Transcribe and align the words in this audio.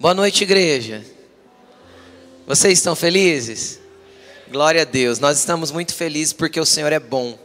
Boa 0.00 0.14
noite, 0.14 0.44
igreja. 0.44 1.04
Vocês 2.46 2.78
estão 2.78 2.96
felizes? 2.96 3.78
Glória 4.50 4.80
a 4.80 4.84
Deus. 4.86 5.18
Nós 5.18 5.38
estamos 5.38 5.70
muito 5.70 5.94
felizes 5.94 6.32
porque 6.32 6.58
o 6.58 6.64
Senhor 6.64 6.90
é 6.90 6.98
bom. 6.98 7.38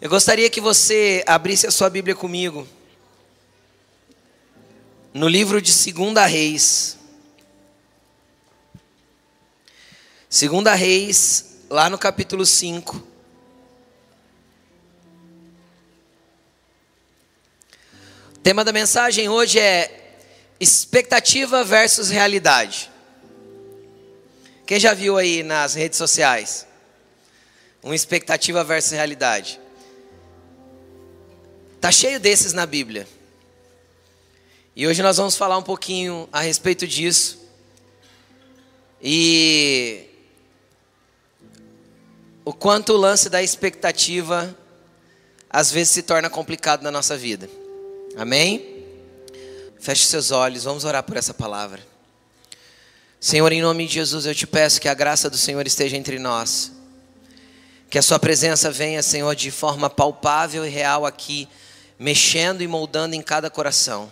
Eu 0.00 0.08
gostaria 0.08 0.48
que 0.48 0.62
você 0.62 1.22
abrisse 1.26 1.66
a 1.66 1.70
sua 1.70 1.90
Bíblia 1.90 2.14
comigo. 2.14 2.66
No 5.12 5.28
livro 5.28 5.60
de 5.60 5.70
Segunda 5.70 6.24
Reis. 6.24 6.96
Segunda 10.30 10.74
Reis, 10.74 11.58
lá 11.68 11.90
no 11.90 11.98
capítulo 11.98 12.46
5. 12.46 13.06
O 18.34 18.38
tema 18.42 18.64
da 18.64 18.72
mensagem 18.72 19.28
hoje 19.28 19.58
é 19.58 20.00
Expectativa 20.64 21.62
versus 21.62 22.08
realidade. 22.08 22.90
Quem 24.66 24.80
já 24.80 24.94
viu 24.94 25.18
aí 25.18 25.42
nas 25.42 25.74
redes 25.74 25.98
sociais? 25.98 26.66
Uma 27.82 27.94
expectativa 27.94 28.64
versus 28.64 28.92
realidade. 28.92 29.60
Tá 31.82 31.92
cheio 31.92 32.18
desses 32.18 32.54
na 32.54 32.64
Bíblia. 32.64 33.06
E 34.74 34.86
hoje 34.86 35.02
nós 35.02 35.18
vamos 35.18 35.36
falar 35.36 35.58
um 35.58 35.62
pouquinho 35.62 36.26
a 36.32 36.40
respeito 36.40 36.86
disso. 36.86 37.46
E 39.02 40.06
o 42.42 42.54
quanto 42.54 42.94
o 42.94 42.96
lance 42.96 43.28
da 43.28 43.42
expectativa 43.42 44.56
às 45.50 45.70
vezes 45.70 45.90
se 45.90 46.02
torna 46.02 46.30
complicado 46.30 46.80
na 46.80 46.90
nossa 46.90 47.18
vida. 47.18 47.50
Amém? 48.16 48.73
Feche 49.84 50.06
seus 50.06 50.30
olhos, 50.30 50.64
vamos 50.64 50.86
orar 50.86 51.02
por 51.02 51.14
essa 51.14 51.34
palavra. 51.34 51.78
Senhor, 53.20 53.52
em 53.52 53.60
nome 53.60 53.86
de 53.86 53.92
Jesus, 53.92 54.24
eu 54.24 54.34
te 54.34 54.46
peço 54.46 54.80
que 54.80 54.88
a 54.88 54.94
graça 54.94 55.28
do 55.28 55.36
Senhor 55.36 55.66
esteja 55.66 55.94
entre 55.94 56.18
nós. 56.18 56.72
Que 57.90 57.98
a 57.98 58.02
Sua 58.02 58.18
presença 58.18 58.70
venha, 58.70 59.02
Senhor, 59.02 59.36
de 59.36 59.50
forma 59.50 59.90
palpável 59.90 60.64
e 60.64 60.70
real 60.70 61.04
aqui, 61.04 61.46
mexendo 61.98 62.62
e 62.62 62.66
moldando 62.66 63.14
em 63.14 63.20
cada 63.20 63.50
coração. 63.50 64.10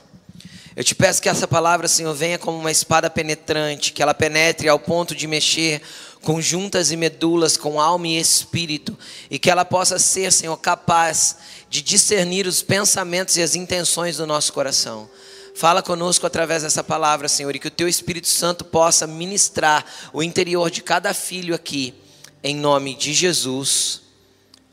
Eu 0.76 0.84
te 0.84 0.94
peço 0.94 1.22
que 1.22 1.28
essa 1.30 1.48
palavra, 1.48 1.88
Senhor, 1.88 2.12
venha 2.12 2.38
como 2.38 2.58
uma 2.58 2.70
espada 2.70 3.08
penetrante, 3.08 3.94
que 3.94 4.02
ela 4.02 4.12
penetre 4.12 4.68
ao 4.68 4.78
ponto 4.78 5.14
de 5.14 5.26
mexer 5.26 5.80
com 6.20 6.38
juntas 6.38 6.90
e 6.90 6.98
medulas, 6.98 7.56
com 7.56 7.80
alma 7.80 8.08
e 8.08 8.20
espírito, 8.20 8.94
e 9.30 9.38
que 9.38 9.50
ela 9.50 9.64
possa 9.64 9.98
ser, 9.98 10.32
Senhor, 10.32 10.56
capaz 10.58 11.38
de 11.70 11.80
discernir 11.80 12.46
os 12.46 12.60
pensamentos 12.60 13.38
e 13.38 13.42
as 13.42 13.54
intenções 13.54 14.18
do 14.18 14.26
nosso 14.26 14.52
coração. 14.52 15.08
Fala 15.54 15.82
conosco 15.82 16.26
através 16.26 16.62
dessa 16.62 16.82
palavra, 16.82 17.28
Senhor, 17.28 17.54
e 17.54 17.58
que 17.58 17.68
o 17.68 17.70
Teu 17.70 17.86
Espírito 17.86 18.28
Santo 18.28 18.64
possa 18.64 19.06
ministrar 19.06 19.84
o 20.12 20.22
interior 20.22 20.70
de 20.70 20.82
cada 20.82 21.12
filho 21.12 21.54
aqui, 21.54 21.94
em 22.42 22.56
nome 22.56 22.94
de 22.94 23.12
Jesus. 23.12 24.02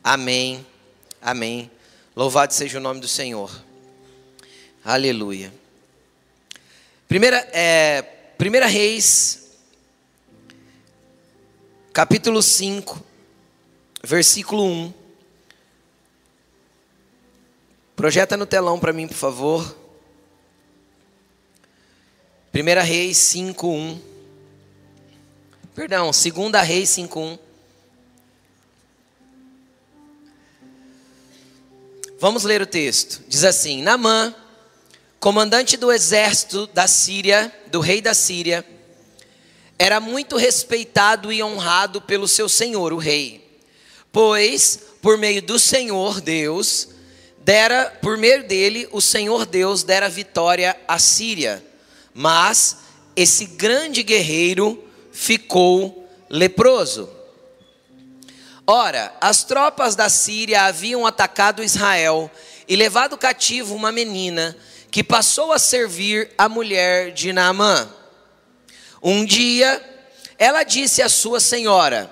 Amém. 0.04 0.66
Amém. 1.22 1.70
Louvado 2.16 2.54
seja 2.54 2.78
o 2.78 2.82
nome 2.82 3.02
do 3.02 3.08
Senhor. 3.08 3.52
Aleluia. 4.84 5.54
Primeira, 7.08 7.38
é, 7.52 8.02
primeira 8.38 8.68
Reis, 8.68 9.58
capítulo 11.92 12.42
5, 12.42 13.04
versículo 14.04 14.64
1. 14.64 14.94
Projeta 17.96 18.38
no 18.38 18.46
telão 18.46 18.80
para 18.80 18.94
mim, 18.94 19.08
por 19.08 19.18
favor. 19.18 19.78
1 22.52 22.84
Reis 22.84 23.18
5:1. 23.18 24.00
Perdão, 25.76 26.12
2 26.12 26.66
Reis 26.66 26.90
5:1. 26.90 27.38
Vamos 32.20 32.44
ler 32.44 32.60
o 32.62 32.66
texto. 32.66 33.22
Diz 33.28 33.44
assim: 33.44 33.84
Namã, 33.84 34.34
comandante 35.20 35.78
do 35.78 35.92
exército 35.92 36.66
da 36.68 36.88
Síria, 36.88 37.54
do 37.68 37.80
rei 37.80 38.02
da 38.02 38.16
Síria, 38.16 38.66
era 39.78 40.00
muito 40.00 40.36
respeitado 40.36 41.32
e 41.32 41.44
honrado 41.44 42.02
pelo 42.02 42.28
seu 42.28 42.50
senhor, 42.50 42.92
o 42.92 42.98
rei, 42.98 43.62
pois 44.12 44.80
por 45.04 45.20
meio 45.20 45.42
do 45.42 45.60
Senhor 45.60 46.20
Deus 46.20 46.90
dera, 47.38 47.96
por 48.02 48.18
meio 48.18 48.46
dele, 48.46 48.90
o 48.92 49.00
Senhor 49.00 49.46
Deus 49.46 49.84
dera 49.84 50.10
vitória 50.10 50.76
à 50.88 50.98
Síria 50.98 51.69
mas 52.14 52.78
esse 53.16 53.46
grande 53.46 54.04
guerreiro 54.04 54.84
ficou 55.12 56.08
leproso. 56.30 57.10
Ora, 58.66 59.14
as 59.20 59.44
tropas 59.44 59.96
da 59.96 60.10
Síria 60.10 60.66
haviam 60.66 61.06
atacado 61.06 61.64
Israel 61.64 62.30
e 62.68 62.76
levado 62.76 63.18
cativo 63.18 63.74
uma 63.74 63.92
menina 63.92 64.56
que 64.92 65.04
passou 65.04 65.52
a 65.52 65.60
servir 65.60 66.32
a 66.38 66.48
mulher 66.48 67.12
de 67.12 67.34
Naamã. 67.34 67.90
Um 69.02 69.26
dia, 69.26 69.82
ela 70.38 70.64
disse 70.64 71.02
à 71.02 71.10
sua 71.10 71.40
senhora: 71.40 72.12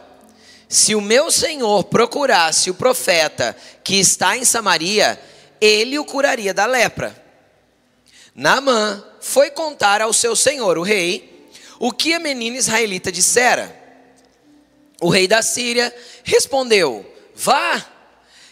Se 0.68 0.96
o 0.96 1.02
meu 1.02 1.30
senhor 1.30 1.84
procurasse 1.84 2.70
o 2.70 2.76
profeta 2.76 3.56
que 3.84 4.00
está 4.00 4.36
em 4.36 4.44
Samaria, 4.44 5.22
ele 5.62 6.00
o 6.00 6.06
curaria 6.06 6.54
da 6.54 6.66
lepra. 6.66 7.16
Naamã 8.34 9.04
foi 9.28 9.52
contar 9.52 10.02
ao 10.02 10.14
seu 10.14 10.38
senhor, 10.38 10.78
o 10.78 10.84
rei, 10.84 11.50
o 11.80 11.92
que 11.92 12.14
a 12.14 12.20
menina 12.20 12.56
israelita 12.56 13.12
dissera. 13.12 13.78
O 15.02 15.10
rei 15.10 15.28
da 15.28 15.42
Síria 15.42 15.94
respondeu: 16.24 17.06
Vá, 17.36 17.86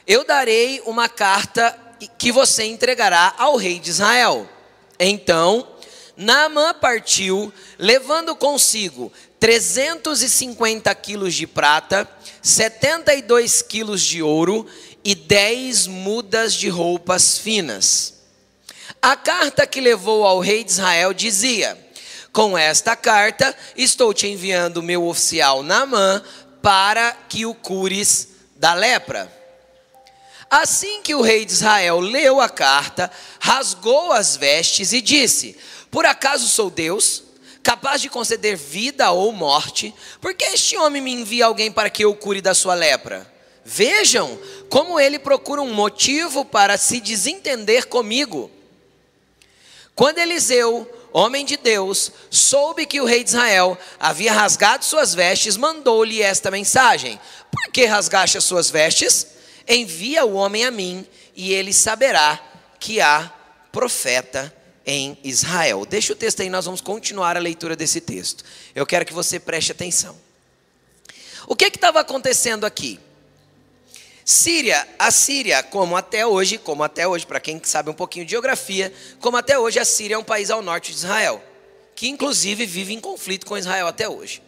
eu 0.06 0.26
darei 0.26 0.82
uma 0.86 1.08
carta 1.08 1.80
que 2.18 2.30
você 2.30 2.66
entregará 2.66 3.34
ao 3.38 3.56
rei 3.56 3.80
de 3.80 3.90
Israel. 3.90 4.48
Então, 5.00 5.66
Naamã 6.18 6.74
partiu, 6.74 7.54
levando 7.80 8.36
consigo 8.36 9.12
350 9.40 10.94
quilos 10.96 11.34
de 11.34 11.48
prata, 11.48 12.08
72 12.42 13.62
quilos 13.62 14.02
de 14.02 14.22
ouro 14.22 14.68
e 15.06 15.16
10 15.16 15.88
mudas 15.88 16.54
de 16.54 16.68
roupas 16.68 17.38
finas. 17.38 18.15
A 19.06 19.16
carta 19.16 19.68
que 19.68 19.80
levou 19.80 20.26
ao 20.26 20.40
rei 20.40 20.64
de 20.64 20.72
Israel 20.72 21.14
dizia: 21.14 21.78
Com 22.34 22.58
esta 22.58 22.96
carta 22.96 23.56
estou 23.78 24.12
te 24.16 24.26
enviando 24.26 24.82
meu 24.82 25.06
oficial 25.06 25.62
Naamã 25.62 26.24
para 26.60 27.12
que 27.30 27.46
o 27.46 27.54
cures 27.54 28.30
da 28.56 28.74
lepra. 28.74 29.32
Assim 30.50 31.04
que 31.04 31.14
o 31.14 31.22
rei 31.22 31.46
de 31.46 31.52
Israel 31.52 32.00
leu 32.00 32.42
a 32.42 32.50
carta, 32.50 33.12
rasgou 33.40 34.12
as 34.12 34.36
vestes 34.36 34.92
e 34.92 35.00
disse: 35.02 35.56
Por 35.92 36.08
acaso 36.08 36.48
sou 36.48 36.72
Deus, 36.72 37.22
capaz 37.62 38.02
de 38.02 38.10
conceder 38.10 38.58
vida 38.58 39.12
ou 39.12 39.32
morte? 39.32 39.94
Porque 40.20 40.46
este 40.46 40.78
homem 40.78 41.00
me 41.00 41.14
envia 41.14 41.46
alguém 41.46 41.72
para 41.72 41.92
que 41.92 42.04
eu 42.04 42.16
cure 42.16 42.42
da 42.42 42.56
sua 42.56 42.74
lepra? 42.74 43.32
Vejam 43.64 44.36
como 44.68 45.00
ele 45.00 45.20
procura 45.20 45.62
um 45.62 45.76
motivo 45.76 46.44
para 46.44 46.76
se 46.76 47.00
desentender 47.00 47.86
comigo. 47.86 48.55
Quando 49.96 50.18
Eliseu, 50.18 50.92
homem 51.14 51.46
de 51.46 51.56
Deus, 51.56 52.12
soube 52.30 52.86
que 52.86 53.00
o 53.00 53.06
rei 53.06 53.24
de 53.24 53.30
Israel 53.30 53.78
havia 53.98 54.34
rasgado 54.34 54.84
suas 54.84 55.16
vestes, 55.16 55.56
mandou-lhe 55.56 56.22
esta 56.22 56.52
mensagem: 56.52 57.18
Por 57.50 57.72
que 57.72 57.86
rasgaste 57.86 58.38
as 58.38 58.44
suas 58.44 58.70
vestes? 58.70 59.28
Envia 59.68 60.26
o 60.26 60.34
homem 60.34 60.66
a 60.66 60.70
mim, 60.70 61.08
e 61.34 61.54
ele 61.54 61.72
saberá 61.72 62.40
que 62.78 63.00
há 63.00 63.32
profeta 63.72 64.54
em 64.86 65.18
Israel. 65.24 65.86
Deixa 65.86 66.12
o 66.12 66.16
texto 66.16 66.42
aí, 66.42 66.50
nós 66.50 66.66
vamos 66.66 66.82
continuar 66.82 67.38
a 67.38 67.40
leitura 67.40 67.76
desse 67.76 68.02
texto. 68.02 68.44
Eu 68.76 68.86
quero 68.86 69.06
que 69.06 69.14
você 69.14 69.40
preste 69.40 69.72
atenção. 69.72 70.16
O 71.48 71.56
que 71.56 71.66
estava 71.66 72.02
acontecendo 72.02 72.66
aqui? 72.66 73.00
Síria, 74.28 74.88
a 74.98 75.12
Síria, 75.12 75.62
como 75.62 75.96
até 75.96 76.26
hoje, 76.26 76.58
como 76.58 76.82
até 76.82 77.08
hoje, 77.08 77.28
para 77.28 77.40
quem 77.40 77.62
sabe 77.64 77.92
um 77.92 77.94
pouquinho 77.94 78.26
de 78.26 78.32
geografia, 78.32 78.92
como 79.20 79.38
até 79.38 79.60
hoje 79.60 79.78
a 79.78 79.86
Síria 79.86 80.16
é 80.16 80.18
um 80.18 80.24
país 80.24 80.50
ao 80.50 80.64
norte 80.64 80.92
de 80.92 80.98
Israel, 80.98 81.44
que 81.94 82.08
inclusive 82.08 82.66
vive 82.66 82.92
em 82.92 83.00
conflito 83.00 83.46
com 83.46 83.56
Israel 83.56 83.86
até 83.86 84.10
hoje. 84.10 84.42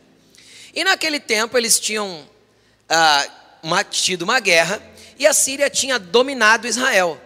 E 0.73 0.83
naquele 0.83 1.19
tempo 1.19 1.55
eles 1.55 1.79
tinham 1.79 2.27
ah, 2.89 3.27
uma, 3.61 3.83
tido 3.83 4.23
uma 4.23 4.39
guerra 4.39 4.81
e 5.19 5.27
a 5.27 5.33
Síria 5.33 5.69
tinha 5.69 5.99
dominado 5.99 6.67
Israel. 6.67 7.21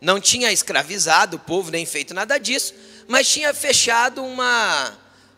Não 0.00 0.18
tinha 0.18 0.50
escravizado 0.50 1.36
o 1.36 1.40
povo 1.40 1.70
nem 1.70 1.84
feito 1.84 2.14
nada 2.14 2.38
disso, 2.38 2.72
mas 3.06 3.28
tinha 3.28 3.52
fechado 3.52 4.24
uma, 4.24 4.90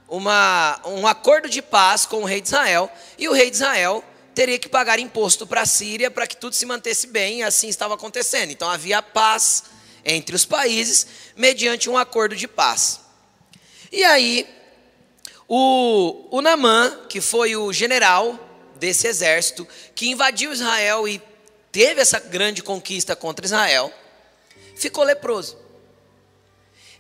uma, 0.09 0.81
um 0.85 1.09
acordo 1.09 1.49
de 1.49 1.61
paz 1.61 2.07
com 2.07 2.19
o 2.19 2.25
rei 2.25 2.41
de 2.41 2.47
Israel 2.47 2.89
e 3.19 3.29
o 3.29 3.33
rei 3.33 3.51
de 3.51 3.57
Israel 3.57 4.05
teria 4.37 4.59
que 4.59 4.69
pagar 4.69 4.99
imposto 4.99 5.47
para 5.47 5.63
a 5.63 5.67
Síria 5.67 6.11
para 6.11 6.27
que 6.27 6.37
tudo 6.37 6.55
se 6.55 6.67
mantesse 6.67 7.07
bem, 7.07 7.39
e 7.39 7.43
assim 7.43 7.69
estava 7.69 7.95
acontecendo. 7.95 8.51
Então 8.51 8.69
havia 8.69 9.01
paz 9.01 9.65
entre 10.05 10.37
os 10.37 10.45
países 10.45 11.07
mediante 11.35 11.89
um 11.89 11.97
acordo 11.97 12.37
de 12.37 12.47
paz. 12.47 13.01
E 13.91 14.05
aí, 14.05 14.47
o, 15.49 16.29
o 16.31 16.43
Namã, 16.43 17.07
que 17.09 17.19
foi 17.19 17.57
o 17.57 17.73
general 17.73 18.39
desse 18.75 19.07
exército, 19.07 19.67
que 19.95 20.11
invadiu 20.11 20.53
Israel 20.53 21.09
e 21.09 21.21
teve 21.73 22.03
essa 22.03 22.21
grande 22.21 22.63
conquista 22.63 23.17
contra 23.17 23.47
Israel, 23.47 23.91
ficou 24.77 25.03
leproso. 25.03 25.57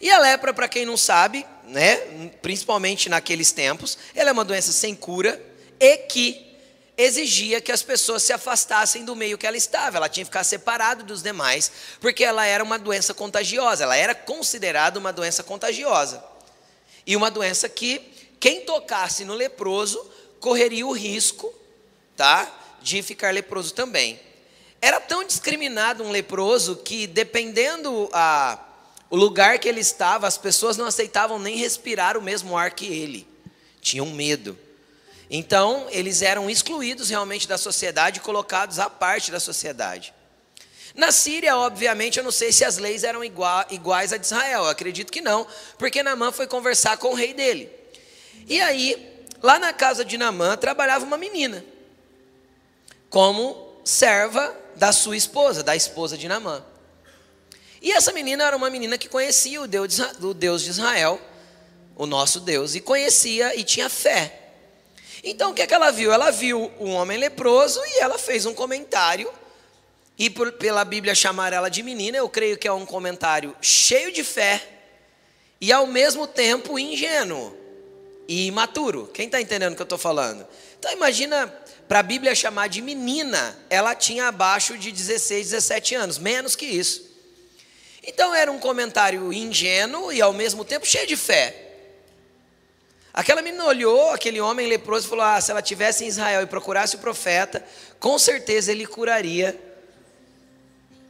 E 0.01 0.11
a 0.11 0.19
lepra, 0.19 0.55
para 0.55 0.69
quem 0.69 0.87
não 0.87 0.97
sabe, 0.97 1.45
né, 1.65 1.97
principalmente 2.41 3.11
naqueles 3.11 3.53
tempos, 3.53 3.99
ela 4.15 4.31
é 4.31 4.33
uma 4.33 4.45
doença 4.45 4.73
sem 4.73 4.95
cura 4.95 5.39
e 5.79 5.99
que 5.99 6.46
exigia 6.97 7.61
que 7.61 7.71
as 7.71 7.83
pessoas 7.83 8.23
se 8.23 8.33
afastassem 8.33 9.05
do 9.05 9.15
meio 9.15 9.37
que 9.37 9.47
ela 9.47 9.57
estava. 9.57 9.99
Ela 9.99 10.09
tinha 10.09 10.25
que 10.25 10.31
ficar 10.31 10.45
separada 10.45 11.03
dos 11.03 11.23
demais, 11.23 11.71
porque 12.01 12.25
ela 12.25 12.47
era 12.47 12.65
uma 12.65 12.79
doença 12.79 13.13
contagiosa. 13.13 13.85
Ela 13.85 13.97
era 13.97 14.15
considerada 14.15 14.99
uma 14.99 15.13
doença 15.13 15.43
contagiosa. 15.43 16.25
E 17.07 17.15
uma 17.15 17.31
doença 17.31 17.69
que 17.69 18.01
quem 18.41 18.63
tocasse 18.63 19.25
no 19.25 19.35
leproso 19.35 19.99
correria 20.41 20.87
o 20.87 20.93
risco, 20.93 21.53
tá, 22.17 22.51
de 22.81 23.03
ficar 23.03 23.33
leproso 23.33 23.75
também. 23.75 24.21
Era 24.81 25.01
tão 25.01 25.25
discriminado 25.25 26.03
um 26.05 26.11
leproso 26.11 26.77
que 26.77 27.07
dependendo 27.07 28.09
a 28.13 28.63
o 29.09 29.17
lugar 29.17 29.59
que 29.61 29.69
ele 29.69 29.81
estava, 29.81 30.27
as 30.27 30.37
pessoas 30.37 30.77
não 30.77 30.87
aceitavam 30.87 31.39
nem 31.39 31.57
respirar 31.57 32.17
o 32.17 32.23
mesmo 32.23 32.59
ar 32.59 32.73
que 32.73 32.87
ele. 32.87 33.27
Tinham 33.81 34.07
medo. 34.07 34.59
Então, 35.29 35.87
eles 35.91 36.23
eram 36.23 36.49
excluídos 36.49 37.11
realmente 37.11 37.49
da 37.49 37.59
sociedade, 37.59 38.21
colocados 38.21 38.79
à 38.79 38.89
parte 38.89 39.31
da 39.31 39.41
sociedade. 39.41 40.15
Na 40.95 41.13
Síria, 41.13 41.57
obviamente, 41.57 42.19
eu 42.19 42.25
não 42.25 42.31
sei 42.31 42.53
se 42.53 42.65
as 42.65 42.79
leis 42.79 43.05
eram 43.05 43.23
iguais 43.23 44.13
a 44.13 44.17
de 44.17 44.25
Israel, 44.25 44.65
eu 44.65 44.71
acredito 44.71 45.13
que 45.13 45.21
não, 45.21 45.47
porque 45.79 46.03
Namã 46.03 46.33
foi 46.33 46.47
conversar 46.47 46.97
com 46.97 47.09
o 47.09 47.15
rei 47.15 47.35
dele. 47.35 47.71
E 48.47 48.61
aí, 48.61 49.25
lá 49.43 49.59
na 49.59 49.73
casa 49.73 50.05
de 50.05 50.17
Namã, 50.17 50.57
trabalhava 50.57 51.05
uma 51.05 51.19
menina, 51.19 51.63
como 53.11 53.77
serva 53.85 54.57
da 54.77 54.91
sua 54.93 55.17
esposa, 55.17 55.63
da 55.63 55.77
esposa 55.77 56.17
de 56.17 56.29
Namã. 56.29 56.65
E 57.83 57.93
essa 57.93 58.13
menina 58.13 58.45
era 58.45 58.57
uma 58.57 58.71
menina 58.71 58.97
que 58.97 59.09
conhecia 59.09 59.61
o 59.61 59.67
Deus 59.67 60.63
de 60.63 60.71
Israel, 60.71 61.21
o 61.95 62.07
nosso 62.07 62.41
Deus, 62.41 62.75
e 62.75 62.81
conhecia 62.81 63.55
e 63.55 63.65
tinha 63.65 63.91
fé. 63.91 64.46
Então 65.29 65.51
o 65.51 65.55
que, 65.55 65.61
é 65.61 65.67
que 65.67 65.75
ela 65.75 65.91
viu? 65.91 66.13
Ela 66.13 66.31
viu 66.31 66.71
um 66.79 66.93
homem 66.93 67.19
leproso 67.19 67.81
e 67.85 67.99
ela 67.99 68.17
fez 68.17 68.47
um 68.47 68.55
comentário. 68.55 69.29
E 70.17 70.31
por, 70.31 70.53
pela 70.53 70.85
Bíblia 70.85 71.17
chamar 71.17 71.53
ela 71.53 71.69
de 71.69 71.83
menina, 71.83 72.17
eu 72.17 72.29
creio 72.29 72.57
que 72.57 72.69
é 72.69 72.73
um 72.73 72.87
comentário 72.87 73.55
cheio 73.61 74.13
de 74.13 74.23
fé 74.23 74.63
e 75.61 75.73
ao 75.73 75.85
mesmo 75.85 76.29
tempo 76.29 76.79
ingênuo 76.79 77.55
e 78.29 78.47
imaturo. 78.47 79.11
Quem 79.13 79.27
está 79.27 79.41
entendendo 79.41 79.73
o 79.73 79.77
que 79.77 79.83
eu 79.83 79.85
estou 79.85 79.99
falando? 79.99 80.47
Então 80.79 80.93
imagina, 80.93 81.49
para 81.89 81.99
a 81.99 82.05
Bíblia 82.05 82.33
chamar 82.33 82.69
de 82.69 82.81
menina, 82.81 83.59
ela 83.69 83.97
tinha 83.97 84.29
abaixo 84.29 84.79
de 84.79 84.93
16, 84.93 85.51
17 85.51 85.95
anos, 85.97 86.19
menos 86.19 86.55
que 86.55 86.67
isso. 86.67 87.05
Então 88.01 88.33
era 88.33 88.53
um 88.53 88.61
comentário 88.61 89.33
ingênuo 89.33 90.13
e 90.13 90.23
ao 90.23 90.33
mesmo 90.33 90.65
tempo 90.65 90.87
cheio 90.87 91.09
de 91.09 91.17
fé. 91.17 91.66
Aquela 93.17 93.41
menina 93.41 93.65
olhou 93.65 94.11
aquele 94.11 94.43
homem 94.43 94.67
leproso 94.67 95.07
e 95.07 95.09
falou: 95.09 95.25
Ah, 95.25 95.41
se 95.41 95.51
ela 95.51 95.63
tivesse 95.63 96.05
em 96.05 96.09
Israel 96.09 96.43
e 96.43 96.47
procurasse 96.47 96.97
o 96.97 96.99
profeta, 96.99 97.67
com 97.99 98.19
certeza 98.19 98.71
ele 98.71 98.87
curaria, 98.87 99.59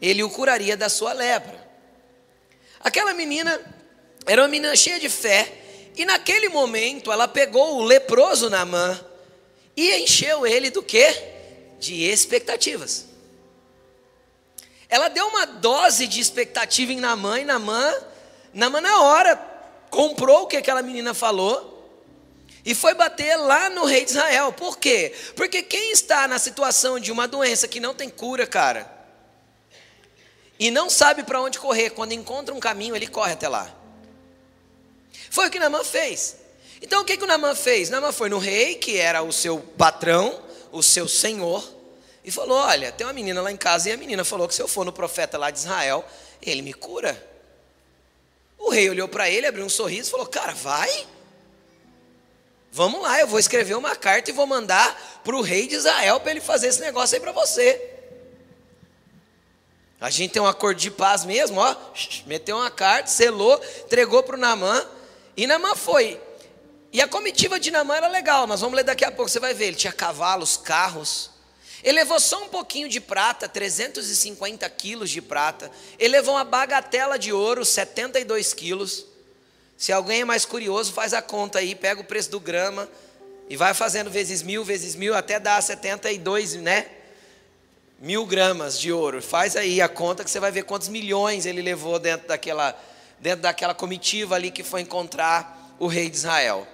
ele 0.01 0.23
o 0.23 0.31
curaria 0.31 0.77
da 0.77 0.89
sua 0.89 1.13
lepra. 1.13 1.67
Aquela 2.79 3.13
menina 3.13 3.61
era 4.25 4.41
uma 4.41 4.47
menina 4.47 4.77
cheia 4.77 5.01
de 5.01 5.09
fé, 5.09 5.53
e 5.97 6.05
naquele 6.05 6.49
momento 6.49 7.11
ela 7.11 7.27
pegou 7.27 7.79
o 7.79 7.83
leproso 7.83 8.49
na 8.49 8.65
mão 8.65 9.01
e 9.77 9.93
encheu 9.97 10.47
ele 10.47 10.71
do 10.71 10.85
que? 10.85 11.13
De 11.81 12.05
expectativas. 12.05 13.07
Ela 14.89 15.09
deu 15.09 15.27
uma 15.27 15.45
dose 15.45 16.07
de 16.07 16.21
expectativa 16.21 16.93
em 16.93 17.01
Namã, 17.01 17.41
e 17.41 17.45
Namã, 17.45 17.93
Namã 18.55 18.81
na 18.81 19.03
hora 19.03 19.37
comprou 19.91 20.43
o 20.43 20.47
que 20.47 20.57
aquela 20.57 20.83
menina 20.83 21.13
falou 21.13 21.76
e 22.67 22.75
foi 22.75 22.95
bater 22.95 23.37
lá 23.37 23.71
no 23.71 23.85
rei 23.85 24.05
de 24.05 24.11
Israel. 24.11 24.53
Por 24.53 24.77
quê? 24.77 25.15
Porque 25.37 25.63
quem 25.63 25.93
está 25.93 26.27
na 26.27 26.37
situação 26.37 26.99
de 26.99 27.13
uma 27.13 27.29
doença 27.29 27.69
que 27.69 27.79
não 27.79 27.95
tem 27.95 28.11
cura, 28.11 28.45
cara, 28.45 28.93
e 30.59 30.69
não 30.69 30.91
sabe 30.91 31.23
para 31.23 31.41
onde 31.41 31.61
correr, 31.61 31.91
quando 31.91 32.11
encontra 32.11 32.53
um 32.53 32.59
caminho, 32.59 32.97
ele 32.97 33.07
corre 33.07 33.35
até 33.35 33.49
lá. 33.49 33.73
Foi 35.31 35.47
o 35.47 35.51
que 35.51 35.61
Namã 35.61 35.85
fez. 35.85 36.39
Então 36.83 37.03
o 37.03 37.05
que, 37.05 37.17
que 37.17 37.23
o 37.23 37.27
Namã 37.27 37.55
fez? 37.55 37.89
Namã 37.89 38.11
foi 38.11 38.29
no 38.29 38.39
rei, 38.39 38.75
que 38.75 38.97
era 38.97 39.23
o 39.23 39.33
seu 39.33 39.61
patrão, 39.61 40.43
o 40.73 40.83
seu 40.83 41.07
senhor, 41.07 41.65
e 42.25 42.33
falou: 42.33 42.59
Olha, 42.59 42.91
tem 42.91 43.07
uma 43.07 43.13
menina 43.13 43.41
lá 43.41 43.53
em 43.53 43.57
casa, 43.57 43.91
e 43.91 43.93
a 43.93 43.97
menina 43.97 44.25
falou 44.25 44.49
que 44.49 44.55
se 44.55 44.61
eu 44.61 44.67
for 44.67 44.85
no 44.85 44.93
profeta 44.93 45.39
lá 45.39 45.53
de 45.53 45.61
Israel, 45.61 46.05
ele 46.43 46.63
me 46.63 46.73
cura. 46.73 47.25
O 48.59 48.71
rei 48.71 48.91
olhou 48.91 49.07
para 49.07 49.31
ele, 49.31 49.47
abriu 49.47 49.65
um 49.65 49.69
sorriso 49.69 50.09
e 50.09 50.11
falou: 50.11 50.27
Cara, 50.27 50.53
vai. 50.53 51.07
Vamos 52.77 53.01
lá, 53.01 53.19
eu 53.19 53.27
vou 53.27 53.39
escrever 53.39 53.75
uma 53.75 53.97
carta 53.97 54.29
e 54.29 54.35
vou 54.35 54.47
mandar 54.47 55.23
para 55.25 55.35
o 55.35 55.41
rei 55.41 55.67
de 55.67 55.77
Israel 55.77 56.21
para 56.21 56.33
ele 56.33 56.43
fazer 56.43 56.67
esse 56.67 56.79
negócio 56.79 57.15
aí 57.15 57.21
para 57.23 57.33
você. 57.33 57.91
A 59.99 60.11
gente 60.11 60.33
tem 60.33 60.43
um 60.43 60.47
acordo 60.47 60.79
de 60.79 60.91
paz 60.91 61.25
mesmo, 61.25 61.59
ó. 61.59 61.75
Meteu 62.27 62.59
uma 62.59 62.71
carta, 62.71 63.09
selou, 63.09 63.59
entregou 63.83 64.23
para 64.23 64.37
o 64.37 64.39
Namã. 64.39 64.87
E 65.35 65.47
Namã 65.47 65.75
foi. 65.75 66.21
E 66.93 67.01
a 67.01 67.09
comitiva 67.09 67.59
de 67.59 67.71
Namã 67.71 67.97
era 67.97 68.09
legal, 68.09 68.47
nós 68.47 68.61
vamos 68.61 68.77
ler 68.77 68.85
daqui 68.85 69.07
a 69.07 69.11
pouco, 69.11 69.31
você 69.31 69.41
vai 69.41 69.55
ver. 69.55 69.69
Ele 69.69 69.77
tinha 69.77 69.93
cavalos, 69.95 70.59
carros. 70.59 71.31
Ele 71.83 71.99
levou 72.01 72.21
só 72.21 72.45
um 72.45 72.49
pouquinho 72.51 72.91
de 72.91 73.01
prata, 73.01 73.49
350 73.49 74.69
quilos 74.69 75.09
de 75.09 75.23
prata. 75.23 75.71
Ele 75.99 76.13
levou 76.13 76.35
uma 76.35 76.45
bagatela 76.45 77.19
de 77.19 77.33
ouro, 77.33 77.65
72 77.65 78.53
quilos. 78.53 79.16
Se 79.77 79.93
alguém 79.93 80.23
é 80.23 80.25
mais 80.25 80.45
curioso, 80.45 80.93
faz 80.93 81.13
a 81.13 81.21
conta 81.21 81.59
aí, 81.59 81.75
pega 81.75 82.01
o 82.01 82.05
preço 82.05 82.31
do 82.31 82.41
grama 82.41 82.89
e 83.49 83.57
vai 83.57 83.75
fazendo 83.75 84.11
vezes 84.11 84.43
mil, 84.43 84.65
vezes 84.65 84.95
mil, 84.95 85.15
até 85.15 85.39
dar 85.39 85.63
72, 85.63 86.55
né? 86.55 86.87
Mil 87.99 88.25
gramas 88.25 88.79
de 88.79 88.91
ouro. 88.91 89.23
Faz 89.23 89.55
aí 89.55 89.81
a 89.81 89.89
conta 89.89 90.25
que 90.25 90.31
você 90.31 90.41
vai 90.41 90.51
ver 90.51 90.65
quantos 90.65 90.89
milhões 90.89 91.45
ele 91.45 91.61
levou 91.61 91.99
dentro 91.99 92.27
daquela, 92.27 92.79
dentro 93.21 93.43
daquela 93.43 93.75
comitiva 93.75 94.35
ali 94.35 94.51
que 94.51 94.63
foi 94.63 94.81
encontrar 94.81 95.77
o 95.79 95.87
rei 95.87 96.09
de 96.09 96.17
Israel. 96.17 96.67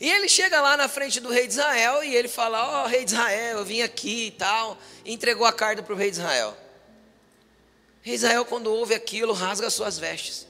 E 0.00 0.10
ele 0.10 0.28
chega 0.28 0.60
lá 0.60 0.76
na 0.76 0.88
frente 0.88 1.20
do 1.20 1.30
rei 1.30 1.46
de 1.46 1.52
Israel 1.52 2.02
e 2.02 2.14
ele 2.14 2.28
fala: 2.28 2.82
Ó, 2.82 2.84
oh, 2.84 2.88
rei 2.88 3.04
de 3.04 3.12
Israel, 3.12 3.58
eu 3.58 3.64
vim 3.64 3.82
aqui 3.82 4.26
e 4.26 4.30
tal. 4.32 4.76
E 5.04 5.12
entregou 5.12 5.46
a 5.46 5.52
carta 5.52 5.82
para 5.82 5.94
o 5.94 5.96
rei 5.96 6.10
de 6.10 6.16
Israel. 6.16 6.56
Rei 8.02 8.14
Israel, 8.14 8.44
quando 8.44 8.72
ouve 8.72 8.94
aquilo, 8.94 9.32
rasga 9.32 9.70
suas 9.70 9.98
vestes. 9.98 10.46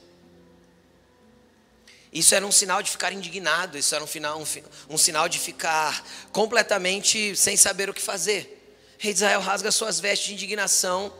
Isso 2.15 2.33
era 2.33 2.47
um 2.47 2.51
sinal 2.51 2.81
de 2.81 2.89
ficar 2.89 3.11
indignado, 3.11 3.77
isso 3.77 3.93
era 3.93 4.01
um, 4.01 4.07
final, 4.07 4.39
um, 4.39 4.45
um 4.89 4.97
sinal 4.97 5.27
de 5.27 5.37
ficar 5.37 6.01
completamente 6.31 7.35
sem 7.35 7.57
saber 7.57 7.89
o 7.89 7.93
que 7.93 8.01
fazer. 8.01 8.73
Rei 8.97 9.11
de 9.11 9.17
Israel 9.17 9.41
rasga 9.41 9.69
suas 9.69 9.99
vestes 9.99 10.27
de 10.27 10.33
indignação, 10.33 11.13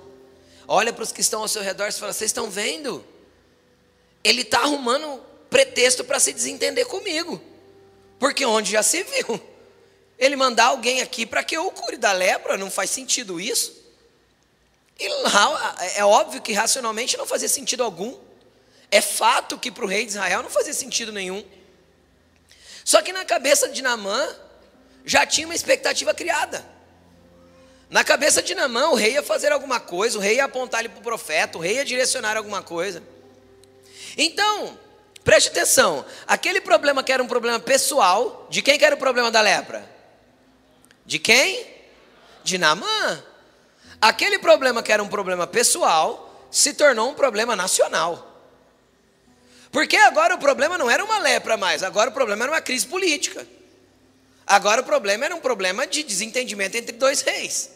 olha 0.65 0.93
para 0.93 1.03
os 1.03 1.11
que 1.11 1.19
estão 1.19 1.41
ao 1.41 1.49
seu 1.49 1.61
redor 1.61 1.89
e 1.89 1.91
fala: 1.91 2.13
Vocês 2.13 2.29
estão 2.29 2.49
vendo? 2.49 3.05
Ele 4.23 4.43
está 4.43 4.61
arrumando 4.61 5.21
pretexto 5.49 6.01
para 6.05 6.17
se 6.17 6.31
desentender 6.31 6.85
comigo, 6.85 7.41
porque 8.17 8.45
onde 8.45 8.71
já 8.71 8.81
se 8.81 9.03
viu, 9.03 9.41
ele 10.17 10.37
mandar 10.37 10.67
alguém 10.67 11.01
aqui 11.01 11.25
para 11.25 11.43
que 11.43 11.57
eu 11.57 11.69
cure 11.71 11.97
da 11.97 12.13
lepra, 12.13 12.57
não 12.57 12.71
faz 12.71 12.89
sentido 12.89 13.37
isso. 13.37 13.83
E 14.97 15.09
lá, 15.09 15.75
é 15.95 16.05
óbvio 16.05 16.41
que 16.41 16.53
racionalmente 16.53 17.17
não 17.17 17.25
fazia 17.25 17.49
sentido 17.49 17.83
algum. 17.83 18.17
É 18.95 19.01
fato 19.01 19.57
que 19.57 19.69
para 19.69 19.83
o 19.83 19.87
rei 19.89 20.05
de 20.05 20.11
Israel 20.11 20.41
não 20.41 20.49
fazia 20.49 20.73
sentido 20.73 21.11
nenhum. 21.11 21.43
Só 22.85 23.01
que 23.01 23.11
na 23.11 23.25
cabeça 23.25 23.67
de 23.67 23.81
Namã 23.81 24.33
já 25.03 25.25
tinha 25.25 25.45
uma 25.45 25.53
expectativa 25.53 26.13
criada. 26.13 26.65
Na 27.89 28.05
cabeça 28.05 28.41
de 28.41 28.55
Namã, 28.55 28.87
o 28.87 28.95
rei 28.95 29.11
ia 29.11 29.21
fazer 29.21 29.51
alguma 29.51 29.81
coisa, 29.81 30.17
o 30.17 30.21
rei 30.21 30.37
ia 30.37 30.45
apontar 30.45 30.79
ele 30.79 30.87
para 30.87 30.99
o 31.01 31.03
profeta, 31.03 31.57
o 31.57 31.61
rei 31.61 31.75
ia 31.75 31.83
direcionar 31.83 32.37
alguma 32.37 32.63
coisa. 32.63 33.03
Então, 34.17 34.79
preste 35.25 35.49
atenção: 35.49 36.05
aquele 36.25 36.61
problema 36.61 37.03
que 37.03 37.11
era 37.11 37.21
um 37.21 37.27
problema 37.27 37.59
pessoal, 37.59 38.47
de 38.49 38.61
quem 38.61 38.79
que 38.79 38.85
era 38.85 38.95
o 38.95 38.97
problema 38.97 39.29
da 39.29 39.41
lepra? 39.41 39.85
De 41.05 41.19
quem? 41.19 41.67
De 42.45 42.57
Namã. 42.57 43.21
Aquele 44.01 44.39
problema 44.39 44.81
que 44.81 44.93
era 44.93 45.03
um 45.03 45.09
problema 45.09 45.45
pessoal 45.45 46.47
se 46.49 46.73
tornou 46.73 47.09
um 47.09 47.13
problema 47.13 47.57
nacional. 47.57 48.31
Porque 49.75 49.97
agora 49.97 50.33
o 50.33 50.37
problema 50.37 50.77
não 50.77 50.89
era 50.89 51.03
uma 51.03 51.19
lepra 51.19 51.57
mais, 51.57 51.83
agora 51.83 52.09
o 52.09 52.13
problema 52.13 52.45
era 52.45 52.51
uma 52.53 52.61
crise 52.61 52.87
política. 52.87 53.45
Agora 54.47 54.79
o 54.79 54.85
problema 54.85 55.25
era 55.25 55.35
um 55.35 55.41
problema 55.41 55.85
de 55.85 56.01
desentendimento 56.01 56.77
entre 56.77 56.93
dois 56.93 57.19
reis. 57.19 57.71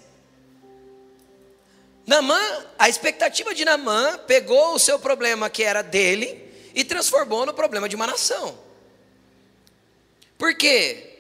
Namã, 2.07 2.39
a 2.77 2.87
expectativa 2.87 3.53
de 3.53 3.65
Namã 3.65 4.17
pegou 4.19 4.75
o 4.75 4.79
seu 4.79 4.97
problema 4.97 5.49
que 5.49 5.61
era 5.61 5.81
dele 5.81 6.41
e 6.73 6.85
transformou 6.85 7.45
no 7.45 7.53
problema 7.53 7.89
de 7.89 7.97
uma 7.97 8.07
nação. 8.07 8.57
Por 10.37 10.55
quê? 10.55 11.17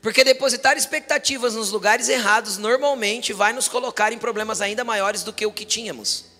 Porque 0.00 0.22
depositar 0.22 0.76
expectativas 0.76 1.56
nos 1.56 1.72
lugares 1.72 2.08
errados 2.08 2.56
normalmente 2.56 3.32
vai 3.32 3.52
nos 3.52 3.66
colocar 3.66 4.12
em 4.12 4.18
problemas 4.18 4.60
ainda 4.60 4.84
maiores 4.84 5.24
do 5.24 5.32
que 5.32 5.44
o 5.44 5.50
que 5.50 5.64
tínhamos. 5.64 6.37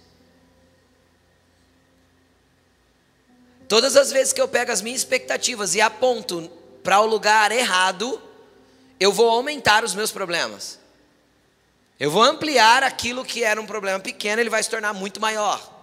Todas 3.69 3.97
as 3.97 4.11
vezes 4.11 4.33
que 4.33 4.41
eu 4.41 4.49
pego 4.49 4.73
as 4.73 4.81
minhas 4.81 5.03
expectativas 5.03 5.75
e 5.75 5.81
aponto 5.81 6.51
para 6.83 7.01
o 7.01 7.07
lugar 7.07 7.53
errado, 7.53 8.21
eu 8.99 9.13
vou 9.13 9.29
aumentar 9.29 9.85
os 9.85 9.95
meus 9.95 10.11
problemas. 10.11 10.79
Eu 12.01 12.11
vou 12.11 12.23
ampliar 12.23 12.83
aquilo 12.83 13.25
que 13.25 13.45
era 13.45 13.61
um 13.61 13.67
problema 13.67 14.01
pequeno, 14.01 14.41
ele 14.41 14.49
vai 14.49 14.63
se 14.63 14.71
tornar 14.71 14.95
muito 14.95 15.21
maior. 15.21 15.77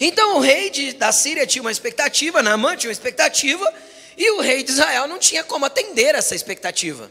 Então 0.00 0.36
o 0.36 0.40
rei 0.40 0.70
de, 0.70 0.92
da 0.92 1.10
Síria 1.10 1.46
tinha 1.46 1.62
uma 1.62 1.72
expectativa, 1.72 2.40
Naamã 2.40 2.76
tinha 2.76 2.88
uma 2.88 2.92
expectativa, 2.92 3.74
e 4.16 4.30
o 4.32 4.40
rei 4.40 4.62
de 4.62 4.70
Israel 4.70 5.08
não 5.08 5.18
tinha 5.18 5.42
como 5.42 5.64
atender 5.64 6.14
essa 6.14 6.36
expectativa. 6.36 7.10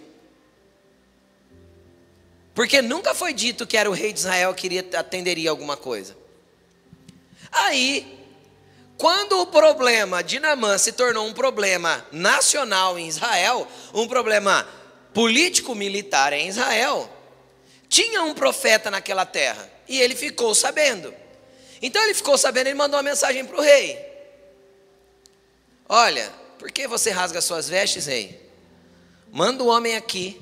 Porque 2.53 2.81
nunca 2.81 3.13
foi 3.13 3.33
dito 3.33 3.67
que 3.67 3.75
era 3.75 3.89
o 3.89 3.93
rei 3.93 4.13
de 4.13 4.19
Israel 4.19 4.53
que 4.53 4.67
iria, 4.67 4.85
atenderia 4.93 5.49
alguma 5.49 5.75
coisa. 5.75 6.15
Aí 7.51 8.16
quando 8.97 9.39
o 9.39 9.45
problema 9.45 10.23
de 10.23 10.39
Namã 10.39 10.77
se 10.77 10.91
tornou 10.91 11.27
um 11.27 11.33
problema 11.33 12.05
nacional 12.11 12.97
em 12.97 13.07
Israel, 13.07 13.67
um 13.93 14.07
problema 14.07 14.67
político-militar 15.13 16.33
em 16.33 16.47
Israel, 16.47 17.07
tinha 17.87 18.23
um 18.23 18.33
profeta 18.33 18.89
naquela 18.89 19.25
terra 19.25 19.69
e 19.87 20.01
ele 20.01 20.15
ficou 20.15 20.53
sabendo. 20.55 21.13
Então 21.81 22.01
ele 22.03 22.15
ficou 22.15 22.37
sabendo, 22.37 22.67
ele 22.67 22.75
mandou 22.75 22.97
uma 22.97 23.03
mensagem 23.03 23.45
para 23.45 23.57
o 23.57 23.61
rei: 23.61 24.03
Olha, 25.87 26.31
por 26.57 26.71
que 26.71 26.87
você 26.87 27.11
rasga 27.11 27.39
suas 27.39 27.69
vestes, 27.69 28.07
rei? 28.07 28.41
Manda 29.31 29.63
o 29.63 29.67
homem 29.67 29.95
aqui, 29.95 30.41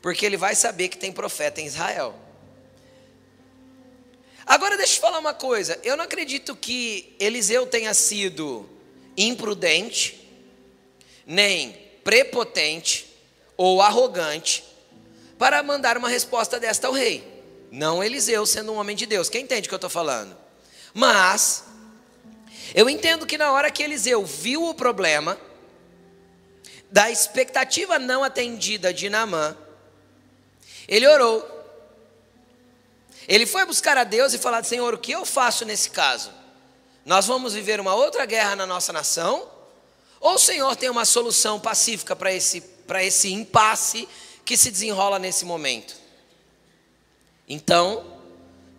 porque 0.00 0.24
ele 0.24 0.36
vai 0.36 0.54
saber 0.54 0.88
que 0.88 0.96
tem 0.96 1.10
profeta 1.10 1.60
em 1.60 1.66
Israel. 1.66 2.14
Agora 4.46 4.76
deixa 4.76 4.96
eu 4.96 5.00
falar 5.00 5.18
uma 5.18 5.34
coisa. 5.34 5.78
Eu 5.82 5.96
não 5.96 6.04
acredito 6.04 6.54
que 6.54 7.16
Eliseu 7.18 7.66
tenha 7.66 7.92
sido 7.92 8.68
imprudente, 9.16 10.24
nem 11.26 11.72
prepotente 12.04 13.06
ou 13.56 13.82
arrogante 13.82 14.62
para 15.36 15.62
mandar 15.64 15.98
uma 15.98 16.08
resposta 16.08 16.60
desta 16.60 16.86
ao 16.86 16.92
rei. 16.92 17.26
Não 17.72 18.02
Eliseu 18.04 18.46
sendo 18.46 18.72
um 18.72 18.76
homem 18.76 18.94
de 18.94 19.04
Deus. 19.04 19.28
Quem 19.28 19.42
entende 19.42 19.66
o 19.66 19.68
que 19.68 19.74
eu 19.74 19.78
estou 19.78 19.90
falando? 19.90 20.36
Mas 20.94 21.64
eu 22.72 22.88
entendo 22.88 23.26
que 23.26 23.36
na 23.36 23.50
hora 23.50 23.70
que 23.70 23.82
Eliseu 23.82 24.24
viu 24.24 24.64
o 24.64 24.74
problema 24.74 25.36
da 26.90 27.10
expectativa 27.10 27.98
não 27.98 28.22
atendida 28.22 28.94
de 28.94 29.10
Naamã, 29.10 29.56
ele 30.86 31.06
orou 31.06 31.55
ele 33.28 33.46
foi 33.46 33.64
buscar 33.64 33.96
a 33.96 34.04
Deus 34.04 34.32
e 34.32 34.38
falar: 34.38 34.64
Senhor, 34.64 34.94
o 34.94 34.98
que 34.98 35.12
eu 35.12 35.24
faço 35.24 35.64
nesse 35.64 35.90
caso? 35.90 36.30
Nós 37.04 37.26
vamos 37.26 37.54
viver 37.54 37.80
uma 37.80 37.94
outra 37.94 38.26
guerra 38.26 38.56
na 38.56 38.66
nossa 38.66 38.92
nação? 38.92 39.50
Ou 40.20 40.34
o 40.34 40.38
Senhor 40.38 40.74
tem 40.76 40.90
uma 40.90 41.04
solução 41.04 41.60
pacífica 41.60 42.16
para 42.16 42.32
esse, 42.32 42.62
esse 43.02 43.32
impasse 43.32 44.08
que 44.44 44.56
se 44.56 44.70
desenrola 44.70 45.18
nesse 45.18 45.44
momento? 45.44 45.94
Então, 47.48 48.04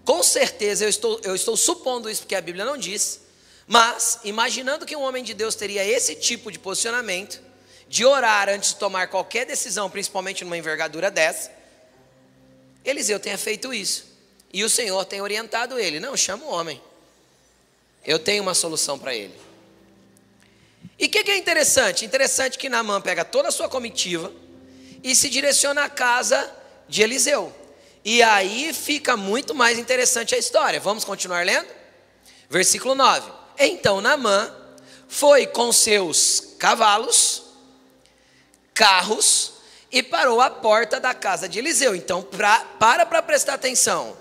com 0.04 0.22
certeza 0.24 0.86
eu 0.86 0.90
estou, 0.90 1.20
eu 1.24 1.36
estou 1.36 1.56
supondo 1.56 2.10
isso 2.10 2.22
porque 2.22 2.36
a 2.36 2.42
Bíblia 2.42 2.66
não 2.66 2.78
diz, 2.78 3.22
mas 3.66 4.20
imaginando 4.24 4.86
que 4.86 4.96
um 4.96 5.02
homem 5.02 5.24
de 5.24 5.34
Deus 5.34 5.56
teria 5.56 5.86
esse 5.86 6.16
tipo 6.16 6.52
de 6.52 6.60
posicionamento, 6.60 7.42
de 7.88 8.06
orar 8.06 8.50
antes 8.50 8.70
de 8.70 8.76
tomar 8.78 9.08
qualquer 9.08 9.46
decisão, 9.46 9.90
principalmente 9.90 10.44
numa 10.44 10.58
envergadura 10.58 11.12
dessa, 11.12 11.52
Eliseu 12.84 13.20
tenha 13.20 13.38
feito 13.38 13.74
isso. 13.74 14.07
E 14.54 14.64
o 14.64 14.70
Senhor 14.70 15.04
tem 15.06 15.22
orientado 15.22 15.80
ele: 15.80 16.00
não, 16.00 16.16
chama 16.16 16.46
o 16.46 16.50
homem. 16.50 16.82
Eu 18.06 18.18
tenho 18.18 18.42
uma 18.42 18.54
solução 18.54 18.98
para 18.98 19.14
ele. 19.14 19.36
E 20.98 21.06
o 21.06 21.10
que, 21.10 21.24
que, 21.24 21.32
é 21.32 21.38
interessante? 21.38 22.06
Interessante 22.06 22.58
que 22.58 22.70
Naamã 22.70 23.02
pega 23.02 23.24
toda 23.24 23.50
a 23.50 23.52
sua 23.52 23.70
comitiva 23.70 24.32
e 25.04 25.16
se 25.16 25.30
direciona 25.30 25.84
à 25.84 25.90
casa 25.90 26.52
de 26.88 27.02
Eliseu. 27.04 27.54
E 28.04 28.24
aí 28.24 28.74
fica 28.74 29.18
muito 29.18 29.54
mais 29.54 29.78
interessante 29.78 30.34
a 30.34 30.38
história. 30.38 30.80
Vamos 30.80 31.04
continuar 31.04 31.46
lendo? 31.46 31.68
Versículo 32.50 32.96
9. 32.96 33.32
Então 33.60 34.02
Naamã 34.02 34.56
foi 35.08 35.46
com 35.46 35.72
seus 35.72 36.56
cavalos, 36.58 37.44
carros 38.74 39.54
e 39.92 40.02
parou 40.02 40.42
à 40.42 40.50
porta 40.50 41.00
da 41.00 41.14
casa 41.14 41.48
de 41.48 41.60
Eliseu. 41.60 41.96
Então, 41.96 42.22
pra, 42.22 42.60
para 42.80 43.06
para 43.06 43.22
prestar 43.22 43.54
atenção. 43.54 44.16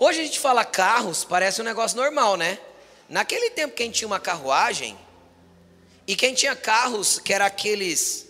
Hoje 0.00 0.20
a 0.20 0.22
gente 0.22 0.38
fala 0.38 0.64
carros, 0.64 1.24
parece 1.24 1.60
um 1.60 1.64
negócio 1.64 1.96
normal, 1.96 2.36
né? 2.36 2.56
Naquele 3.08 3.50
tempo 3.50 3.74
quem 3.74 3.90
tinha 3.90 4.06
uma 4.06 4.20
carruagem 4.20 4.96
e 6.06 6.14
quem 6.14 6.34
tinha 6.34 6.54
carros 6.54 7.18
que 7.18 7.34
era 7.34 7.46
aqueles 7.46 8.28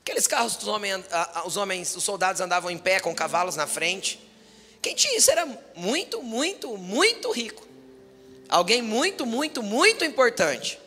aqueles 0.00 0.26
carros 0.26 0.56
que 0.56 0.62
os 0.62 0.68
homens, 0.68 1.04
os 1.44 1.58
homens, 1.58 1.94
os 1.94 2.02
soldados 2.02 2.40
andavam 2.40 2.70
em 2.70 2.78
pé 2.78 3.00
com 3.00 3.14
cavalos 3.14 3.54
na 3.54 3.66
frente. 3.66 4.18
Quem 4.80 4.94
tinha 4.94 5.14
isso 5.14 5.30
era 5.30 5.46
muito, 5.76 6.22
muito, 6.22 6.74
muito 6.78 7.30
rico. 7.30 7.68
Alguém 8.48 8.80
muito, 8.80 9.26
muito, 9.26 9.62
muito 9.62 10.06
importante. 10.06 10.80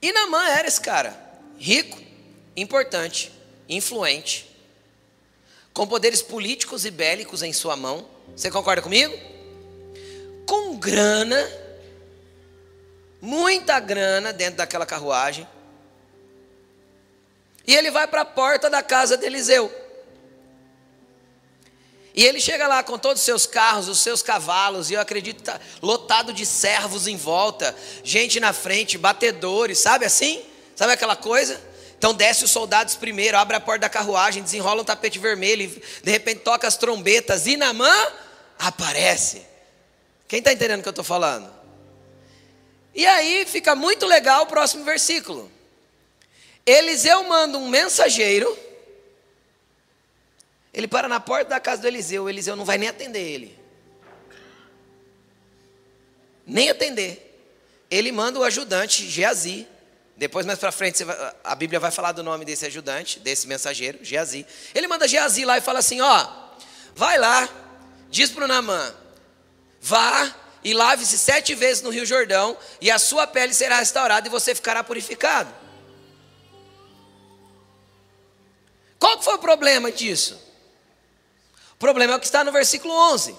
E 0.00 0.10
Namã 0.10 0.48
era 0.48 0.66
esse 0.66 0.80
cara, 0.80 1.16
rico, 1.60 1.96
importante, 2.56 3.30
influente 3.68 4.51
com 5.72 5.86
poderes 5.86 6.22
políticos 6.22 6.84
e 6.84 6.90
bélicos 6.90 7.42
em 7.42 7.52
sua 7.52 7.76
mão. 7.76 8.06
Você 8.36 8.50
concorda 8.50 8.82
comigo? 8.82 9.16
Com 10.46 10.76
grana, 10.76 11.50
muita 13.20 13.78
grana 13.80 14.32
dentro 14.32 14.56
daquela 14.56 14.84
carruagem. 14.84 15.46
E 17.66 17.74
ele 17.74 17.90
vai 17.90 18.06
para 18.06 18.22
a 18.22 18.26
porta 18.26 18.68
da 18.68 18.82
casa 18.82 19.16
de 19.16 19.24
Eliseu. 19.24 19.72
E 22.14 22.26
ele 22.26 22.40
chega 22.40 22.66
lá 22.66 22.82
com 22.82 22.98
todos 22.98 23.22
os 23.22 23.24
seus 23.24 23.46
carros, 23.46 23.88
os 23.88 24.00
seus 24.00 24.22
cavalos, 24.22 24.90
e 24.90 24.94
eu 24.94 25.00
acredito 25.00 25.42
tá 25.42 25.58
lotado 25.80 26.32
de 26.32 26.44
servos 26.44 27.06
em 27.06 27.16
volta, 27.16 27.74
gente 28.04 28.38
na 28.38 28.52
frente, 28.52 28.98
batedores, 28.98 29.78
sabe 29.78 30.04
assim? 30.04 30.44
Sabe 30.76 30.92
aquela 30.92 31.16
coisa? 31.16 31.58
Então 32.02 32.12
desce 32.12 32.44
os 32.44 32.50
soldados 32.50 32.96
primeiro, 32.96 33.38
abre 33.38 33.54
a 33.54 33.60
porta 33.60 33.82
da 33.82 33.88
carruagem, 33.88 34.42
desenrola 34.42 34.82
um 34.82 34.84
tapete 34.84 35.20
vermelho, 35.20 35.70
de 36.02 36.10
repente 36.10 36.40
toca 36.40 36.66
as 36.66 36.76
trombetas 36.76 37.46
e 37.46 37.56
Namã 37.56 37.94
aparece. 38.58 39.46
Quem 40.26 40.40
está 40.40 40.52
entendendo 40.52 40.80
o 40.80 40.82
que 40.82 40.88
eu 40.88 40.90
estou 40.90 41.04
falando? 41.04 41.48
E 42.92 43.06
aí 43.06 43.46
fica 43.46 43.76
muito 43.76 44.04
legal 44.04 44.42
o 44.42 44.46
próximo 44.46 44.82
versículo. 44.82 45.48
Eliseu 46.66 47.22
manda 47.22 47.56
um 47.56 47.68
mensageiro. 47.68 48.58
Ele 50.74 50.88
para 50.88 51.06
na 51.06 51.20
porta 51.20 51.50
da 51.50 51.60
casa 51.60 51.82
do 51.82 51.86
Eliseu. 51.86 52.24
O 52.24 52.28
Eliseu 52.28 52.56
não 52.56 52.64
vai 52.64 52.78
nem 52.78 52.88
atender 52.88 53.20
ele. 53.22 53.56
Nem 56.44 56.68
atender. 56.68 57.46
Ele 57.88 58.10
manda 58.10 58.40
o 58.40 58.42
ajudante 58.42 59.08
Geazi 59.08 59.68
depois, 60.16 60.44
mais 60.44 60.58
para 60.58 60.70
frente, 60.70 61.04
a 61.42 61.54
Bíblia 61.54 61.80
vai 61.80 61.90
falar 61.90 62.12
do 62.12 62.22
nome 62.22 62.44
desse 62.44 62.66
ajudante, 62.66 63.18
desse 63.18 63.46
mensageiro, 63.46 63.98
Geazi. 64.02 64.46
Ele 64.74 64.86
manda 64.86 65.08
Geazi 65.08 65.44
lá 65.44 65.58
e 65.58 65.60
fala 65.60 65.78
assim: 65.78 66.00
Ó, 66.00 66.28
vai 66.94 67.18
lá, 67.18 67.48
diz 68.10 68.30
para 68.30 68.44
o 68.44 68.48
Namã, 68.48 68.94
vá 69.80 70.34
e 70.62 70.74
lave-se 70.74 71.18
sete 71.18 71.54
vezes 71.54 71.82
no 71.82 71.90
Rio 71.90 72.06
Jordão, 72.06 72.56
e 72.80 72.90
a 72.90 72.98
sua 72.98 73.26
pele 73.26 73.52
será 73.52 73.78
restaurada 73.78 74.28
e 74.28 74.30
você 74.30 74.54
ficará 74.54 74.84
purificado. 74.84 75.52
Qual 78.98 79.20
foi 79.20 79.34
o 79.34 79.38
problema 79.38 79.90
disso? 79.90 80.40
O 81.72 81.76
problema 81.76 82.12
é 82.12 82.16
o 82.16 82.20
que 82.20 82.26
está 82.26 82.44
no 82.44 82.52
versículo 82.52 82.94
11. 83.12 83.34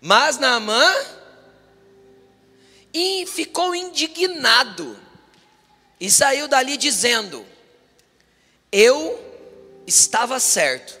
Mas 0.00 0.38
Naamã 0.38 0.90
ficou 3.26 3.74
indignado 3.74 4.98
e 6.00 6.10
saiu 6.10 6.48
dali 6.48 6.76
dizendo: 6.76 7.46
Eu 8.72 9.20
estava 9.86 10.40
certo 10.40 10.98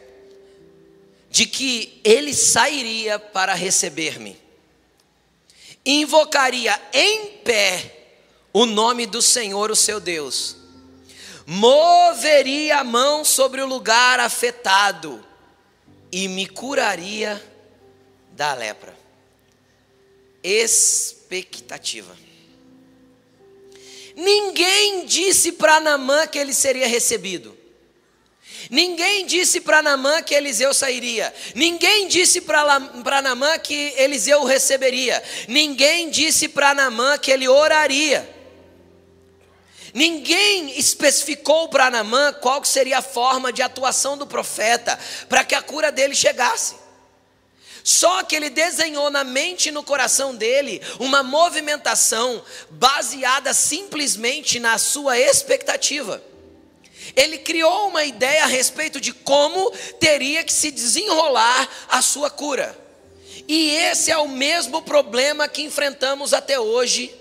de 1.30 1.46
que 1.46 2.00
ele 2.04 2.34
sairia 2.34 3.18
para 3.18 3.54
receber-me, 3.54 4.36
invocaria 5.86 6.78
em 6.92 7.38
pé 7.38 7.96
o 8.52 8.66
nome 8.66 9.06
do 9.06 9.22
Senhor, 9.22 9.70
o 9.70 9.76
seu 9.76 10.00
Deus, 10.00 10.56
moveria 11.46 12.80
a 12.80 12.84
mão 12.84 13.24
sobre 13.24 13.62
o 13.62 13.66
lugar 13.66 14.20
afetado 14.20 15.24
e 16.12 16.28
me 16.28 16.46
curaria 16.46 17.42
da 18.32 18.54
lepra. 18.54 18.98
expectativa. 20.42 22.29
Ninguém 24.20 25.06
disse 25.06 25.50
para 25.52 25.80
Namã 25.80 26.26
que 26.26 26.38
ele 26.38 26.52
seria 26.52 26.86
recebido. 26.86 27.56
Ninguém 28.68 29.24
disse 29.24 29.62
para 29.62 29.82
Namã 29.82 30.22
que 30.22 30.34
Eliseu 30.34 30.74
sairia. 30.74 31.32
Ninguém 31.54 32.06
disse 32.06 32.42
para 32.42 33.22
Namã 33.22 33.58
que 33.58 33.94
Eliseu 33.96 34.42
o 34.42 34.44
receberia. 34.44 35.22
Ninguém 35.48 36.10
disse 36.10 36.48
para 36.48 36.74
Namã 36.74 37.16
que 37.16 37.30
ele 37.30 37.48
oraria. 37.48 38.28
Ninguém 39.94 40.78
especificou 40.78 41.70
para 41.70 41.90
Namã 41.90 42.30
qual 42.34 42.62
seria 42.62 42.98
a 42.98 43.02
forma 43.02 43.50
de 43.50 43.62
atuação 43.62 44.18
do 44.18 44.26
profeta 44.26 44.98
para 45.30 45.44
que 45.44 45.54
a 45.54 45.62
cura 45.62 45.90
dele 45.90 46.14
chegasse. 46.14 46.79
Só 47.82 48.22
que 48.22 48.36
ele 48.36 48.50
desenhou 48.50 49.10
na 49.10 49.24
mente 49.24 49.68
e 49.68 49.72
no 49.72 49.82
coração 49.82 50.34
dele 50.34 50.80
uma 50.98 51.22
movimentação 51.22 52.42
baseada 52.70 53.54
simplesmente 53.54 54.60
na 54.60 54.78
sua 54.78 55.18
expectativa. 55.18 56.22
Ele 57.16 57.38
criou 57.38 57.88
uma 57.88 58.04
ideia 58.04 58.44
a 58.44 58.46
respeito 58.46 59.00
de 59.00 59.12
como 59.12 59.70
teria 59.98 60.44
que 60.44 60.52
se 60.52 60.70
desenrolar 60.70 61.68
a 61.88 62.02
sua 62.02 62.30
cura. 62.30 62.76
E 63.48 63.70
esse 63.70 64.10
é 64.10 64.18
o 64.18 64.28
mesmo 64.28 64.82
problema 64.82 65.48
que 65.48 65.62
enfrentamos 65.62 66.32
até 66.32 66.60
hoje 66.60 67.14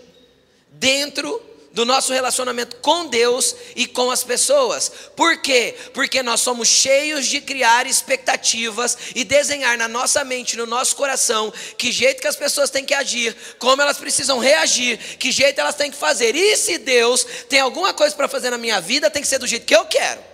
dentro 0.71 1.48
do 1.71 1.85
nosso 1.85 2.11
relacionamento 2.11 2.77
com 2.77 3.07
Deus 3.07 3.55
e 3.75 3.85
com 3.85 4.09
as 4.11 4.23
pessoas. 4.23 4.91
Por 5.15 5.41
quê? 5.41 5.75
Porque 5.93 6.23
nós 6.23 6.41
somos 6.41 6.67
cheios 6.67 7.25
de 7.27 7.41
criar 7.41 7.85
expectativas 7.85 8.97
e 9.15 9.23
desenhar 9.23 9.77
na 9.77 9.87
nossa 9.87 10.23
mente, 10.23 10.57
no 10.57 10.65
nosso 10.65 10.95
coração, 10.95 11.53
que 11.77 11.91
jeito 11.91 12.21
que 12.21 12.27
as 12.27 12.35
pessoas 12.35 12.69
têm 12.69 12.85
que 12.85 12.93
agir, 12.93 13.35
como 13.59 13.81
elas 13.81 13.97
precisam 13.97 14.39
reagir, 14.39 14.97
que 15.17 15.31
jeito 15.31 15.59
elas 15.59 15.75
têm 15.75 15.91
que 15.91 15.97
fazer. 15.97 16.35
E 16.35 16.57
se 16.57 16.77
Deus 16.77 17.25
tem 17.47 17.59
alguma 17.59 17.93
coisa 17.93 18.15
para 18.15 18.27
fazer 18.27 18.49
na 18.49 18.57
minha 18.57 18.81
vida, 18.81 19.09
tem 19.09 19.21
que 19.21 19.27
ser 19.27 19.39
do 19.39 19.47
jeito 19.47 19.65
que 19.65 19.75
eu 19.75 19.85
quero. 19.85 20.28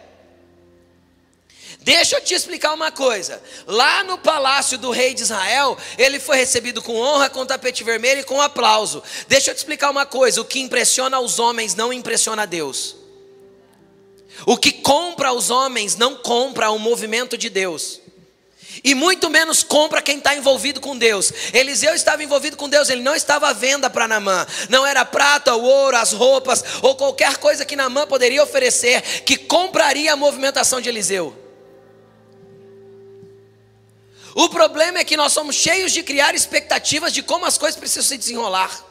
Deixa 1.85 2.15
eu 2.15 2.21
te 2.21 2.33
explicar 2.33 2.73
uma 2.73 2.91
coisa. 2.91 3.39
Lá 3.67 4.03
no 4.03 4.17
palácio 4.17 4.75
do 4.75 4.89
rei 4.89 5.13
de 5.13 5.21
Israel, 5.21 5.77
ele 5.99 6.19
foi 6.19 6.35
recebido 6.35 6.81
com 6.81 6.95
honra, 6.95 7.29
com 7.29 7.45
tapete 7.45 7.83
vermelho 7.83 8.21
e 8.21 8.23
com 8.23 8.41
aplauso. 8.41 9.03
Deixa 9.27 9.51
eu 9.51 9.53
te 9.53 9.59
explicar 9.59 9.91
uma 9.91 10.03
coisa: 10.03 10.41
o 10.41 10.45
que 10.45 10.59
impressiona 10.59 11.19
os 11.19 11.37
homens 11.37 11.75
não 11.75 11.93
impressiona 11.93 12.47
Deus. 12.47 12.95
O 14.47 14.57
que 14.57 14.71
compra 14.71 15.31
os 15.31 15.51
homens 15.51 15.95
não 15.95 16.15
compra 16.15 16.71
o 16.71 16.79
movimento 16.79 17.37
de 17.37 17.51
Deus. 17.51 18.01
E 18.83 18.95
muito 18.95 19.29
menos 19.29 19.61
compra 19.61 20.01
quem 20.01 20.17
está 20.17 20.35
envolvido 20.35 20.81
com 20.81 20.97
Deus. 20.97 21.31
Eliseu 21.53 21.93
estava 21.93 22.23
envolvido 22.23 22.57
com 22.57 22.67
Deus, 22.67 22.89
ele 22.89 23.03
não 23.03 23.13
estava 23.13 23.49
à 23.49 23.53
venda 23.53 23.91
para 23.91 24.07
Namã. 24.07 24.47
Não 24.69 24.87
era 24.87 25.05
prata, 25.05 25.53
o 25.53 25.63
ouro, 25.63 25.97
as 25.97 26.13
roupas, 26.13 26.63
ou 26.81 26.95
qualquer 26.95 27.37
coisa 27.37 27.63
que 27.63 27.75
Namã 27.75 28.07
poderia 28.07 28.41
oferecer 28.41 29.03
que 29.23 29.37
compraria 29.37 30.11
a 30.13 30.17
movimentação 30.17 30.81
de 30.81 30.89
Eliseu. 30.89 31.44
O 34.37 34.49
problema 34.49 34.99
é 34.99 35.05
que 35.05 35.15
nós 35.15 35.31
somos 35.31 35.55
cheios 35.55 35.93
de 35.93 36.03
criar 36.03 36.35
expectativas 36.35 37.13
de 37.13 37.23
como 37.23 37.45
as 37.45 37.57
coisas 37.57 37.79
precisam 37.79 38.03
se 38.03 38.17
desenrolar. 38.17 38.85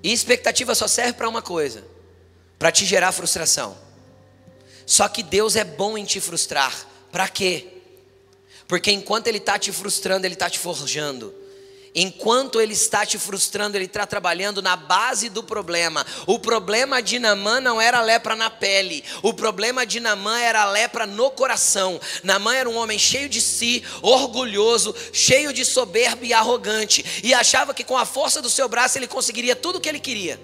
E 0.00 0.12
expectativa 0.12 0.76
só 0.76 0.86
serve 0.86 1.14
para 1.14 1.28
uma 1.28 1.42
coisa: 1.42 1.84
para 2.56 2.70
te 2.70 2.86
gerar 2.86 3.10
frustração. 3.10 3.76
Só 4.86 5.08
que 5.08 5.24
Deus 5.24 5.56
é 5.56 5.64
bom 5.64 5.98
em 5.98 6.04
te 6.04 6.20
frustrar. 6.20 6.72
Para 7.10 7.28
quê? 7.28 7.66
Porque 8.68 8.92
enquanto 8.92 9.26
Ele 9.26 9.38
está 9.38 9.58
te 9.58 9.72
frustrando, 9.72 10.24
Ele 10.24 10.34
está 10.34 10.48
te 10.48 10.60
forjando. 10.60 11.34
Enquanto 12.00 12.60
ele 12.60 12.74
está 12.74 13.04
te 13.04 13.18
frustrando, 13.18 13.76
ele 13.76 13.86
está 13.86 14.06
trabalhando 14.06 14.62
na 14.62 14.76
base 14.76 15.28
do 15.28 15.42
problema. 15.42 16.06
O 16.28 16.38
problema 16.38 17.02
de 17.02 17.18
Namã 17.18 17.60
não 17.60 17.80
era 17.80 18.00
lepra 18.00 18.36
na 18.36 18.48
pele, 18.48 19.02
o 19.20 19.34
problema 19.34 19.84
de 19.84 19.98
Namã 19.98 20.38
era 20.38 20.64
lepra 20.70 21.08
no 21.08 21.28
coração. 21.28 22.00
Namã 22.22 22.54
era 22.54 22.70
um 22.70 22.76
homem 22.76 23.00
cheio 23.00 23.28
de 23.28 23.40
si, 23.40 23.82
orgulhoso, 24.00 24.94
cheio 25.12 25.52
de 25.52 25.64
soberba 25.64 26.24
e 26.24 26.32
arrogante, 26.32 27.04
e 27.24 27.34
achava 27.34 27.74
que 27.74 27.82
com 27.82 27.98
a 27.98 28.06
força 28.06 28.40
do 28.40 28.48
seu 28.48 28.68
braço 28.68 28.96
ele 28.96 29.08
conseguiria 29.08 29.56
tudo 29.56 29.78
o 29.78 29.80
que 29.80 29.88
ele 29.88 29.98
queria. 29.98 30.40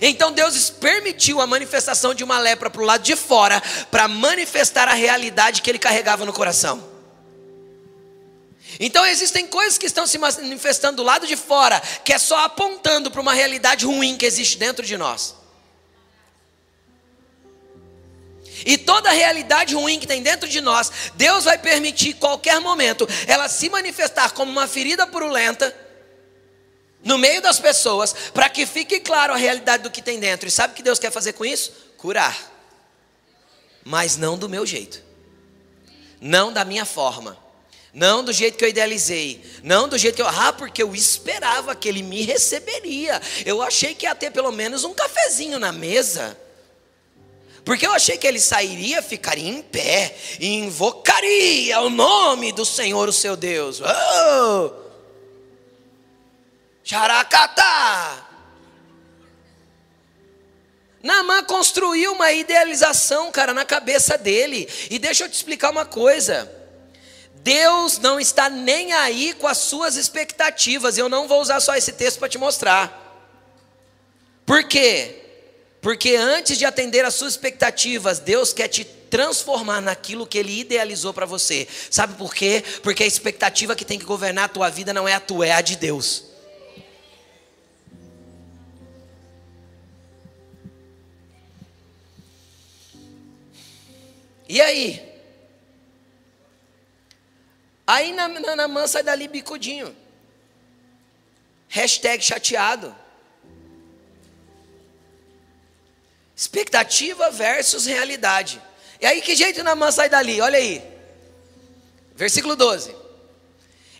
Então 0.00 0.32
Deus 0.32 0.70
permitiu 0.70 1.42
a 1.42 1.46
manifestação 1.46 2.14
de 2.14 2.24
uma 2.24 2.38
lepra 2.38 2.70
para 2.70 2.80
o 2.80 2.86
lado 2.86 3.02
de 3.02 3.16
fora, 3.16 3.62
para 3.90 4.08
manifestar 4.08 4.88
a 4.88 4.94
realidade 4.94 5.60
que 5.60 5.68
ele 5.68 5.78
carregava 5.78 6.24
no 6.24 6.32
coração. 6.32 6.95
Então 8.78 9.06
existem 9.06 9.46
coisas 9.46 9.78
que 9.78 9.86
estão 9.86 10.06
se 10.06 10.18
manifestando 10.18 10.96
do 10.96 11.02
lado 11.02 11.26
de 11.26 11.36
fora, 11.36 11.80
que 12.04 12.12
é 12.12 12.18
só 12.18 12.44
apontando 12.44 13.10
para 13.10 13.20
uma 13.20 13.32
realidade 13.32 13.86
ruim 13.86 14.16
que 14.16 14.26
existe 14.26 14.58
dentro 14.58 14.84
de 14.84 14.96
nós. 14.96 15.34
E 18.64 18.76
toda 18.78 19.10
realidade 19.10 19.74
ruim 19.74 19.98
que 19.98 20.06
tem 20.06 20.22
dentro 20.22 20.48
de 20.48 20.60
nós, 20.60 20.90
Deus 21.14 21.44
vai 21.44 21.58
permitir 21.58 22.14
qualquer 22.14 22.60
momento 22.60 23.06
ela 23.26 23.48
se 23.48 23.68
manifestar 23.68 24.32
como 24.32 24.50
uma 24.50 24.66
ferida 24.66 25.06
purulenta 25.06 25.74
no 27.04 27.18
meio 27.18 27.40
das 27.40 27.60
pessoas, 27.60 28.12
para 28.34 28.48
que 28.48 28.66
fique 28.66 28.98
claro 28.98 29.32
a 29.32 29.36
realidade 29.36 29.84
do 29.84 29.90
que 29.90 30.02
tem 30.02 30.18
dentro. 30.18 30.48
E 30.48 30.50
sabe 30.50 30.72
o 30.72 30.76
que 30.76 30.82
Deus 30.82 30.98
quer 30.98 31.12
fazer 31.12 31.34
com 31.34 31.44
isso? 31.44 31.72
Curar. 31.96 32.36
Mas 33.84 34.16
não 34.16 34.36
do 34.36 34.48
meu 34.48 34.66
jeito. 34.66 35.04
Não 36.20 36.52
da 36.52 36.64
minha 36.64 36.84
forma 36.84 37.45
não 37.96 38.22
do 38.22 38.30
jeito 38.30 38.58
que 38.58 38.64
eu 38.64 38.68
idealizei. 38.68 39.42
Não 39.62 39.88
do 39.88 39.96
jeito 39.96 40.16
que 40.16 40.20
eu. 40.20 40.28
Ah, 40.28 40.52
porque 40.52 40.82
eu 40.82 40.94
esperava 40.94 41.74
que 41.74 41.88
ele 41.88 42.02
me 42.02 42.20
receberia. 42.20 43.22
Eu 43.46 43.62
achei 43.62 43.94
que 43.94 44.04
ia 44.04 44.14
ter 44.14 44.30
pelo 44.30 44.52
menos 44.52 44.84
um 44.84 44.92
cafezinho 44.92 45.58
na 45.58 45.72
mesa. 45.72 46.38
Porque 47.64 47.86
eu 47.86 47.92
achei 47.94 48.18
que 48.18 48.26
ele 48.26 48.38
sairia, 48.38 49.00
ficaria 49.00 49.48
em 49.48 49.62
pé 49.62 50.14
e 50.38 50.46
invocaria 50.46 51.80
o 51.80 51.88
nome 51.88 52.52
do 52.52 52.66
Senhor, 52.66 53.08
o 53.08 53.12
seu 53.14 53.34
Deus. 53.34 53.80
Oh! 53.80 54.72
Xaracatá! 56.84 58.28
Namã 61.02 61.42
construiu 61.44 62.12
uma 62.12 62.30
idealização, 62.30 63.32
cara, 63.32 63.54
na 63.54 63.64
cabeça 63.64 64.18
dele. 64.18 64.68
E 64.90 64.98
deixa 64.98 65.24
eu 65.24 65.30
te 65.30 65.34
explicar 65.34 65.70
uma 65.70 65.86
coisa. 65.86 66.55
Deus 67.46 67.98
não 67.98 68.18
está 68.18 68.50
nem 68.50 68.92
aí 68.92 69.32
com 69.32 69.46
as 69.46 69.58
suas 69.58 69.94
expectativas. 69.94 70.98
Eu 70.98 71.08
não 71.08 71.28
vou 71.28 71.40
usar 71.40 71.60
só 71.60 71.76
esse 71.76 71.92
texto 71.92 72.18
para 72.18 72.28
te 72.28 72.38
mostrar. 72.38 73.24
Por 74.44 74.64
quê? 74.64 75.22
Porque 75.80 76.16
antes 76.16 76.58
de 76.58 76.64
atender 76.64 77.04
às 77.04 77.14
suas 77.14 77.34
expectativas, 77.34 78.18
Deus 78.18 78.52
quer 78.52 78.66
te 78.66 78.84
transformar 78.84 79.80
naquilo 79.80 80.26
que 80.26 80.36
Ele 80.36 80.58
idealizou 80.58 81.14
para 81.14 81.24
você. 81.24 81.68
Sabe 81.88 82.14
por 82.14 82.34
quê? 82.34 82.64
Porque 82.82 83.04
a 83.04 83.06
expectativa 83.06 83.76
que 83.76 83.84
tem 83.84 83.96
que 83.96 84.04
governar 84.04 84.46
a 84.46 84.48
tua 84.48 84.68
vida 84.68 84.92
não 84.92 85.06
é 85.06 85.14
a 85.14 85.20
tua, 85.20 85.46
é 85.46 85.52
a 85.52 85.60
de 85.60 85.76
Deus. 85.76 86.24
E 94.48 94.60
aí? 94.60 95.05
Aí 97.86 98.12
na, 98.12 98.26
na, 98.28 98.56
na 98.56 98.68
man 98.68 98.86
sai 98.86 99.02
dali 99.02 99.28
bicudinho. 99.28 99.94
Hashtag 101.68 102.24
chateado. 102.24 102.94
Expectativa 106.36 107.30
versus 107.30 107.86
realidade. 107.86 108.60
E 109.00 109.06
aí 109.06 109.20
que 109.22 109.34
jeito 109.34 109.62
Namã 109.62 109.90
sai 109.90 110.08
dali? 110.08 110.40
Olha 110.40 110.58
aí. 110.58 110.82
Versículo 112.14 112.56
12. 112.56 112.94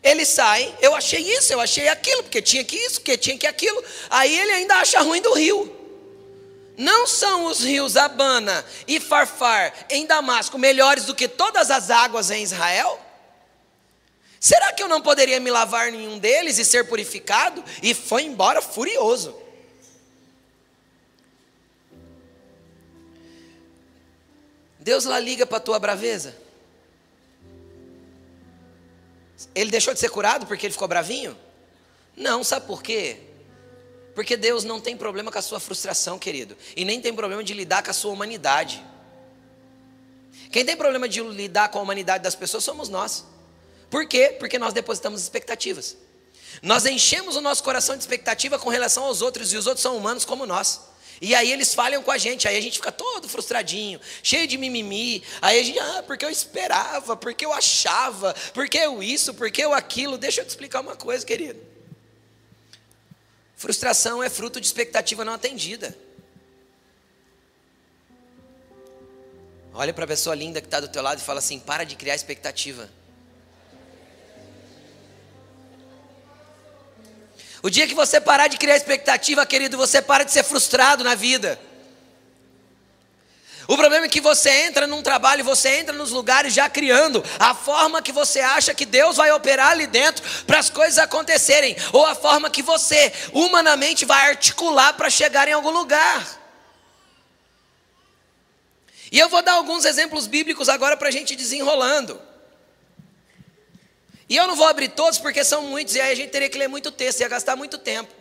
Ele 0.02 0.24
sai, 0.24 0.74
eu 0.80 0.94
achei 0.94 1.20
isso, 1.20 1.52
eu 1.52 1.60
achei 1.60 1.88
aquilo, 1.88 2.22
porque 2.22 2.40
tinha 2.40 2.62
que 2.62 2.76
isso, 2.76 3.00
porque 3.00 3.16
tinha 3.16 3.36
que 3.36 3.46
aquilo. 3.46 3.82
Aí 4.08 4.38
ele 4.38 4.52
ainda 4.52 4.76
acha 4.76 5.00
ruim 5.00 5.20
do 5.20 5.32
rio. 5.32 5.74
Não 6.76 7.06
são 7.06 7.46
os 7.46 7.64
rios 7.64 7.96
Abana 7.96 8.64
e 8.86 9.00
Farfar 9.00 9.72
em 9.88 10.06
Damasco 10.06 10.58
melhores 10.58 11.04
do 11.04 11.14
que 11.14 11.26
todas 11.26 11.70
as 11.70 11.90
águas 11.90 12.30
em 12.30 12.42
Israel? 12.42 13.00
Será 14.40 14.72
que 14.72 14.82
eu 14.82 14.88
não 14.88 15.00
poderia 15.00 15.40
me 15.40 15.50
lavar 15.50 15.92
em 15.92 16.08
um 16.08 16.18
deles 16.18 16.58
e 16.58 16.64
ser 16.64 16.86
purificado? 16.86 17.64
E 17.82 17.94
foi 17.94 18.22
embora 18.22 18.60
furioso. 18.60 19.34
Deus 24.78 25.04
lá 25.04 25.18
liga 25.18 25.44
para 25.44 25.56
a 25.56 25.60
tua 25.60 25.78
braveza. 25.78 26.36
Ele 29.54 29.70
deixou 29.70 29.92
de 29.92 30.00
ser 30.00 30.10
curado 30.10 30.46
porque 30.46 30.66
ele 30.66 30.72
ficou 30.72 30.86
bravinho? 30.86 31.36
Não, 32.16 32.44
sabe 32.44 32.66
por 32.66 32.82
quê? 32.82 33.20
Porque 34.14 34.36
Deus 34.36 34.64
não 34.64 34.80
tem 34.80 34.96
problema 34.96 35.30
com 35.30 35.38
a 35.38 35.42
sua 35.42 35.60
frustração, 35.60 36.18
querido, 36.18 36.56
e 36.74 36.84
nem 36.84 37.00
tem 37.00 37.12
problema 37.12 37.44
de 37.44 37.52
lidar 37.52 37.82
com 37.82 37.90
a 37.90 37.92
sua 37.92 38.12
humanidade. 38.12 38.82
Quem 40.50 40.64
tem 40.64 40.76
problema 40.76 41.08
de 41.08 41.20
lidar 41.20 41.68
com 41.68 41.78
a 41.78 41.82
humanidade 41.82 42.22
das 42.22 42.34
pessoas 42.34 42.64
somos 42.64 42.88
nós. 42.88 43.26
Por 43.90 44.06
quê? 44.06 44.36
Porque 44.38 44.58
nós 44.58 44.72
depositamos 44.72 45.22
expectativas. 45.22 45.96
Nós 46.62 46.86
enchemos 46.86 47.36
o 47.36 47.40
nosso 47.40 47.62
coração 47.62 47.96
de 47.96 48.02
expectativa 48.02 48.58
com 48.58 48.70
relação 48.70 49.04
aos 49.04 49.22
outros, 49.22 49.52
e 49.52 49.56
os 49.56 49.66
outros 49.66 49.82
são 49.82 49.96
humanos 49.96 50.24
como 50.24 50.46
nós. 50.46 50.80
E 51.20 51.34
aí 51.34 51.50
eles 51.50 51.74
falham 51.74 52.02
com 52.02 52.10
a 52.10 52.18
gente, 52.18 52.46
aí 52.46 52.56
a 52.56 52.60
gente 52.60 52.76
fica 52.76 52.92
todo 52.92 53.28
frustradinho, 53.28 53.98
cheio 54.22 54.46
de 54.46 54.58
mimimi. 54.58 55.22
Aí 55.40 55.60
a 55.60 55.62
gente, 55.62 55.78
ah, 55.78 56.04
porque 56.06 56.24
eu 56.24 56.30
esperava, 56.30 57.16
porque 57.16 57.44
eu 57.44 57.52
achava, 57.52 58.34
porque 58.52 58.76
eu 58.76 59.02
isso, 59.02 59.32
porque 59.32 59.64
eu 59.64 59.72
aquilo. 59.72 60.18
Deixa 60.18 60.42
eu 60.42 60.44
te 60.44 60.50
explicar 60.50 60.80
uma 60.80 60.94
coisa, 60.94 61.24
querido. 61.24 61.58
Frustração 63.56 64.22
é 64.22 64.28
fruto 64.28 64.60
de 64.60 64.66
expectativa 64.66 65.24
não 65.24 65.32
atendida. 65.32 65.96
Olha 69.72 69.94
para 69.94 70.04
a 70.04 70.08
pessoa 70.08 70.34
linda 70.34 70.60
que 70.60 70.66
está 70.66 70.80
do 70.80 70.88
teu 70.88 71.02
lado 71.02 71.18
e 71.18 71.22
fala 71.22 71.38
assim: 71.38 71.58
para 71.58 71.84
de 71.84 71.96
criar 71.96 72.14
expectativa. 72.14 72.90
O 77.66 77.70
dia 77.70 77.84
que 77.84 77.96
você 77.96 78.20
parar 78.20 78.46
de 78.46 78.58
criar 78.58 78.76
expectativa, 78.76 79.44
querido, 79.44 79.76
você 79.76 80.00
para 80.00 80.22
de 80.22 80.30
ser 80.30 80.44
frustrado 80.44 81.02
na 81.02 81.16
vida. 81.16 81.58
O 83.66 83.76
problema 83.76 84.06
é 84.06 84.08
que 84.08 84.20
você 84.20 84.48
entra 84.68 84.86
num 84.86 85.02
trabalho, 85.02 85.42
você 85.42 85.80
entra 85.80 85.92
nos 85.92 86.12
lugares 86.12 86.54
já 86.54 86.70
criando 86.70 87.24
a 87.40 87.56
forma 87.56 88.00
que 88.00 88.12
você 88.12 88.38
acha 88.38 88.72
que 88.72 88.86
Deus 88.86 89.16
vai 89.16 89.32
operar 89.32 89.72
ali 89.72 89.88
dentro 89.88 90.24
para 90.44 90.60
as 90.60 90.70
coisas 90.70 90.96
acontecerem, 90.96 91.76
ou 91.92 92.06
a 92.06 92.14
forma 92.14 92.48
que 92.48 92.62
você 92.62 93.12
humanamente 93.32 94.04
vai 94.04 94.28
articular 94.28 94.92
para 94.92 95.10
chegar 95.10 95.48
em 95.48 95.52
algum 95.52 95.70
lugar. 95.70 96.24
E 99.10 99.18
eu 99.18 99.28
vou 99.28 99.42
dar 99.42 99.54
alguns 99.54 99.84
exemplos 99.84 100.28
bíblicos 100.28 100.68
agora 100.68 100.96
para 100.96 101.08
a 101.08 101.10
gente 101.10 101.34
desenrolando. 101.34 102.25
E 104.28 104.36
eu 104.36 104.46
não 104.46 104.56
vou 104.56 104.66
abrir 104.66 104.88
todos 104.88 105.18
porque 105.18 105.44
são 105.44 105.62
muitos, 105.62 105.94
e 105.94 106.00
aí 106.00 106.12
a 106.12 106.14
gente 106.14 106.30
teria 106.30 106.48
que 106.48 106.58
ler 106.58 106.68
muito 106.68 106.90
texto, 106.90 107.20
ia 107.20 107.28
gastar 107.28 107.54
muito 107.54 107.78
tempo. 107.78 108.12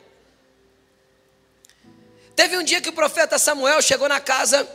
Teve 2.36 2.58
um 2.58 2.64
dia 2.64 2.82
que 2.82 2.90
o 2.90 2.94
profeta 2.94 3.40
Samuel 3.40 3.82
chegou 3.82 4.08
na 4.08 4.20
casa 4.20 4.68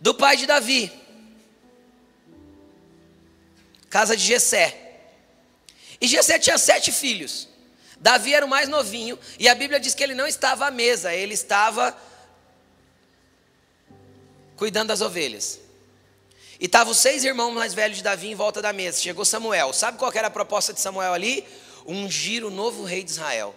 do 0.00 0.14
pai 0.14 0.36
de 0.36 0.46
Davi, 0.46 0.92
casa 3.88 4.16
de 4.16 4.24
Jessé. 4.24 4.84
E 6.00 6.06
Jessé 6.06 6.38
tinha 6.38 6.58
sete 6.58 6.92
filhos. 6.92 7.48
Davi 7.98 8.34
era 8.34 8.44
o 8.44 8.48
mais 8.48 8.68
novinho, 8.68 9.18
e 9.38 9.48
a 9.48 9.54
Bíblia 9.54 9.80
diz 9.80 9.94
que 9.94 10.02
ele 10.02 10.14
não 10.14 10.26
estava 10.26 10.66
à 10.66 10.70
mesa, 10.70 11.14
ele 11.14 11.34
estava 11.34 11.96
cuidando 14.56 14.88
das 14.88 15.00
ovelhas. 15.00 15.60
E 16.60 16.66
estavam 16.66 16.92
seis 16.92 17.24
irmãos 17.24 17.52
mais 17.52 17.72
velhos 17.72 17.98
de 17.98 18.02
Davi 18.02 18.28
em 18.28 18.34
volta 18.34 18.60
da 18.60 18.72
mesa. 18.72 19.00
Chegou 19.00 19.24
Samuel. 19.24 19.72
Sabe 19.72 19.98
qual 19.98 20.12
era 20.12 20.26
a 20.26 20.30
proposta 20.30 20.72
de 20.72 20.80
Samuel 20.80 21.12
ali? 21.12 21.44
Ungir 21.86 22.44
o 22.44 22.50
novo 22.50 22.84
rei 22.84 23.04
de 23.04 23.10
Israel. 23.10 23.54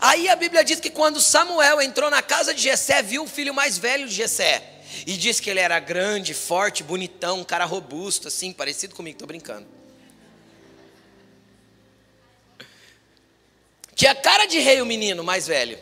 Aí 0.00 0.28
a 0.28 0.36
Bíblia 0.36 0.64
diz 0.64 0.80
que 0.80 0.90
quando 0.90 1.20
Samuel 1.20 1.82
entrou 1.82 2.10
na 2.10 2.22
casa 2.22 2.54
de 2.54 2.62
Jessé, 2.62 3.02
viu 3.02 3.24
o 3.24 3.28
filho 3.28 3.52
mais 3.52 3.76
velho 3.76 4.08
de 4.08 4.14
Jessé. 4.14 4.62
E 5.06 5.16
diz 5.16 5.40
que 5.40 5.50
ele 5.50 5.60
era 5.60 5.78
grande, 5.78 6.32
forte, 6.32 6.82
bonitão, 6.82 7.40
um 7.40 7.44
cara 7.44 7.64
robusto, 7.64 8.28
assim, 8.28 8.52
parecido 8.52 8.94
comigo, 8.94 9.16
estou 9.16 9.28
brincando. 9.28 9.66
Tinha 13.94 14.14
cara 14.14 14.46
de 14.46 14.58
rei 14.60 14.80
o 14.80 14.86
menino 14.86 15.24
mais 15.24 15.46
velho. 15.46 15.78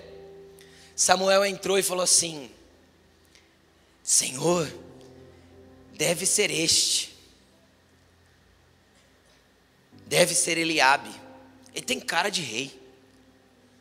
Samuel 0.96 1.44
entrou 1.44 1.78
e 1.78 1.82
falou 1.82 2.02
assim: 2.02 2.50
Senhor, 4.06 4.72
deve 5.94 6.26
ser 6.26 6.48
este. 6.48 7.12
Deve 10.06 10.32
ser 10.32 10.56
Eliabe. 10.56 11.10
Ele 11.74 11.84
tem 11.84 11.98
cara 11.98 12.30
de 12.30 12.40
rei. 12.40 12.80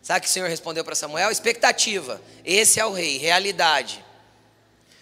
Sabe 0.02 0.18
o 0.18 0.22
que 0.24 0.28
o 0.28 0.32
Senhor 0.32 0.50
respondeu 0.50 0.84
para 0.84 0.96
Samuel? 0.96 1.30
Expectativa. 1.30 2.20
Esse 2.44 2.80
é 2.80 2.86
o 2.88 2.92
rei. 2.92 3.20
Realidade. 3.20 4.04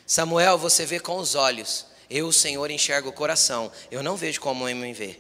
Samuel, 0.06 0.58
você 0.58 0.86
vê 0.86 1.00
com 1.00 1.16
os 1.16 1.36
olhos. 1.36 1.86
Eu, 2.10 2.28
o 2.28 2.34
Senhor, 2.34 2.70
enxergo 2.70 3.08
o 3.08 3.14
coração. 3.14 3.72
Eu 3.90 4.04
não 4.04 4.18
vejo 4.18 4.42
como 4.42 4.66
homem 4.66 4.92
vê. 4.92 5.18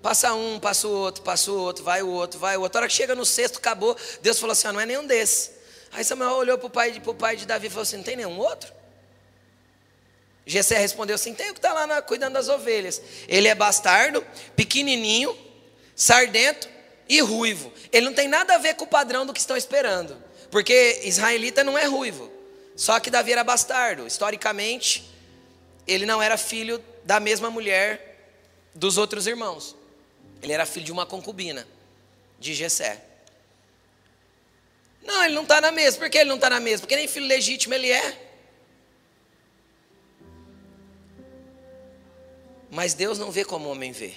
Passa 0.00 0.32
um, 0.32 0.60
passa 0.60 0.86
o 0.86 0.92
outro, 0.92 1.22
passa 1.24 1.50
o 1.50 1.58
outro, 1.58 1.82
vai 1.82 2.02
o 2.04 2.08
outro, 2.08 2.38
vai 2.38 2.56
o 2.56 2.60
outro. 2.60 2.78
A 2.78 2.82
hora 2.82 2.88
que 2.88 2.94
chega 2.94 3.16
no 3.16 3.26
sexto, 3.26 3.58
acabou. 3.58 3.96
Deus 4.22 4.38
falou 4.38 4.52
assim: 4.52 4.68
ah, 4.68 4.72
não 4.72 4.80
é 4.80 4.86
nenhum 4.86 5.04
desses. 5.04 5.53
Aí 5.94 6.04
Samuel 6.04 6.32
olhou 6.32 6.58
para 6.58 6.66
o 6.66 6.70
pai, 6.70 7.00
pai 7.18 7.36
de 7.36 7.46
Davi 7.46 7.68
e 7.68 7.70
falou 7.70 7.82
assim: 7.82 7.96
não 7.96 8.04
tem 8.04 8.16
nenhum 8.16 8.38
outro? 8.38 8.72
Gessé 10.44 10.76
respondeu 10.76 11.14
assim: 11.14 11.34
tem 11.34 11.50
o 11.50 11.52
que 11.52 11.58
está 11.58 11.72
lá 11.72 11.86
na, 11.86 12.02
cuidando 12.02 12.34
das 12.34 12.48
ovelhas. 12.48 13.00
Ele 13.28 13.46
é 13.46 13.54
bastardo, 13.54 14.26
pequenininho, 14.56 15.36
sardento 15.94 16.68
e 17.08 17.20
ruivo. 17.20 17.72
Ele 17.92 18.06
não 18.06 18.12
tem 18.12 18.26
nada 18.26 18.56
a 18.56 18.58
ver 18.58 18.74
com 18.74 18.84
o 18.84 18.88
padrão 18.88 19.24
do 19.24 19.32
que 19.32 19.38
estão 19.40 19.56
esperando. 19.56 20.16
Porque 20.50 21.00
israelita 21.04 21.62
não 21.62 21.78
é 21.78 21.84
ruivo. 21.84 22.30
Só 22.76 22.98
que 22.98 23.10
Davi 23.10 23.32
era 23.32 23.44
bastardo. 23.44 24.06
Historicamente, 24.06 25.08
ele 25.86 26.04
não 26.04 26.20
era 26.20 26.36
filho 26.36 26.82
da 27.04 27.20
mesma 27.20 27.50
mulher 27.50 28.32
dos 28.74 28.98
outros 28.98 29.28
irmãos. 29.28 29.76
Ele 30.42 30.52
era 30.52 30.66
filho 30.66 30.84
de 30.84 30.92
uma 30.92 31.06
concubina, 31.06 31.66
de 32.38 32.52
Jessé. 32.52 33.00
Não, 35.04 35.24
ele 35.24 35.34
não 35.34 35.42
está 35.42 35.60
na 35.60 35.70
mesa. 35.70 35.98
Por 35.98 36.08
que 36.08 36.18
ele 36.18 36.28
não 36.28 36.36
está 36.36 36.50
na 36.50 36.60
mesa? 36.60 36.80
Porque 36.82 36.96
nem 36.96 37.06
filho 37.06 37.26
legítimo 37.26 37.74
ele 37.74 37.90
é. 37.90 38.20
Mas 42.70 42.94
Deus 42.94 43.18
não 43.18 43.30
vê 43.30 43.44
como 43.44 43.68
o 43.68 43.72
homem 43.72 43.92
vê. 43.92 44.14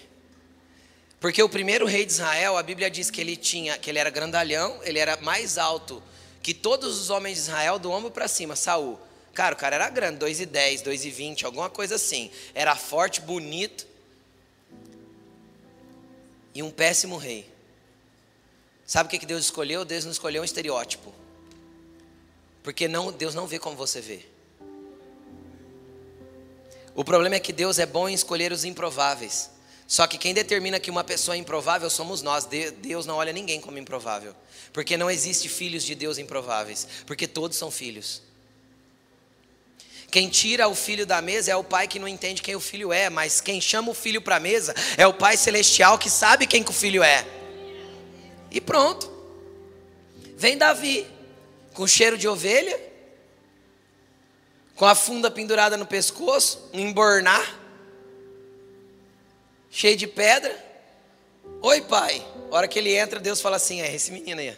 Porque 1.19 1.41
o 1.43 1.49
primeiro 1.49 1.85
rei 1.85 2.05
de 2.05 2.11
Israel, 2.11 2.57
a 2.57 2.63
Bíblia 2.63 2.89
diz 2.89 3.09
que 3.09 3.19
ele 3.19 3.35
tinha, 3.35 3.77
que 3.77 3.89
ele 3.89 3.99
era 3.99 4.09
grandalhão, 4.09 4.79
ele 4.83 4.99
era 4.99 5.17
mais 5.17 5.57
alto 5.57 6.01
que 6.41 6.53
todos 6.53 6.99
os 6.99 7.09
homens 7.09 7.35
de 7.35 7.41
Israel, 7.41 7.77
do 7.77 7.91
ombro 7.91 8.09
para 8.09 8.27
cima, 8.27 8.55
Saul. 8.55 8.97
Cara, 9.33 9.53
o 9.53 9.57
cara 9.57 9.75
era 9.75 9.89
grande, 9.89 10.25
2,10, 10.25 10.81
2,20, 10.81 11.43
alguma 11.43 11.69
coisa 11.69 11.95
assim. 11.95 12.31
Era 12.55 12.75
forte, 12.75 13.19
bonito 13.19 13.85
e 16.55 16.63
um 16.63 16.71
péssimo 16.71 17.17
rei. 17.17 17.45
Sabe 18.87 19.07
o 19.07 19.19
que 19.19 19.25
Deus 19.25 19.43
escolheu? 19.43 19.83
Deus 19.83 20.05
não 20.05 20.13
escolheu 20.13 20.41
um 20.41 20.45
estereótipo. 20.45 21.13
Porque 22.63 22.87
não, 22.87 23.11
Deus 23.11 23.35
não 23.35 23.45
vê 23.45 23.59
como 23.59 23.75
você 23.75 23.99
vê. 23.99 24.25
O 26.95 27.03
problema 27.03 27.35
é 27.35 27.39
que 27.39 27.51
Deus 27.51 27.79
é 27.79 27.85
bom 27.85 28.07
em 28.07 28.13
escolher 28.13 28.53
os 28.53 28.63
improváveis. 28.63 29.51
Só 29.85 30.07
que 30.07 30.17
quem 30.17 30.33
determina 30.33 30.79
que 30.79 30.89
uma 30.89 31.03
pessoa 31.03 31.35
é 31.35 31.37
improvável 31.37 31.89
somos 31.89 32.21
nós. 32.21 32.45
Deus 32.45 33.05
não 33.05 33.15
olha 33.17 33.33
ninguém 33.33 33.59
como 33.59 33.77
improvável. 33.77 34.33
Porque 34.71 34.95
não 34.95 35.11
existe 35.11 35.49
filhos 35.49 35.83
de 35.83 35.93
Deus 35.93 36.17
improváveis. 36.17 36.87
Porque 37.05 37.27
todos 37.27 37.57
são 37.57 37.69
filhos. 37.69 38.21
Quem 40.09 40.29
tira 40.29 40.69
o 40.69 40.75
filho 40.75 41.05
da 41.05 41.21
mesa 41.21 41.51
é 41.51 41.55
o 41.57 41.63
pai 41.63 41.89
que 41.89 41.99
não 41.99 42.07
entende 42.07 42.41
quem 42.41 42.55
o 42.55 42.61
filho 42.61 42.93
é, 42.93 43.09
mas 43.09 43.41
quem 43.41 43.59
chama 43.59 43.91
o 43.91 43.93
filho 43.93 44.21
para 44.21 44.37
a 44.37 44.39
mesa 44.39 44.73
é 44.95 45.05
o 45.05 45.13
pai 45.13 45.35
celestial 45.35 45.99
que 45.99 46.09
sabe 46.09 46.47
quem 46.47 46.63
que 46.63 46.71
o 46.71 46.73
filho 46.73 47.03
é. 47.03 47.36
E 48.51 48.61
pronto. 48.61 49.11
Vem 50.35 50.57
Davi, 50.57 51.07
com 51.73 51.87
cheiro 51.87 52.17
de 52.17 52.27
ovelha, 52.27 52.79
com 54.75 54.85
a 54.85 54.93
funda 54.93 55.31
pendurada 55.31 55.75
no 55.75 55.85
pescoço, 55.85 56.69
um 56.71 56.79
embornar, 56.79 57.59
cheio 59.71 59.97
de 59.97 60.07
pedra. 60.07 60.65
Oi, 61.61 61.81
pai. 61.81 62.25
A 62.51 62.55
hora 62.55 62.67
que 62.67 62.77
ele 62.77 62.95
entra, 62.95 63.19
Deus 63.19 63.41
fala 63.41 63.55
assim: 63.55 63.81
é 63.81 63.93
esse 63.93 64.11
menino 64.11 64.39
aí. 64.39 64.55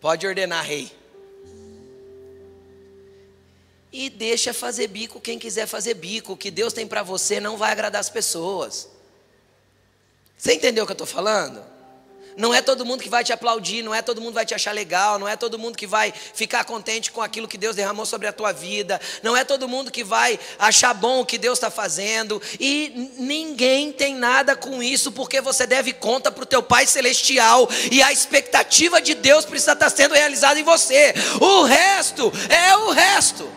Pode 0.00 0.26
ordenar, 0.26 0.64
rei. 0.64 0.90
E 3.92 4.10
deixa 4.10 4.52
fazer 4.52 4.88
bico 4.88 5.20
quem 5.20 5.38
quiser 5.38 5.66
fazer 5.66 5.94
bico. 5.94 6.32
O 6.32 6.36
que 6.36 6.50
Deus 6.50 6.72
tem 6.72 6.86
para 6.86 7.02
você 7.02 7.40
não 7.40 7.56
vai 7.56 7.72
agradar 7.72 8.00
as 8.00 8.10
pessoas. 8.10 8.88
Você 10.36 10.54
entendeu 10.54 10.84
o 10.84 10.86
que 10.86 10.92
eu 10.92 10.94
estou 10.94 11.06
falando? 11.06 11.77
Não 12.38 12.54
é 12.54 12.62
todo 12.62 12.86
mundo 12.86 13.02
que 13.02 13.08
vai 13.08 13.24
te 13.24 13.32
aplaudir, 13.32 13.82
não 13.82 13.92
é 13.92 14.00
todo 14.00 14.20
mundo 14.20 14.30
que 14.30 14.36
vai 14.36 14.46
te 14.46 14.54
achar 14.54 14.70
legal, 14.70 15.18
não 15.18 15.26
é 15.26 15.36
todo 15.36 15.58
mundo 15.58 15.76
que 15.76 15.88
vai 15.88 16.14
ficar 16.32 16.62
contente 16.62 17.10
com 17.10 17.20
aquilo 17.20 17.48
que 17.48 17.58
Deus 17.58 17.74
derramou 17.74 18.06
sobre 18.06 18.28
a 18.28 18.32
tua 18.32 18.52
vida, 18.52 19.00
não 19.24 19.36
é 19.36 19.42
todo 19.42 19.68
mundo 19.68 19.90
que 19.90 20.04
vai 20.04 20.38
achar 20.56 20.94
bom 20.94 21.18
o 21.18 21.26
que 21.26 21.36
Deus 21.36 21.58
está 21.58 21.68
fazendo, 21.68 22.40
e 22.60 23.10
ninguém 23.18 23.90
tem 23.90 24.14
nada 24.14 24.54
com 24.54 24.80
isso, 24.80 25.10
porque 25.10 25.40
você 25.40 25.66
deve 25.66 25.92
conta 25.92 26.30
para 26.30 26.44
o 26.44 26.46
teu 26.46 26.62
Pai 26.62 26.86
Celestial, 26.86 27.68
e 27.90 28.00
a 28.00 28.12
expectativa 28.12 29.02
de 29.02 29.14
Deus 29.14 29.44
precisa 29.44 29.72
estar 29.72 29.90
sendo 29.90 30.14
realizada 30.14 30.60
em 30.60 30.62
você, 30.62 31.12
o 31.40 31.64
resto 31.64 32.32
é 32.48 32.76
o 32.76 32.90
resto. 32.90 33.50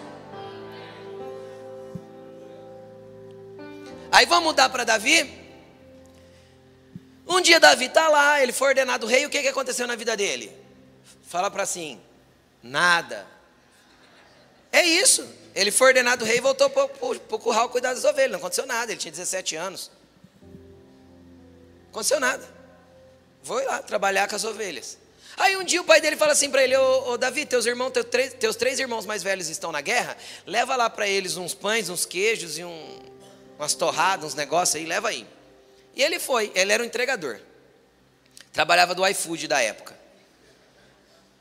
Aí 4.12 4.26
vamos 4.26 4.46
mudar 4.46 4.70
para 4.70 4.84
Davi. 4.84 5.41
Um 7.28 7.42
dia 7.42 7.60
Davi 7.60 7.86
está 7.86 8.08
lá, 8.10 8.42
ele 8.42 8.52
foi 8.52 8.70
ordenado 8.70 9.06
rei, 9.06 9.26
o 9.26 9.30
que, 9.30 9.42
que 9.42 9.48
aconteceu 9.48 9.88
na 9.88 9.96
vida 9.96 10.18
dele? 10.18 10.52
Fala 11.28 11.50
para 11.50 11.64
assim, 11.64 12.00
nada. 12.62 13.26
É 14.72 14.84
isso. 14.84 15.28
Ele 15.54 15.72
foi 15.72 15.88
ordenado 15.88 16.24
rei 16.24 16.38
e 16.38 16.42
voltou 16.42 16.70
para 16.70 16.86
o 16.86 17.40
curral 17.40 17.70
cuidar 17.70 17.94
das 17.94 18.06
ovelhas. 18.06 18.32
Não 18.32 18.40
aconteceu 18.40 18.66
nada, 18.66 18.92
ele 18.92 19.00
tinha 19.00 19.12
17 19.12 19.56
anos. 19.56 19.92
Não 20.42 21.90
aconteceu 21.90 22.20
nada. 22.20 22.48
Foi 23.44 23.66
lá 23.66 23.82
trabalhar 23.82 24.28
com 24.28 24.36
as 24.36 24.44
ovelhas. 24.44 24.98
Aí 25.38 25.58
um 25.58 25.64
dia 25.64 25.82
o 25.82 25.84
pai 25.84 26.00
dele 26.00 26.16
fala 26.16 26.32
assim 26.34 26.50
para 26.50 26.64
ele: 26.64 26.76
ô, 26.78 27.18
Davi, 27.18 27.46
teus 27.46 27.66
irmãos, 27.66 27.92
teus 27.92 28.06
três, 28.06 28.34
teus 28.34 28.56
três 28.56 28.80
irmãos 28.80 29.06
mais 29.06 29.24
velhos 29.24 29.50
estão 29.50 29.72
na 29.72 29.82
guerra, 29.82 30.16
leva 30.46 30.76
lá 30.76 30.90
para 30.90 31.08
eles 31.08 31.38
uns 31.38 31.54
pães, 31.54 31.90
uns 31.90 32.06
queijos 32.06 32.58
e 32.58 32.64
um, 32.64 33.00
umas 33.58 33.74
torradas, 33.74 34.26
uns 34.26 34.36
negócios 34.36 34.76
aí, 34.76 34.86
leva 34.86 35.10
aí. 35.10 35.26
E 35.96 36.02
ele 36.02 36.20
foi, 36.20 36.52
ele 36.56 36.72
era 36.72 36.82
um 36.82 36.86
entregador. 36.86 37.40
Trabalhava 38.54 38.94
do 38.96 39.06
iFood 39.08 39.48
da 39.48 39.62
época. 39.62 40.00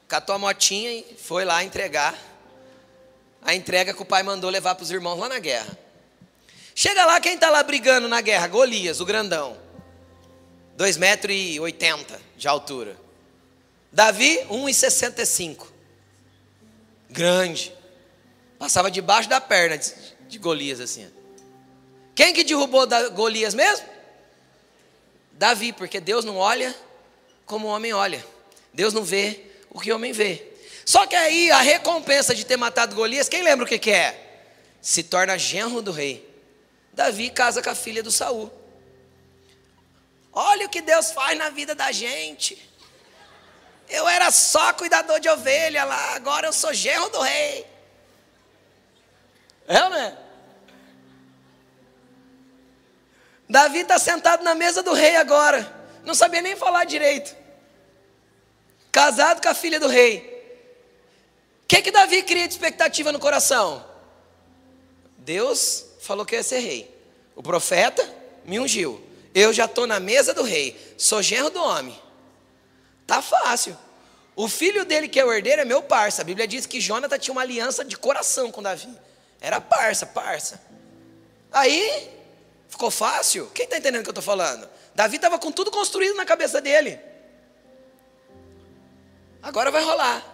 Catou 0.09 0.35
a 0.35 0.39
motinha 0.39 0.93
e 0.93 1.17
foi 1.17 1.45
lá 1.45 1.63
entregar 1.63 2.17
a 3.43 3.55
entrega 3.55 3.95
que 3.95 4.03
o 4.03 4.05
pai 4.05 4.23
mandou 4.23 4.51
levar 4.51 4.75
para 4.75 4.83
os 4.83 4.91
irmãos 4.91 5.19
lá 5.19 5.29
na 5.29 5.39
guerra. 5.39 5.79
Chega 6.75 7.05
lá, 7.05 7.21
quem 7.21 7.35
está 7.35 7.51
lá 7.51 7.63
brigando 7.63 8.09
na 8.09 8.21
guerra? 8.21 8.47
Golias, 8.49 9.01
o 9.01 9.05
grandão. 9.05 9.57
2,80 10.79 10.99
metros 10.99 11.37
e 11.37 11.61
80 11.61 12.21
de 12.37 12.49
altura. 12.49 12.97
Davi, 13.93 14.39
1,65. 14.51 15.67
Grande. 17.09 17.75
Passava 18.59 18.91
debaixo 18.91 19.29
da 19.29 19.41
perna 19.41 19.79
de, 20.29 20.39
Golias 20.39 20.81
assim. 20.81 21.11
Quem 22.15 22.33
que 22.33 22.45
derrubou 22.45 22.87
Golias 23.13 23.55
mesmo? 23.55 23.87
Davi, 25.41 25.73
porque 25.73 26.01
Deus 26.01 26.23
não 26.23 26.37
olha 26.37 26.77
como 27.47 27.67
o 27.67 27.71
homem 27.71 27.95
olha. 27.95 28.23
Deus 28.75 28.93
não 28.93 29.03
vê 29.03 29.41
o 29.71 29.81
que 29.81 29.91
o 29.91 29.97
homem 29.97 30.13
vê. 30.13 30.47
Só 30.85 31.07
que 31.07 31.17
aí 31.17 31.51
a 31.51 31.63
recompensa 31.63 32.35
de 32.35 32.45
ter 32.45 32.59
matado 32.59 32.95
Golias, 32.95 33.27
quem 33.27 33.43
lembra 33.43 33.65
o 33.65 33.67
que, 33.67 33.79
que 33.79 33.91
é? 33.91 34.45
Se 34.83 35.03
torna 35.03 35.39
genro 35.39 35.81
do 35.81 35.93
rei. 35.93 36.29
Davi 36.93 37.31
casa 37.31 37.63
com 37.63 37.71
a 37.71 37.75
filha 37.75 38.03
do 38.03 38.11
Saul. 38.11 38.53
Olha 40.31 40.67
o 40.67 40.69
que 40.69 40.83
Deus 40.83 41.11
faz 41.11 41.39
na 41.39 41.49
vida 41.49 41.75
da 41.75 41.91
gente. 41.91 42.59
Eu 43.89 44.07
era 44.07 44.31
só 44.31 44.75
cuidador 44.75 45.21
de 45.21 45.31
ovelha 45.31 45.85
lá, 45.85 46.17
agora 46.17 46.49
eu 46.49 46.53
sou 46.53 46.75
genro 46.75 47.09
do 47.09 47.23
rei. 47.23 47.67
É, 49.67 49.89
né? 49.89 50.19
Davi 53.51 53.81
está 53.81 53.99
sentado 53.99 54.43
na 54.43 54.55
mesa 54.55 54.83
do 54.83 54.95
rei 54.95 55.17
agora. 55.17 55.71
Não 56.05 56.15
sabia 56.15 56.41
nem 56.41 56.57
falar 56.57 56.85
direito. 56.85 57.37
Casado 58.91 59.43
com 59.43 59.49
a 59.49 59.55
filha 59.55 59.79
do 59.79 59.87
rei 59.87 60.31
que, 61.71 61.83
que 61.83 61.91
Davi 61.93 62.25
cria 62.25 62.49
de 62.49 62.55
expectativa 62.55 63.13
no 63.13 63.21
coração? 63.21 63.87
Deus 65.19 65.85
falou 66.01 66.27
que 66.27 66.35
ia 66.35 66.43
ser 66.43 66.59
rei. 66.59 66.93
O 67.37 67.45
profeta 67.45 68.05
me 68.45 68.59
ungiu. 68.59 69.01
Eu 69.33 69.53
já 69.53 69.67
estou 69.67 69.87
na 69.87 70.01
mesa 70.01 70.35
do 70.35 70.43
rei. 70.43 70.77
Sou 70.99 71.23
genro 71.23 71.49
do 71.49 71.63
homem. 71.63 71.97
Tá 73.07 73.23
fácil. 73.23 73.79
O 74.35 74.49
filho 74.49 74.85
dele, 74.85 75.07
que 75.07 75.21
é 75.21 75.25
o 75.25 75.33
herdeiro, 75.33 75.63
é 75.63 75.65
meu 75.65 75.81
parça. 75.81 76.23
A 76.23 76.25
Bíblia 76.25 76.49
diz 76.49 76.67
que 76.67 76.81
Jonathan 76.81 77.17
tinha 77.21 77.31
uma 77.31 77.43
aliança 77.43 77.85
de 77.85 77.97
coração 77.97 78.51
com 78.51 78.61
Davi. 78.61 78.93
Era 79.41 79.61
parça, 79.61 80.05
parça. 80.05 80.61
Aí, 81.53 82.11
ficou 82.71 82.91
fácil? 82.91 83.51
Quem 83.55 83.65
está 83.65 83.77
entendendo 83.77 84.01
o 84.01 84.05
que 84.05 84.09
eu 84.09 84.13
estou 84.13 84.25
falando? 84.25 84.69
Davi 84.95 85.17
estava 85.17 85.39
com 85.39 85.53
tudo 85.53 85.71
construído 85.71 86.17
na 86.17 86.25
cabeça 86.25 86.61
dele. 86.61 86.99
Agora 89.43 89.71
vai 89.71 89.83
rolar. 89.83 90.25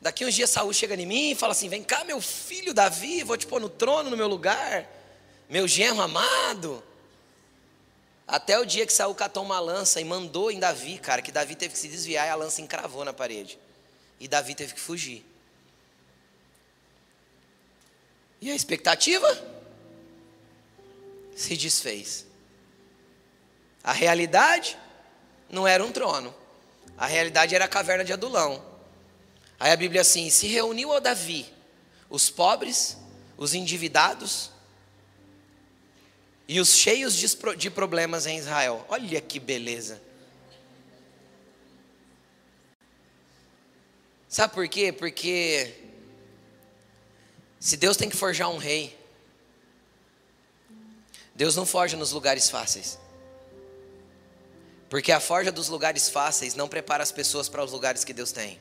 Daqui 0.00 0.24
uns 0.24 0.34
dias 0.34 0.50
Saul 0.50 0.72
chega 0.72 0.94
em 0.94 1.06
mim 1.06 1.30
e 1.30 1.34
fala 1.34 1.52
assim: 1.52 1.68
Vem 1.68 1.82
cá, 1.82 2.04
meu 2.04 2.20
filho 2.20 2.74
Davi, 2.74 3.22
vou 3.22 3.36
te 3.36 3.46
pôr 3.46 3.60
no 3.60 3.68
trono 3.68 4.10
no 4.10 4.16
meu 4.16 4.28
lugar, 4.28 4.86
meu 5.48 5.66
genro 5.66 6.02
amado. 6.02 6.82
Até 8.26 8.58
o 8.58 8.64
dia 8.64 8.86
que 8.86 8.92
Saul 8.92 9.14
catou 9.14 9.42
uma 9.42 9.60
lança 9.60 10.00
e 10.00 10.04
mandou 10.04 10.50
em 10.50 10.58
Davi, 10.58 10.98
cara, 10.98 11.20
que 11.20 11.30
Davi 11.30 11.54
teve 11.54 11.74
que 11.74 11.78
se 11.78 11.88
desviar 11.88 12.26
e 12.26 12.30
a 12.30 12.34
lança 12.34 12.60
encravou 12.60 13.04
na 13.04 13.12
parede. 13.12 13.58
E 14.18 14.26
Davi 14.26 14.54
teve 14.54 14.74
que 14.74 14.80
fugir. 14.80 15.24
E 18.40 18.50
a 18.50 18.54
expectativa 18.54 19.26
se 21.34 21.56
desfez. 21.56 22.26
A 23.82 23.92
realidade 23.92 24.78
não 25.50 25.66
era 25.66 25.84
um 25.84 25.92
trono. 25.92 26.34
A 26.96 27.06
realidade 27.06 27.54
era 27.54 27.64
a 27.64 27.68
caverna 27.68 28.04
de 28.04 28.12
Adulão. 28.12 28.64
Aí 29.58 29.72
a 29.72 29.76
Bíblia 29.76 30.00
assim: 30.00 30.30
se 30.30 30.46
reuniu 30.46 30.92
ao 30.92 31.00
Davi 31.00 31.46
os 32.08 32.30
pobres, 32.30 32.96
os 33.36 33.54
endividados 33.54 34.50
e 36.46 36.60
os 36.60 36.76
cheios 36.76 37.16
de 37.56 37.70
problemas 37.70 38.26
em 38.26 38.38
Israel. 38.38 38.84
Olha 38.88 39.20
que 39.20 39.40
beleza. 39.40 40.00
Sabe 44.28 44.52
por 44.52 44.68
quê? 44.68 44.92
Porque 44.92 45.74
se 47.60 47.76
Deus 47.76 47.96
tem 47.96 48.10
que 48.10 48.16
forjar 48.16 48.50
um 48.50 48.58
rei, 48.58 48.98
Deus 51.34 51.56
não 51.56 51.66
forja 51.66 51.96
nos 51.96 52.12
lugares 52.12 52.48
fáceis. 52.48 52.98
Porque 54.88 55.10
a 55.10 55.18
forja 55.18 55.50
dos 55.50 55.68
lugares 55.68 56.08
fáceis 56.08 56.54
não 56.54 56.68
prepara 56.68 57.02
as 57.02 57.10
pessoas 57.10 57.48
para 57.48 57.64
os 57.64 57.72
lugares 57.72 58.04
que 58.04 58.12
Deus 58.12 58.30
tem. 58.30 58.60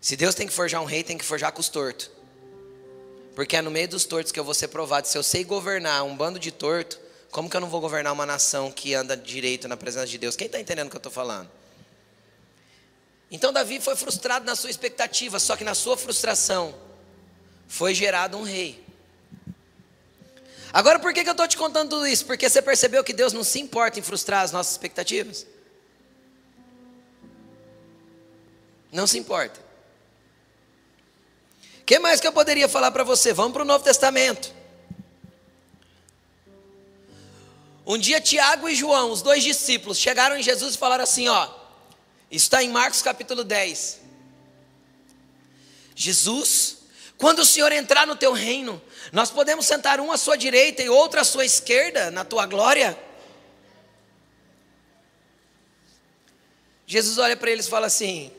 Se 0.00 0.16
Deus 0.16 0.34
tem 0.34 0.46
que 0.46 0.52
forjar 0.52 0.82
um 0.82 0.84
rei, 0.84 1.02
tem 1.02 1.16
que 1.16 1.24
forjar 1.24 1.52
com 1.52 1.60
os 1.60 1.68
tortos. 1.68 2.10
Porque 3.34 3.56
é 3.56 3.62
no 3.62 3.70
meio 3.70 3.88
dos 3.88 4.04
tortos 4.04 4.32
que 4.32 4.38
eu 4.38 4.44
vou 4.44 4.54
ser 4.54 4.68
provado. 4.68 5.08
Se 5.08 5.16
eu 5.16 5.22
sei 5.22 5.44
governar 5.44 6.04
um 6.04 6.16
bando 6.16 6.38
de 6.38 6.50
torto, 6.50 7.00
como 7.30 7.48
que 7.48 7.56
eu 7.56 7.60
não 7.60 7.68
vou 7.68 7.80
governar 7.80 8.12
uma 8.12 8.26
nação 8.26 8.70
que 8.70 8.94
anda 8.94 9.16
direito 9.16 9.68
na 9.68 9.76
presença 9.76 10.06
de 10.06 10.18
Deus? 10.18 10.36
Quem 10.36 10.46
está 10.46 10.60
entendendo 10.60 10.88
o 10.88 10.90
que 10.90 10.96
eu 10.96 10.98
estou 10.98 11.12
falando? 11.12 11.50
Então 13.30 13.52
Davi 13.52 13.80
foi 13.80 13.94
frustrado 13.94 14.44
na 14.44 14.56
sua 14.56 14.70
expectativa, 14.70 15.38
só 15.38 15.56
que 15.56 15.64
na 15.64 15.74
sua 15.74 15.96
frustração 15.96 16.74
foi 17.66 17.94
gerado 17.94 18.36
um 18.36 18.42
rei. 18.42 18.84
Agora 20.78 21.00
por 21.00 21.12
que, 21.12 21.24
que 21.24 21.28
eu 21.28 21.32
estou 21.32 21.48
te 21.48 21.56
contando 21.56 21.90
tudo 21.90 22.06
isso? 22.06 22.24
Porque 22.24 22.48
você 22.48 22.62
percebeu 22.62 23.02
que 23.02 23.12
Deus 23.12 23.32
não 23.32 23.42
se 23.42 23.58
importa 23.58 23.98
em 23.98 24.02
frustrar 24.02 24.44
as 24.44 24.52
nossas 24.52 24.72
expectativas? 24.72 25.44
Não 28.92 29.06
se 29.06 29.18
importa 29.18 29.68
que 31.88 31.98
mais 31.98 32.20
que 32.20 32.26
eu 32.26 32.32
poderia 32.34 32.68
falar 32.68 32.90
para 32.90 33.02
você? 33.02 33.32
Vamos 33.32 33.54
para 33.54 33.62
o 33.62 33.64
Novo 33.64 33.82
Testamento. 33.82 34.52
Um 37.86 37.96
dia 37.96 38.20
Tiago 38.20 38.68
e 38.68 38.74
João, 38.74 39.10
os 39.10 39.22
dois 39.22 39.42
discípulos, 39.42 39.96
chegaram 39.96 40.36
em 40.36 40.42
Jesus 40.42 40.74
e 40.74 40.78
falaram 40.78 41.02
assim: 41.02 41.28
ó, 41.28 41.48
está 42.30 42.62
em 42.62 42.68
Marcos 42.68 43.00
capítulo 43.00 43.42
10. 43.42 44.00
Jesus, 45.96 46.76
quando 47.18 47.40
o 47.40 47.44
Senhor 47.44 47.72
entrar 47.72 48.06
no 48.06 48.14
teu 48.14 48.32
reino, 48.32 48.80
nós 49.12 49.28
podemos 49.28 49.66
sentar 49.66 49.98
um 49.98 50.12
à 50.12 50.16
sua 50.16 50.36
direita 50.36 50.82
e 50.82 50.88
outro 50.88 51.18
à 51.20 51.24
sua 51.24 51.44
esquerda, 51.44 52.12
na 52.12 52.24
tua 52.24 52.46
glória. 52.46 52.96
Jesus 56.86 57.18
olha 57.18 57.36
para 57.36 57.50
eles 57.50 57.66
e 57.66 57.70
fala 57.70 57.88
assim: 57.88 58.32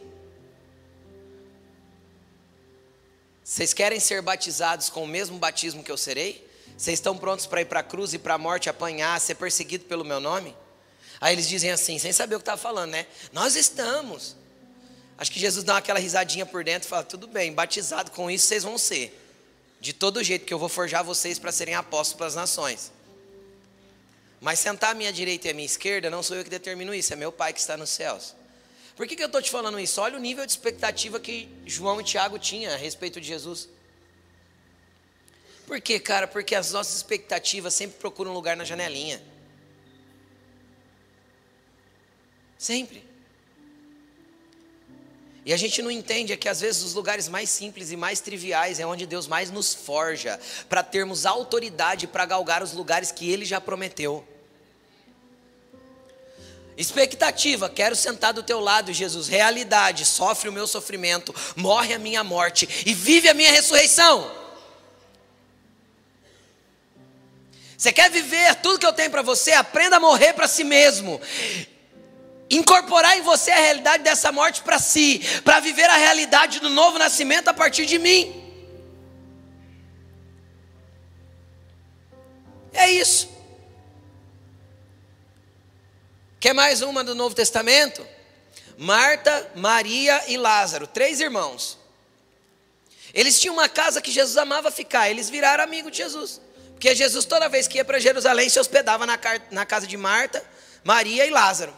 Vocês 3.43 3.73
querem 3.73 3.99
ser 3.99 4.21
batizados 4.21 4.89
com 4.89 5.03
o 5.03 5.07
mesmo 5.07 5.37
batismo 5.37 5.83
que 5.83 5.91
eu 5.91 5.97
serei? 5.97 6.47
Vocês 6.77 6.99
estão 6.99 7.17
prontos 7.17 7.45
para 7.45 7.59
ir 7.59 7.65
para 7.65 7.81
a 7.81 7.83
cruz 7.83 8.13
e 8.13 8.17
para 8.17 8.35
a 8.35 8.37
morte, 8.37 8.69
apanhar, 8.69 9.19
ser 9.19 9.35
perseguido 9.35 9.83
pelo 9.85 10.05
meu 10.05 10.21
nome? 10.21 10.55
Aí 11.19 11.35
eles 11.35 11.49
dizem 11.49 11.69
assim, 11.69 11.99
sem 11.99 12.13
saber 12.13 12.35
o 12.35 12.39
que 12.39 12.43
estava 12.43 12.61
falando, 12.61 12.91
né? 12.91 13.05
Nós 13.33 13.57
estamos. 13.57 14.37
Acho 15.19 15.34
que 15.34 15.39
Jesus 15.39 15.65
dá 15.65 15.75
aquela 15.75 15.99
risadinha 15.99 16.45
por 16.45 16.63
dentro 16.63 16.88
e 16.88 16.89
fala: 16.89 17.03
tudo 17.03 17.27
bem, 17.27 17.51
batizado 17.51 18.10
com 18.12 18.32
isso 18.32 18.47
vocês 18.47 18.63
vão 18.63 18.77
ser. 18.77 19.13
De 19.82 19.91
todo 19.91 20.23
jeito 20.23 20.45
que 20.45 20.53
eu 20.53 20.58
vou 20.58 20.69
forjar 20.69 21.03
vocês 21.03 21.38
para 21.38 21.51
serem 21.51 21.75
apóstolos 21.75 22.17
para 22.17 22.27
as 22.27 22.36
nações. 22.36 22.89
Mas 24.39 24.60
sentar 24.60 24.91
à 24.91 24.93
minha 24.93 25.12
direita 25.12 25.47
e 25.47 25.51
à 25.51 25.53
minha 25.53 25.65
esquerda 25.65 26.10
não 26.10 26.23
sou 26.23 26.38
eu 26.38 26.43
que 26.45 26.49
determino 26.49 26.93
isso, 26.93 27.12
é 27.12 27.17
meu 27.17 27.34
Pai 27.34 27.51
que 27.51 27.60
está 27.60 27.75
nos 27.75 27.89
céus. 27.89 28.34
Por 28.95 29.05
que, 29.05 29.15
que 29.15 29.21
eu 29.21 29.27
estou 29.27 29.41
te 29.41 29.51
falando 29.51 29.77
isso? 29.77 29.99
Olha 29.99 30.17
o 30.17 30.21
nível 30.21 30.45
de 30.45 30.53
expectativa 30.53 31.19
que 31.19 31.49
João 31.65 31.99
e 31.99 32.03
Tiago 32.03 32.39
tinham 32.39 32.73
a 32.73 32.77
respeito 32.77 33.19
de 33.19 33.27
Jesus. 33.27 33.67
Por 35.67 35.82
quê, 35.82 35.99
cara? 35.99 36.27
Porque 36.27 36.55
as 36.55 36.71
nossas 36.71 36.95
expectativas 36.95 37.73
sempre 37.73 37.99
procuram 37.99 38.32
um 38.32 38.34
lugar 38.34 38.55
na 38.55 38.63
janelinha. 38.63 39.21
Sempre. 42.58 43.09
E 45.49 45.53
a 45.53 45.57
gente 45.57 45.81
não 45.81 45.89
entende 45.89 46.31
é 46.31 46.38
que 46.38 46.47
às 46.47 46.62
vezes 46.62 46.83
os 46.83 46.93
lugares 46.93 47.27
mais 47.27 47.49
simples 47.49 47.89
e 47.89 47.97
mais 47.97 48.19
triviais 48.19 48.79
é 48.79 48.85
onde 48.85 49.07
Deus 49.07 49.25
mais 49.25 49.49
nos 49.49 49.73
forja 49.73 50.39
para 50.69 50.83
termos 50.83 51.25
autoridade 51.25 52.05
para 52.05 52.23
galgar 52.23 52.62
os 52.62 52.73
lugares 52.73 53.12
que 53.12 53.31
Ele 53.31 53.43
já 53.43 53.59
prometeu. 53.59 54.23
Expectativa, 56.77 57.67
quero 57.67 57.95
sentar 57.95 58.31
do 58.31 58.43
teu 58.43 58.59
lado, 58.59 58.93
Jesus. 58.93 59.27
Realidade, 59.27 60.05
sofre 60.05 60.49
o 60.49 60.53
meu 60.53 60.67
sofrimento, 60.67 61.33
morre 61.55 61.95
a 61.95 61.99
minha 61.99 62.23
morte 62.23 62.69
e 62.85 62.93
vive 62.93 63.27
a 63.27 63.33
minha 63.33 63.49
ressurreição. 63.51 64.31
Você 67.75 67.91
quer 67.91 68.12
viver 68.12 68.53
tudo 68.57 68.77
que 68.77 68.85
eu 68.85 68.93
tenho 68.93 69.09
para 69.09 69.23
você? 69.23 69.53
Aprenda 69.53 69.97
a 69.97 69.99
morrer 69.99 70.33
para 70.33 70.47
si 70.47 70.63
mesmo. 70.63 71.19
Incorporar 72.49 73.17
em 73.17 73.21
você 73.21 73.51
a 73.51 73.59
realidade 73.59 74.03
dessa 74.03 74.31
morte 74.31 74.62
para 74.63 74.79
si, 74.79 75.21
para 75.43 75.59
viver 75.59 75.89
a 75.89 75.97
realidade 75.97 76.59
do 76.59 76.69
novo 76.69 76.97
nascimento 76.97 77.47
a 77.47 77.53
partir 77.53 77.85
de 77.85 77.99
mim. 77.99 78.35
É 82.73 82.89
isso. 82.89 83.29
Quer 86.39 86.53
mais 86.53 86.81
uma 86.81 87.03
do 87.03 87.13
Novo 87.13 87.35
Testamento? 87.35 88.05
Marta, 88.77 89.51
Maria 89.55 90.23
e 90.27 90.38
Lázaro, 90.38 90.88
três 90.88 91.19
irmãos. 91.19 91.77
Eles 93.13 93.39
tinham 93.39 93.53
uma 93.53 93.67
casa 93.67 94.01
que 94.01 94.12
Jesus 94.12 94.38
amava 94.38 94.71
ficar, 94.71 95.09
eles 95.09 95.29
viraram 95.29 95.63
amigos 95.63 95.91
de 95.91 95.97
Jesus. 95.97 96.39
Porque 96.71 96.95
Jesus, 96.95 97.25
toda 97.25 97.49
vez 97.49 97.67
que 97.67 97.77
ia 97.77 97.83
para 97.83 97.99
Jerusalém, 97.99 98.47
se 98.47 98.57
hospedava 98.57 99.05
na, 99.05 99.19
na 99.51 99.65
casa 99.65 99.85
de 99.85 99.97
Marta, 99.97 100.41
Maria 100.83 101.25
e 101.25 101.29
Lázaro. 101.29 101.73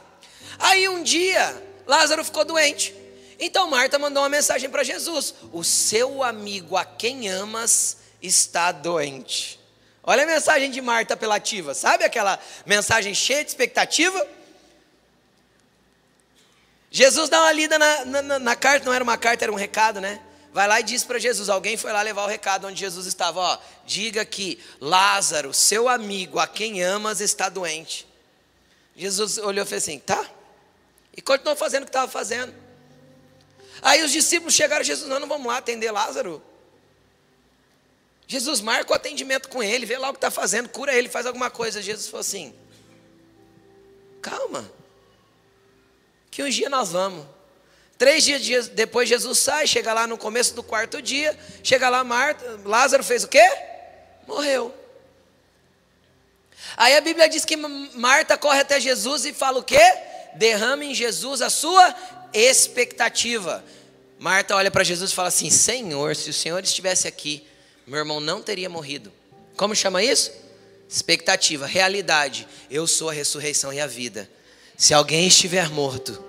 Aí 0.62 0.88
um 0.88 1.02
dia, 1.02 1.62
Lázaro 1.88 2.24
ficou 2.24 2.46
doente. 2.46 2.96
Então 3.40 3.68
Marta 3.68 3.98
mandou 3.98 4.22
uma 4.22 4.30
mensagem 4.30 4.70
para 4.70 4.84
Jesus: 4.84 5.34
O 5.52 5.64
seu 5.64 6.24
amigo 6.24 6.78
a 6.78 6.86
quem 6.86 7.28
amas 7.28 7.98
está 8.22 8.72
doente. 8.72 9.60
Olha 10.04 10.24
a 10.24 10.28
mensagem 10.28 10.70
de 10.70 10.82
Marta 10.82 11.16
apelativa, 11.16 11.74
sabe 11.74 12.04
aquela 12.04 12.40
mensagem 12.66 13.14
cheia 13.14 13.44
de 13.44 13.50
expectativa? 13.50 14.28
Jesus 16.90 17.30
dá 17.30 17.40
uma 17.40 17.52
lida 17.52 17.80
na, 17.80 18.06
na, 18.06 18.40
na, 18.40 18.56
carta, 18.56 18.86
não 18.86 18.94
era 18.94 19.04
uma 19.04 19.18
carta, 19.18 19.46
era 19.46 19.52
um 19.52 19.56
recado, 19.56 20.02
né? 20.02 20.20
Vai 20.54 20.68
lá 20.68 20.80
e 20.80 20.84
diz 20.84 21.04
para 21.04 21.18
Jesus: 21.18 21.50
alguém 21.50 21.78
foi 21.78 21.92
lá 21.92 22.02
levar 22.02 22.24
o 22.24 22.28
recado 22.28 22.68
onde 22.68 22.80
Jesus 22.80 23.08
estava, 23.08 23.40
ó. 23.40 23.58
Diga 23.86 24.26
que 24.26 24.60
Lázaro, 24.80 25.54
seu 25.54 25.88
amigo, 25.88 26.38
a 26.38 26.48
quem 26.48 26.84
amas, 26.84 27.22
está 27.22 27.48
doente. 27.48 28.08
Jesus 28.96 29.38
olhou 29.38 29.64
e 29.66 29.68
fez 29.68 29.84
assim: 29.84 30.00
tá. 30.00 30.30
E 31.16 31.22
continuou 31.22 31.56
fazendo 31.56 31.84
o 31.84 31.86
que 31.86 31.90
estava 31.90 32.12
fazendo. 32.12 32.54
Aí 33.82 34.04
os 34.04 34.12
discípulos 34.12 34.54
chegaram 34.54 34.84
Jesus: 34.84 35.10
não, 35.10 35.20
não 35.20 35.28
vamos 35.28 35.48
lá 35.48 35.58
atender 35.58 35.92
Lázaro. 35.92 36.42
Jesus 38.28 38.62
marca 38.62 38.92
o 38.92 38.96
atendimento 38.96 39.50
com 39.50 39.62
ele, 39.62 39.86
vê 39.86 39.98
lá 39.98 40.10
o 40.10 40.14
que 40.14 40.18
está 40.18 40.32
fazendo, 40.32 40.70
cura 40.70 40.96
ele, 40.96 41.10
faz 41.10 41.26
alguma 41.26 41.50
coisa. 41.50 41.82
Jesus 41.82 42.08
falou 42.08 42.22
assim: 42.22 42.56
calma 44.22 44.72
que 46.30 46.42
um 46.42 46.50
dia 46.50 46.70
nós 46.70 46.92
vamos. 46.92 47.26
Três 47.98 48.24
dias 48.24 48.68
depois 48.68 49.08
Jesus 49.08 49.38
sai, 49.38 49.68
chega 49.68 49.94
lá 49.94 50.08
no 50.08 50.18
começo 50.18 50.56
do 50.56 50.64
quarto 50.64 51.02
dia, 51.02 51.38
chega 51.62 51.90
lá 51.90 52.04
Marta, 52.04 52.60
Lázaro 52.64 53.04
fez 53.04 53.24
o 53.24 53.28
quê? 53.28 53.46
Morreu. 54.26 54.74
Aí 56.78 56.96
a 56.96 57.02
Bíblia 57.02 57.28
diz 57.28 57.44
que 57.44 57.58
Marta 57.58 58.38
corre 58.38 58.62
até 58.62 58.80
Jesus 58.80 59.26
e 59.26 59.34
fala 59.34 59.60
o 59.60 59.64
quê? 59.64 59.78
Derrama 60.36 60.86
em 60.86 60.94
Jesus 60.94 61.42
a 61.42 61.50
sua 61.50 61.96
expectativa. 62.34 63.64
Marta 64.20 64.56
olha 64.56 64.72
para 64.72 64.84
Jesus 64.84 65.12
e 65.12 65.16
fala 65.16 65.30
assim: 65.30 65.50
Senhor, 65.50 66.16
se 66.16 66.30
o 66.30 66.34
Senhor 66.34 66.64
estivesse 66.64 67.08
aqui, 67.08 67.44
meu 67.88 68.00
irmão 68.00 68.20
não 68.20 68.42
teria 68.42 68.70
morrido. 68.70 69.12
Como 69.58 69.76
chama 69.76 70.04
isso? 70.04 70.32
Expectativa, 70.88 71.66
realidade. 71.66 72.48
Eu 72.70 72.86
sou 72.86 73.10
a 73.10 73.14
ressurreição 73.14 73.74
e 73.74 73.80
a 73.80 73.88
vida. 73.88 74.30
Se 74.78 74.94
alguém 74.94 75.28
estiver 75.28 75.70
morto, 75.70 76.24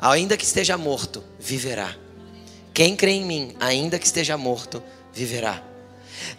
ainda 0.00 0.36
que 0.36 0.44
esteja 0.44 0.76
morto, 0.76 1.24
viverá. 1.38 1.96
Quem 2.72 2.94
crê 2.94 3.12
em 3.12 3.24
mim, 3.24 3.56
ainda 3.58 3.98
que 3.98 4.06
esteja 4.06 4.36
morto, 4.36 4.82
viverá. 5.12 5.67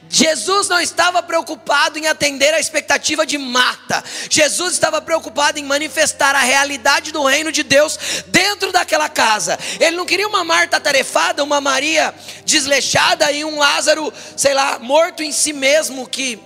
Jesus 0.09 0.67
não 0.67 0.81
estava 0.81 1.21
preocupado 1.21 1.99
em 1.99 2.07
atender 2.07 2.53
a 2.53 2.59
expectativa 2.59 3.25
de 3.25 3.37
Marta. 3.37 4.03
Jesus 4.29 4.73
estava 4.73 4.99
preocupado 4.99 5.59
em 5.59 5.63
manifestar 5.63 6.35
a 6.35 6.39
realidade 6.39 7.11
do 7.11 7.23
reino 7.23 7.51
de 7.51 7.61
Deus 7.61 7.99
dentro 8.27 8.71
daquela 8.71 9.07
casa. 9.07 9.57
Ele 9.79 9.95
não 9.95 10.05
queria 10.05 10.27
uma 10.27 10.43
Marta 10.43 10.77
atarefada, 10.77 11.43
uma 11.43 11.61
Maria 11.61 12.13
desleixada 12.43 13.31
e 13.31 13.45
um 13.45 13.59
Lázaro, 13.59 14.11
sei 14.35 14.53
lá, 14.53 14.79
morto 14.79 15.21
em 15.21 15.31
si 15.31 15.53
mesmo 15.53 16.07
que 16.07 16.39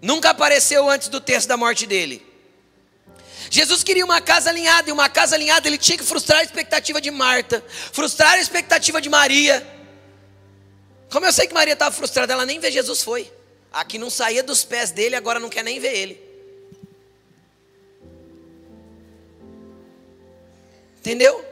nunca 0.00 0.30
apareceu 0.30 0.88
antes 0.88 1.08
do 1.08 1.20
texto 1.20 1.48
da 1.48 1.56
morte 1.56 1.86
dele. 1.86 2.24
Jesus 3.50 3.82
queria 3.82 4.04
uma 4.04 4.20
casa 4.20 4.48
alinhada, 4.48 4.88
e 4.88 4.92
uma 4.92 5.10
casa 5.10 5.34
alinhada 5.34 5.68
ele 5.68 5.76
tinha 5.76 5.98
que 5.98 6.04
frustrar 6.04 6.40
a 6.40 6.42
expectativa 6.42 7.00
de 7.00 7.10
Marta, 7.10 7.62
frustrar 7.92 8.32
a 8.32 8.40
expectativa 8.40 9.00
de 9.00 9.10
Maria. 9.10 9.81
Como 11.12 11.26
eu 11.26 11.32
sei 11.32 11.46
que 11.46 11.52
Maria 11.52 11.74
estava 11.74 11.94
frustrada, 11.94 12.32
ela 12.32 12.46
nem 12.46 12.58
vê 12.58 12.70
Jesus 12.72 13.02
foi. 13.02 13.30
Aqui 13.70 13.98
não 13.98 14.08
saía 14.08 14.42
dos 14.42 14.64
pés 14.64 14.90
dele, 14.90 15.14
agora 15.14 15.38
não 15.38 15.50
quer 15.50 15.62
nem 15.62 15.78
ver 15.78 15.94
ele. 15.94 16.32
Entendeu? 20.98 21.44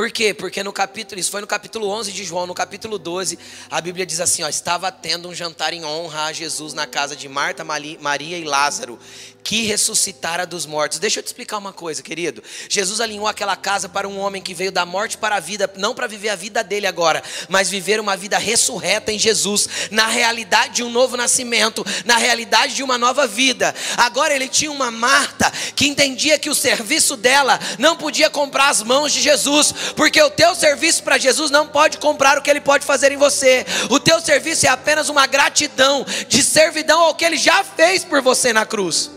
Por 0.00 0.10
quê? 0.10 0.32
Porque 0.32 0.62
no 0.64 0.72
capítulo, 0.72 1.20
isso 1.20 1.30
foi 1.30 1.42
no 1.42 1.46
capítulo 1.46 1.86
11 1.86 2.10
de 2.10 2.24
João, 2.24 2.46
no 2.46 2.54
capítulo 2.54 2.98
12, 2.98 3.38
a 3.70 3.82
Bíblia 3.82 4.06
diz 4.06 4.18
assim, 4.18 4.42
ó, 4.42 4.48
estava 4.48 4.90
tendo 4.90 5.28
um 5.28 5.34
jantar 5.34 5.74
em 5.74 5.84
honra 5.84 6.22
a 6.22 6.32
Jesus 6.32 6.72
na 6.72 6.86
casa 6.86 7.14
de 7.14 7.28
Marta, 7.28 7.62
Maria 7.62 8.38
e 8.38 8.44
Lázaro, 8.44 8.98
que 9.42 9.62
ressuscitara 9.62 10.46
dos 10.46 10.66
mortos. 10.66 10.98
Deixa 10.98 11.18
eu 11.18 11.22
te 11.22 11.26
explicar 11.26 11.58
uma 11.58 11.72
coisa, 11.72 12.02
querido. 12.02 12.42
Jesus 12.68 13.00
alinhou 13.00 13.26
aquela 13.26 13.56
casa 13.56 13.88
para 13.88 14.06
um 14.08 14.18
homem 14.18 14.40
que 14.40 14.54
veio 14.54 14.70
da 14.70 14.86
morte 14.86 15.18
para 15.18 15.36
a 15.36 15.40
vida, 15.40 15.70
não 15.76 15.94
para 15.94 16.06
viver 16.06 16.28
a 16.28 16.36
vida 16.36 16.62
dele 16.62 16.86
agora, 16.86 17.22
mas 17.48 17.68
viver 17.70 17.98
uma 18.00 18.16
vida 18.16 18.38
ressurreta 18.38 19.12
em 19.12 19.18
Jesus, 19.18 19.68
na 19.90 20.06
realidade 20.06 20.76
de 20.76 20.82
um 20.82 20.90
novo 20.90 21.16
nascimento, 21.16 21.84
na 22.04 22.16
realidade 22.16 22.74
de 22.74 22.82
uma 22.82 22.98
nova 22.98 23.26
vida. 23.26 23.74
Agora 23.96 24.34
ele 24.34 24.48
tinha 24.48 24.70
uma 24.70 24.90
Marta 24.90 25.50
que 25.74 25.86
entendia 25.86 26.38
que 26.38 26.50
o 26.50 26.54
serviço 26.54 27.16
dela 27.16 27.58
não 27.78 27.96
podia 27.96 28.28
comprar 28.30 28.68
as 28.68 28.82
mãos 28.82 29.12
de 29.12 29.20
Jesus, 29.20 29.74
porque 29.96 30.20
o 30.22 30.30
teu 30.30 30.54
serviço 30.54 31.02
para 31.02 31.18
Jesus 31.18 31.50
não 31.50 31.66
pode 31.66 31.98
comprar 31.98 32.38
o 32.38 32.42
que 32.42 32.50
ele 32.50 32.60
pode 32.60 32.84
fazer 32.84 33.12
em 33.12 33.16
você. 33.16 33.66
O 33.88 34.00
teu 34.00 34.20
serviço 34.20 34.66
é 34.66 34.68
apenas 34.68 35.08
uma 35.08 35.26
gratidão 35.26 36.04
de 36.28 36.42
servidão 36.42 37.00
ao 37.00 37.14
que 37.14 37.24
ele 37.24 37.36
já 37.36 37.64
fez 37.64 38.04
por 38.04 38.20
você 38.22 38.52
na 38.52 38.66
cruz. 38.66 39.10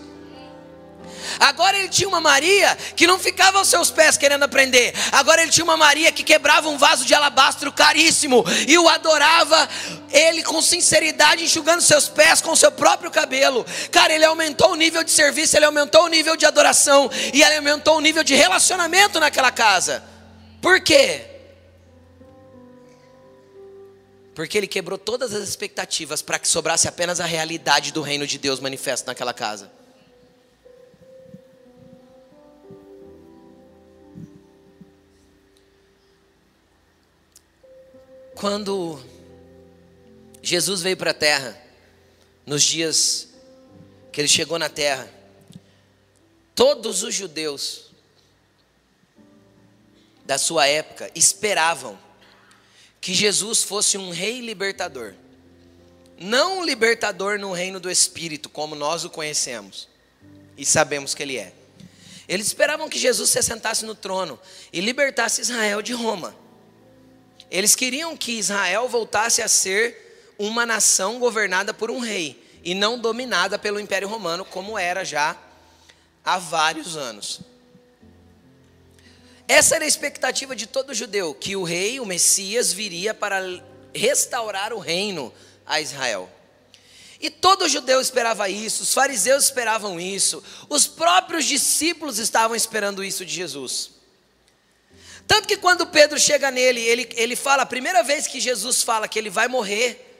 Agora 1.40 1.78
ele 1.78 1.90
tinha 1.90 2.08
uma 2.08 2.22
Maria 2.22 2.78
que 2.96 3.08
não 3.08 3.18
ficava 3.20 3.58
aos 3.58 3.68
seus 3.68 3.90
pés 3.90 4.18
querendo 4.18 4.44
aprender. 4.44 4.94
Agora 5.12 5.42
ele 5.42 5.52
tinha 5.52 5.64
uma 5.64 5.78
Maria 5.78 6.12
que 6.12 6.24
quebrava 6.24 6.70
um 6.70 6.78
vaso 6.78 7.06
de 7.06 7.14
alabastro 7.14 7.72
caríssimo 7.72 8.44
e 8.68 8.78
o 8.78 8.88
adorava, 8.88 9.68
ele 10.12 10.44
com 10.44 10.62
sinceridade, 10.62 11.44
enxugando 11.44 11.82
seus 11.82 12.08
pés 12.08 12.42
com 12.42 12.56
seu 12.56 12.72
próprio 12.72 13.12
cabelo. 13.12 13.66
Cara, 13.92 14.14
ele 14.14 14.26
aumentou 14.26 14.72
o 14.72 14.76
nível 14.76 15.04
de 15.04 15.12
serviço, 15.12 15.56
ele 15.58 15.66
aumentou 15.66 16.04
o 16.04 16.08
nível 16.08 16.36
de 16.36 16.46
adoração 16.46 17.10
e 17.34 17.42
ele 17.42 17.58
aumentou 17.58 17.98
o 17.98 18.02
nível 18.02 18.24
de 18.24 18.36
relacionamento 18.36 19.20
naquela 19.20 19.52
casa. 19.52 20.13
Por 20.64 20.80
quê? 20.80 21.26
Porque 24.34 24.58
ele 24.58 24.66
quebrou 24.66 24.98
todas 24.98 25.34
as 25.34 25.44
expectativas 25.44 26.22
para 26.22 26.40
que 26.40 26.48
sobrasse 26.48 26.88
apenas 26.88 27.20
a 27.20 27.26
realidade 27.26 27.92
do 27.92 28.02
reino 28.02 28.26
de 28.26 28.38
Deus 28.38 28.62
manifesto 28.62 29.06
naquela 29.06 29.34
casa. 29.34 29.70
Quando 38.34 39.04
Jesus 40.42 40.82
veio 40.82 40.96
para 40.96 41.12
a 41.12 41.14
terra, 41.14 41.62
nos 42.46 42.64
dias 42.64 43.28
que 44.14 44.22
ele 44.22 44.30
chegou 44.30 44.58
na 44.58 44.70
terra, 44.70 45.12
todos 46.56 47.04
os 47.04 47.14
judeus 47.14 47.93
da 50.34 50.38
sua 50.40 50.66
época 50.66 51.12
esperavam 51.14 51.96
que 53.00 53.14
Jesus 53.14 53.62
fosse 53.62 54.00
um 54.00 54.10
rei 54.10 54.42
libertador. 54.42 55.14
Não 56.18 56.60
um 56.60 56.66
libertador 56.66 57.38
no 57.38 57.54
reino 57.54 57.80
do 57.80 57.90
Espírito, 57.90 58.50
como 58.50 58.74
nós 58.74 59.06
o 59.06 59.12
conhecemos 59.12 59.88
e 60.58 60.66
sabemos 60.66 61.14
que 61.14 61.22
ele 61.22 61.38
é. 61.38 61.54
Eles 62.28 62.48
esperavam 62.48 62.90
que 62.90 62.98
Jesus 62.98 63.30
se 63.30 63.38
assentasse 63.38 63.86
no 63.86 63.94
trono 63.94 64.40
e 64.72 64.82
libertasse 64.82 65.42
Israel 65.42 65.84
de 65.84 65.94
Roma. 65.94 66.36
Eles 67.52 67.76
queriam 67.76 68.18
que 68.18 68.32
Israel 68.32 68.90
voltasse 68.90 69.40
a 69.44 69.48
ser 69.48 70.34
uma 70.40 70.66
nação 70.66 71.20
governada 71.20 71.76
por 71.76 71.92
um 71.92 72.00
rei 72.00 72.44
e 72.64 72.74
não 72.74 72.98
dominada 72.98 73.60
pelo 73.60 73.80
Império 73.80 74.08
Romano, 74.08 74.44
como 74.44 74.80
era 74.80 75.06
já 75.06 75.38
há 76.26 76.40
vários 76.40 76.98
anos. 76.98 77.53
Essa 79.48 79.76
era 79.76 79.86
a 79.86 79.88
expectativa 79.88 80.56
de 80.56 80.68
todo 80.68 80.94
judeu, 80.94 81.34
que 81.34 81.56
o 81.56 81.64
rei, 81.64 82.00
o 82.00 82.06
Messias, 82.06 82.72
viria 82.72 83.14
para 83.14 83.42
restaurar 83.94 84.74
o 84.74 84.80
reino 84.80 85.34
a 85.66 85.82
Israel. 85.82 86.30
E 87.20 87.30
todo 87.30 87.70
judeu 87.70 88.02
esperava 88.02 88.50
isso, 88.50 88.84
os 88.84 88.94
fariseus 88.94 89.46
esperavam 89.46 90.00
isso, 90.00 90.44
os 90.68 90.88
próprios 90.88 91.46
discípulos 91.46 92.20
estavam 92.20 92.56
esperando 92.56 93.04
isso 93.04 93.26
de 93.26 93.34
Jesus. 93.34 93.92
Tanto 95.26 95.48
que 95.48 95.56
quando 95.56 95.88
Pedro 95.88 96.20
chega 96.20 96.52
nele, 96.52 96.82
ele, 96.82 97.10
ele 97.16 97.36
fala, 97.36 97.64
a 97.64 97.66
primeira 97.66 98.04
vez 98.04 98.28
que 98.28 98.42
Jesus 98.42 98.84
fala 98.84 99.08
que 99.08 99.18
ele 99.18 99.30
vai 99.30 99.48
morrer, 99.48 100.13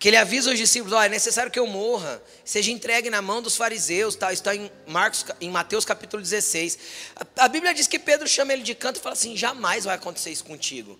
que 0.00 0.08
ele 0.08 0.16
avisa 0.16 0.50
os 0.50 0.58
discípulos: 0.58 0.94
oh, 0.94 1.02
é 1.02 1.10
necessário 1.10 1.52
que 1.52 1.58
eu 1.58 1.66
morra, 1.66 2.20
seja 2.42 2.72
entregue 2.72 3.10
na 3.10 3.20
mão 3.20 3.42
dos 3.42 3.54
fariseus, 3.54 4.16
tá? 4.16 4.32
está 4.32 4.56
em, 4.56 4.72
Marcos, 4.86 5.26
em 5.38 5.50
Mateus 5.50 5.84
capítulo 5.84 6.22
16. 6.22 6.78
A, 7.14 7.44
a 7.44 7.48
Bíblia 7.48 7.74
diz 7.74 7.86
que 7.86 7.98
Pedro 7.98 8.26
chama 8.26 8.54
ele 8.54 8.62
de 8.62 8.74
canto 8.74 8.96
e 8.96 9.02
fala 9.02 9.12
assim: 9.12 9.36
jamais 9.36 9.84
vai 9.84 9.94
acontecer 9.94 10.30
isso 10.30 10.42
contigo. 10.42 10.98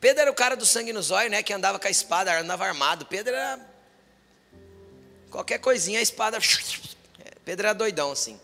Pedro 0.00 0.22
era 0.22 0.30
o 0.30 0.34
cara 0.34 0.54
do 0.54 0.64
sangue 0.64 0.92
nos 0.92 1.10
olhos, 1.10 1.32
né? 1.32 1.42
Que 1.42 1.52
andava 1.52 1.80
com 1.80 1.88
a 1.88 1.90
espada, 1.90 2.38
andava 2.38 2.64
armado. 2.64 3.04
Pedro 3.06 3.34
era. 3.34 3.60
Qualquer 5.28 5.58
coisinha, 5.58 5.98
a 5.98 6.02
espada. 6.02 6.38
Pedro 7.44 7.66
era 7.66 7.74
doidão 7.74 8.12
assim. 8.12 8.40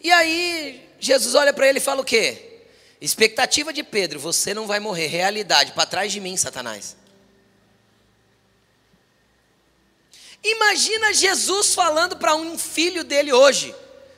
E 0.00 0.10
aí, 0.10 0.84
Jesus 0.98 1.36
olha 1.36 1.52
para 1.52 1.68
ele 1.68 1.78
e 1.78 1.80
fala 1.80 2.00
o 2.00 2.04
quê? 2.04 2.53
Expectativa 3.04 3.70
de 3.70 3.82
Pedro, 3.82 4.18
você 4.18 4.54
não 4.54 4.66
vai 4.66 4.80
morrer. 4.80 5.08
Realidade, 5.08 5.72
para 5.72 5.84
trás 5.84 6.10
de 6.10 6.20
mim, 6.20 6.38
Satanás. 6.38 6.96
Imagina 10.42 11.12
Jesus 11.12 11.74
falando 11.74 12.16
para 12.16 12.34
um 12.34 12.56
filho 12.56 13.04
dele 13.04 13.30
hoje. 13.30 13.74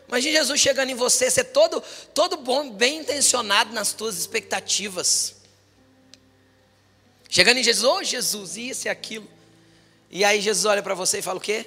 Imagina 0.06 0.38
Jesus 0.38 0.60
chegando 0.60 0.90
em 0.90 0.94
você, 0.94 1.28
ser 1.28 1.44
todo, 1.46 1.82
todo 2.14 2.36
bom, 2.36 2.70
bem 2.70 3.00
intencionado 3.00 3.72
nas 3.72 3.92
tuas 3.92 4.18
expectativas. 4.18 5.34
Chegando 7.28 7.58
em 7.58 7.64
Jesus, 7.64 7.84
ô 7.84 7.96
oh, 7.96 8.04
Jesus, 8.04 8.56
isso 8.56 8.86
e 8.86 8.88
aquilo. 8.88 9.28
E 10.08 10.24
aí 10.24 10.40
Jesus 10.40 10.64
olha 10.64 10.80
para 10.80 10.94
você 10.94 11.18
e 11.18 11.22
fala 11.22 11.38
o 11.38 11.42
quê? 11.42 11.66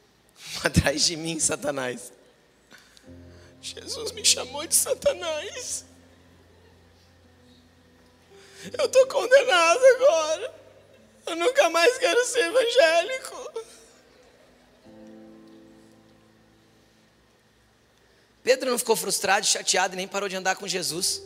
Atrás 0.64 1.04
de 1.04 1.16
mim, 1.16 1.38
Satanás. 1.38 2.10
Jesus 3.60 4.12
me 4.12 4.24
chamou 4.24 4.66
de 4.66 4.74
Satanás. 4.74 5.84
Eu 8.78 8.86
estou 8.86 9.06
condenado 9.06 9.80
agora. 9.96 10.54
Eu 11.26 11.36
nunca 11.36 11.68
mais 11.70 11.98
quero 11.98 12.24
ser 12.24 12.46
evangélico. 12.46 13.50
Pedro 18.42 18.70
não 18.70 18.78
ficou 18.78 18.94
frustrado, 18.94 19.44
chateado 19.44 19.94
e 19.94 19.96
nem 19.96 20.06
parou 20.06 20.28
de 20.28 20.36
andar 20.36 20.54
com 20.54 20.68
Jesus. 20.68 21.20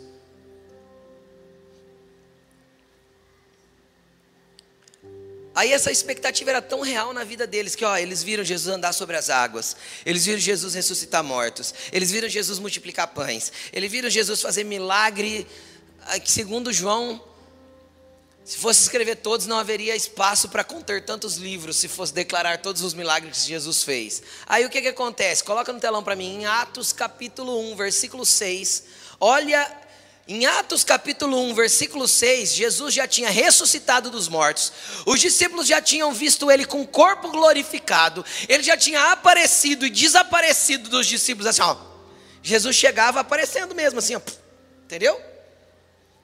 Aí 5.55 5.73
essa 5.73 5.93
expectativa 5.93 6.49
era 6.49 6.63
tão 6.63 6.81
real 6.81 7.13
na 7.13 7.23
vida 7.25 7.47
deles 7.47 7.75
que, 7.75 7.85
ó, 7.85 7.95
eles 7.99 8.23
viram 8.23 8.43
Jesus 8.43 8.75
andar 8.75 8.95
sobre 8.95 9.17
as 9.17 9.29
águas, 9.29 9.77
eles 10.07 10.25
viram 10.25 10.39
Jesus 10.39 10.73
ressuscitar 10.73 11.23
mortos, 11.23 11.75
eles 11.93 12.11
viram 12.11 12.29
Jesus 12.29 12.59
multiplicar 12.59 13.09
pães, 13.09 13.53
eles 13.71 13.93
viram 13.93 14.09
Jesus 14.09 14.41
fazer 14.41 14.65
milagre, 14.65 15.47
segundo 16.25 16.73
João 16.73 17.21
se 18.51 18.57
fosse 18.57 18.83
escrever 18.83 19.15
todos, 19.15 19.47
não 19.47 19.59
haveria 19.59 19.95
espaço 19.95 20.49
para 20.49 20.65
conter 20.65 21.05
tantos 21.05 21.37
livros, 21.37 21.77
se 21.77 21.87
fosse 21.87 22.13
declarar 22.13 22.59
todos 22.59 22.83
os 22.83 22.95
milagres 22.95 23.43
que 23.43 23.49
Jesus 23.49 23.85
fez. 23.85 24.23
Aí 24.45 24.67
o 24.67 24.69
que, 24.69 24.83
que 24.83 24.89
acontece? 24.89 25.45
Coloca 25.45 25.73
no 25.73 25.79
telão 25.79 26.03
para 26.03 26.17
mim, 26.17 26.41
em 26.41 26.47
Atos 26.47 26.93
capítulo 26.93 27.61
1, 27.73 27.77
versículo 27.77 28.27
6. 28.27 28.85
Olha, 29.21 29.71
em 30.27 30.47
Atos 30.47 30.83
capítulo 30.83 31.39
1, 31.51 31.55
versículo 31.55 32.09
6, 32.09 32.55
Jesus 32.55 32.93
já 32.93 33.07
tinha 33.07 33.31
ressuscitado 33.31 34.11
dos 34.11 34.27
mortos, 34.27 34.73
os 35.07 35.21
discípulos 35.21 35.69
já 35.69 35.81
tinham 35.81 36.13
visto 36.13 36.51
ele 36.51 36.65
com 36.65 36.81
o 36.81 36.89
corpo 36.89 37.31
glorificado, 37.31 38.25
ele 38.49 38.65
já 38.65 38.77
tinha 38.77 39.13
aparecido 39.13 39.87
e 39.87 39.91
desaparecido 39.91 40.89
dos 40.89 41.07
discípulos, 41.07 41.47
assim, 41.47 41.63
ó. 41.63 41.77
Jesus 42.43 42.75
chegava 42.75 43.21
aparecendo 43.21 43.77
mesmo, 43.77 44.01
assim, 44.01 44.17
ó, 44.17 44.21
entendeu? 44.85 45.30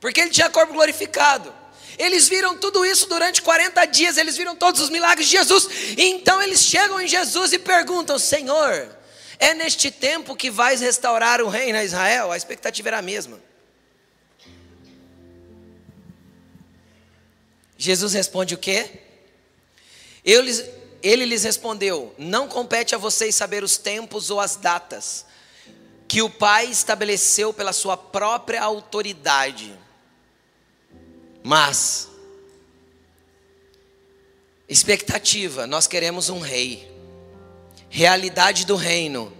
Porque 0.00 0.20
ele 0.20 0.30
tinha 0.30 0.50
corpo 0.50 0.72
glorificado. 0.72 1.52
Eles 1.98 2.28
viram 2.28 2.56
tudo 2.58 2.84
isso 2.84 3.08
durante 3.08 3.40
40 3.40 3.84
dias, 3.86 4.18
eles 4.18 4.36
viram 4.36 4.54
todos 4.54 4.80
os 4.80 4.90
milagres 4.90 5.28
de 5.28 5.36
Jesus. 5.36 5.68
E 5.96 6.04
então 6.04 6.42
eles 6.42 6.60
chegam 6.60 7.00
em 7.00 7.08
Jesus 7.08 7.52
e 7.52 7.58
perguntam: 7.58 8.18
Senhor, 8.18 8.94
é 9.38 9.54
neste 9.54 9.90
tempo 9.90 10.36
que 10.36 10.50
vais 10.50 10.80
restaurar 10.80 11.40
o 11.40 11.48
reino 11.48 11.78
a 11.78 11.84
Israel? 11.84 12.30
A 12.30 12.36
expectativa 12.36 12.90
era 12.90 12.98
a 12.98 13.02
mesma. 13.02 13.40
Jesus 17.78 18.12
responde 18.12 18.54
o 18.54 18.58
quê? 18.58 18.90
Lhes, 20.24 20.64
ele 21.02 21.24
lhes 21.24 21.44
respondeu: 21.44 22.14
Não 22.18 22.46
compete 22.46 22.94
a 22.94 22.98
vocês 22.98 23.34
saber 23.34 23.64
os 23.64 23.78
tempos 23.78 24.28
ou 24.30 24.38
as 24.38 24.56
datas 24.56 25.24
que 26.06 26.20
o 26.20 26.28
Pai 26.28 26.66
estabeleceu 26.66 27.52
pela 27.52 27.72
sua 27.72 27.96
própria 27.96 28.62
autoridade 28.62 29.85
mas, 31.46 32.08
expectativa, 34.68 35.64
nós 35.64 35.86
queremos 35.86 36.28
um 36.28 36.40
rei. 36.40 36.90
Realidade 37.88 38.66
do 38.66 38.74
reino. 38.74 39.32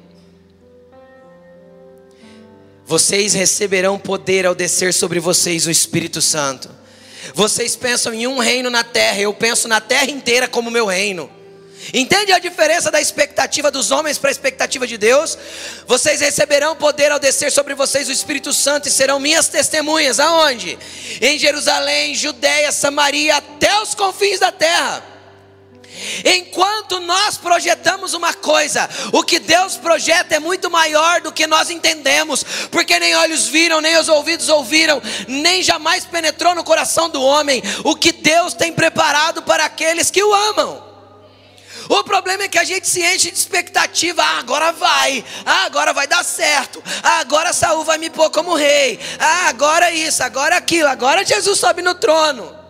Vocês 2.84 3.34
receberão 3.34 3.98
poder 3.98 4.46
ao 4.46 4.54
descer 4.54 4.94
sobre 4.94 5.18
vocês 5.18 5.66
o 5.66 5.70
Espírito 5.70 6.22
Santo. 6.22 6.70
Vocês 7.34 7.74
pensam 7.74 8.14
em 8.14 8.28
um 8.28 8.38
reino 8.38 8.70
na 8.70 8.84
terra, 8.84 9.22
eu 9.22 9.34
penso 9.34 9.66
na 9.66 9.80
terra 9.80 10.08
inteira 10.08 10.46
como 10.46 10.70
meu 10.70 10.86
reino. 10.86 11.28
Entende 11.92 12.32
a 12.32 12.38
diferença 12.38 12.90
da 12.90 13.00
expectativa 13.00 13.70
dos 13.70 13.90
homens 13.90 14.18
para 14.18 14.30
a 14.30 14.32
expectativa 14.32 14.86
de 14.86 14.98
Deus? 14.98 15.38
Vocês 15.86 16.20
receberão 16.20 16.74
poder 16.74 17.12
ao 17.12 17.18
descer 17.18 17.52
sobre 17.52 17.74
vocês 17.74 18.08
o 18.08 18.12
Espírito 18.12 18.52
Santo 18.52 18.88
e 18.88 18.90
serão 18.90 19.20
minhas 19.20 19.48
testemunhas. 19.48 20.18
Aonde? 20.18 20.78
Em 21.20 21.38
Jerusalém, 21.38 22.14
Judéia, 22.14 22.72
Samaria, 22.72 23.36
até 23.36 23.80
os 23.80 23.94
confins 23.94 24.40
da 24.40 24.50
terra. 24.50 25.16
Enquanto 26.24 27.00
nós 27.00 27.36
projetamos 27.38 28.12
uma 28.14 28.34
coisa, 28.34 28.88
o 29.12 29.22
que 29.22 29.38
Deus 29.38 29.76
projeta 29.76 30.34
é 30.34 30.38
muito 30.38 30.70
maior 30.70 31.20
do 31.20 31.32
que 31.32 31.46
nós 31.46 31.70
entendemos, 31.70 32.44
porque 32.70 32.98
nem 32.98 33.14
olhos 33.16 33.46
viram, 33.46 33.80
nem 33.80 33.96
os 33.96 34.08
ouvidos 34.08 34.48
ouviram, 34.48 35.00
nem 35.26 35.62
jamais 35.62 36.04
penetrou 36.04 36.54
no 36.54 36.64
coração 36.64 37.08
do 37.08 37.22
homem 37.22 37.62
o 37.84 37.96
que 37.96 38.12
Deus 38.12 38.52
tem 38.52 38.72
preparado 38.72 39.42
para 39.42 39.64
aqueles 39.64 40.10
que 40.10 40.22
o 40.22 40.34
amam. 40.34 40.85
O 41.88 42.02
problema 42.04 42.44
é 42.44 42.48
que 42.48 42.58
a 42.58 42.64
gente 42.64 42.88
se 42.88 43.00
enche 43.02 43.30
de 43.30 43.38
expectativa. 43.38 44.22
Ah, 44.22 44.38
agora 44.38 44.72
vai. 44.72 45.24
Ah, 45.44 45.64
agora 45.64 45.92
vai 45.92 46.06
dar 46.06 46.24
certo. 46.24 46.82
Ah, 47.02 47.20
agora 47.20 47.52
Saul 47.52 47.84
vai 47.84 47.98
me 47.98 48.10
pôr 48.10 48.30
como 48.30 48.54
rei. 48.54 48.98
Ah, 49.18 49.48
agora 49.48 49.90
isso, 49.90 50.22
agora 50.22 50.56
aquilo. 50.56 50.88
Agora 50.88 51.24
Jesus 51.24 51.58
sobe 51.58 51.82
no 51.82 51.94
trono. 51.94 52.65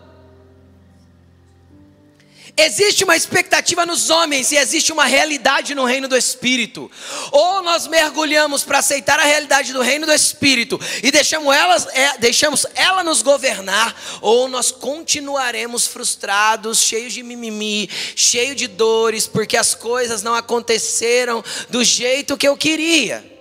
Existe 2.58 3.04
uma 3.04 3.14
expectativa 3.14 3.84
nos 3.84 4.08
homens 4.08 4.50
e 4.50 4.56
existe 4.56 4.90
uma 4.90 5.04
realidade 5.04 5.74
no 5.74 5.84
reino 5.84 6.08
do 6.08 6.16
Espírito. 6.16 6.90
Ou 7.30 7.62
nós 7.62 7.86
mergulhamos 7.86 8.64
para 8.64 8.78
aceitar 8.78 9.20
a 9.20 9.24
realidade 9.24 9.74
do 9.74 9.82
reino 9.82 10.06
do 10.06 10.12
Espírito 10.12 10.80
e 11.02 11.10
deixamos 11.10 11.54
ela, 11.54 11.76
é, 11.92 12.16
deixamos 12.16 12.64
ela 12.74 13.04
nos 13.04 13.20
governar, 13.20 13.94
ou 14.22 14.48
nós 14.48 14.70
continuaremos 14.70 15.86
frustrados, 15.86 16.80
cheios 16.80 17.12
de 17.12 17.22
mimimi, 17.22 17.90
cheios 18.14 18.56
de 18.56 18.66
dores, 18.66 19.26
porque 19.26 19.58
as 19.58 19.74
coisas 19.74 20.22
não 20.22 20.34
aconteceram 20.34 21.44
do 21.68 21.84
jeito 21.84 22.38
que 22.38 22.48
eu 22.48 22.56
queria. 22.56 23.35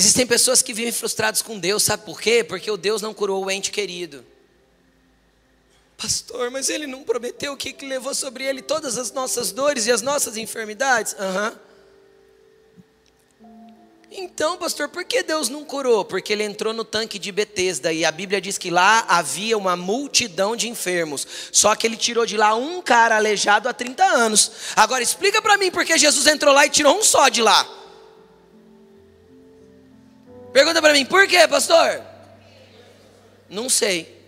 Existem 0.00 0.26
pessoas 0.26 0.62
que 0.62 0.72
vivem 0.72 0.92
frustradas 0.92 1.42
com 1.42 1.58
Deus, 1.58 1.82
sabe 1.82 2.06
por 2.06 2.18
quê? 2.18 2.42
Porque 2.42 2.70
o 2.70 2.78
Deus 2.78 3.02
não 3.02 3.12
curou 3.12 3.44
o 3.44 3.50
ente 3.50 3.70
querido. 3.70 4.24
Pastor, 5.94 6.50
mas 6.50 6.70
ele 6.70 6.86
não 6.86 7.02
prometeu 7.02 7.54
que 7.54 7.76
levou 7.84 8.14
sobre 8.14 8.44
ele 8.44 8.62
todas 8.62 8.96
as 8.96 9.12
nossas 9.12 9.52
dores 9.52 9.84
e 9.84 9.92
as 9.92 10.00
nossas 10.00 10.38
enfermidades? 10.38 11.14
Aham. 11.18 11.52
Uhum. 13.42 13.74
Então, 14.10 14.56
pastor, 14.56 14.88
por 14.88 15.04
que 15.04 15.22
Deus 15.22 15.50
não 15.50 15.66
curou? 15.66 16.02
Porque 16.02 16.32
ele 16.32 16.44
entrou 16.44 16.72
no 16.72 16.82
tanque 16.82 17.18
de 17.18 17.30
Betesda 17.30 17.92
e 17.92 18.02
a 18.02 18.10
Bíblia 18.10 18.40
diz 18.40 18.56
que 18.56 18.70
lá 18.70 19.04
havia 19.06 19.58
uma 19.58 19.76
multidão 19.76 20.56
de 20.56 20.66
enfermos. 20.66 21.26
Só 21.52 21.76
que 21.76 21.86
ele 21.86 21.98
tirou 21.98 22.24
de 22.24 22.38
lá 22.38 22.54
um 22.54 22.80
cara 22.80 23.16
aleijado 23.16 23.68
há 23.68 23.74
30 23.74 24.02
anos. 24.02 24.50
Agora 24.74 25.02
explica 25.02 25.42
para 25.42 25.58
mim 25.58 25.70
por 25.70 25.84
que 25.84 25.98
Jesus 25.98 26.26
entrou 26.26 26.54
lá 26.54 26.64
e 26.64 26.70
tirou 26.70 26.98
um 26.98 27.02
só 27.02 27.28
de 27.28 27.42
lá. 27.42 27.80
Pergunta 30.52 30.82
para 30.82 30.92
mim, 30.92 31.04
por 31.04 31.26
quê, 31.26 31.46
pastor? 31.48 32.02
Não 33.48 33.68
sei. 33.68 34.19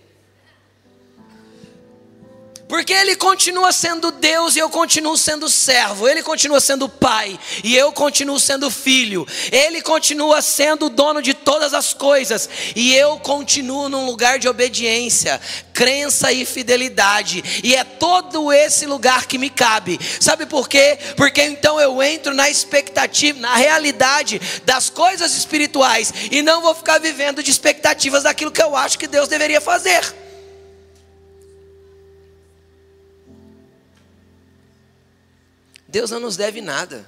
Porque 2.73 2.95
ele 2.95 3.16
continua 3.16 3.70
sendo 3.70 4.11
Deus 4.11 4.57
e 4.57 4.59
eu 4.59 4.70
continuo 4.70 5.14
sendo 5.18 5.47
servo. 5.47 6.09
Ele 6.09 6.23
continua 6.23 6.59
sendo 6.59 6.89
pai 6.89 7.39
e 7.62 7.77
eu 7.77 7.93
continuo 7.93 8.41
sendo 8.41 8.70
filho. 8.70 9.29
Ele 9.53 9.83
continua 9.83 10.41
sendo 10.41 10.89
dono 10.89 11.20
de 11.20 11.35
todas 11.35 11.75
as 11.75 11.93
coisas 11.93 12.49
e 12.75 12.95
eu 12.95 13.18
continuo 13.18 13.91
num 13.91 14.07
lugar 14.07 14.39
de 14.39 14.49
obediência, 14.49 15.39
crença 15.75 16.33
e 16.33 16.47
fidelidade. 16.47 17.45
E 17.62 17.75
é 17.75 17.85
todo 17.85 18.51
esse 18.51 18.87
lugar 18.87 19.27
que 19.27 19.37
me 19.37 19.51
cabe. 19.51 20.01
Sabe 20.18 20.47
por 20.47 20.66
quê? 20.66 20.99
Porque 21.14 21.43
então 21.43 21.79
eu 21.79 22.03
entro 22.03 22.33
na 22.33 22.49
expectativa, 22.49 23.39
na 23.39 23.55
realidade 23.55 24.41
das 24.64 24.89
coisas 24.89 25.37
espirituais 25.37 26.11
e 26.31 26.41
não 26.41 26.62
vou 26.62 26.75
ficar 26.75 26.99
vivendo 26.99 27.43
de 27.43 27.51
expectativas 27.51 28.23
daquilo 28.23 28.51
que 28.51 28.62
eu 28.62 28.75
acho 28.75 28.99
que 28.99 29.07
Deus 29.07 29.29
deveria 29.29 29.61
fazer. 29.61 30.22
Deus 35.93 36.11
não 36.11 36.18
nos 36.18 36.38
deve 36.38 36.62
nada. 36.62 37.07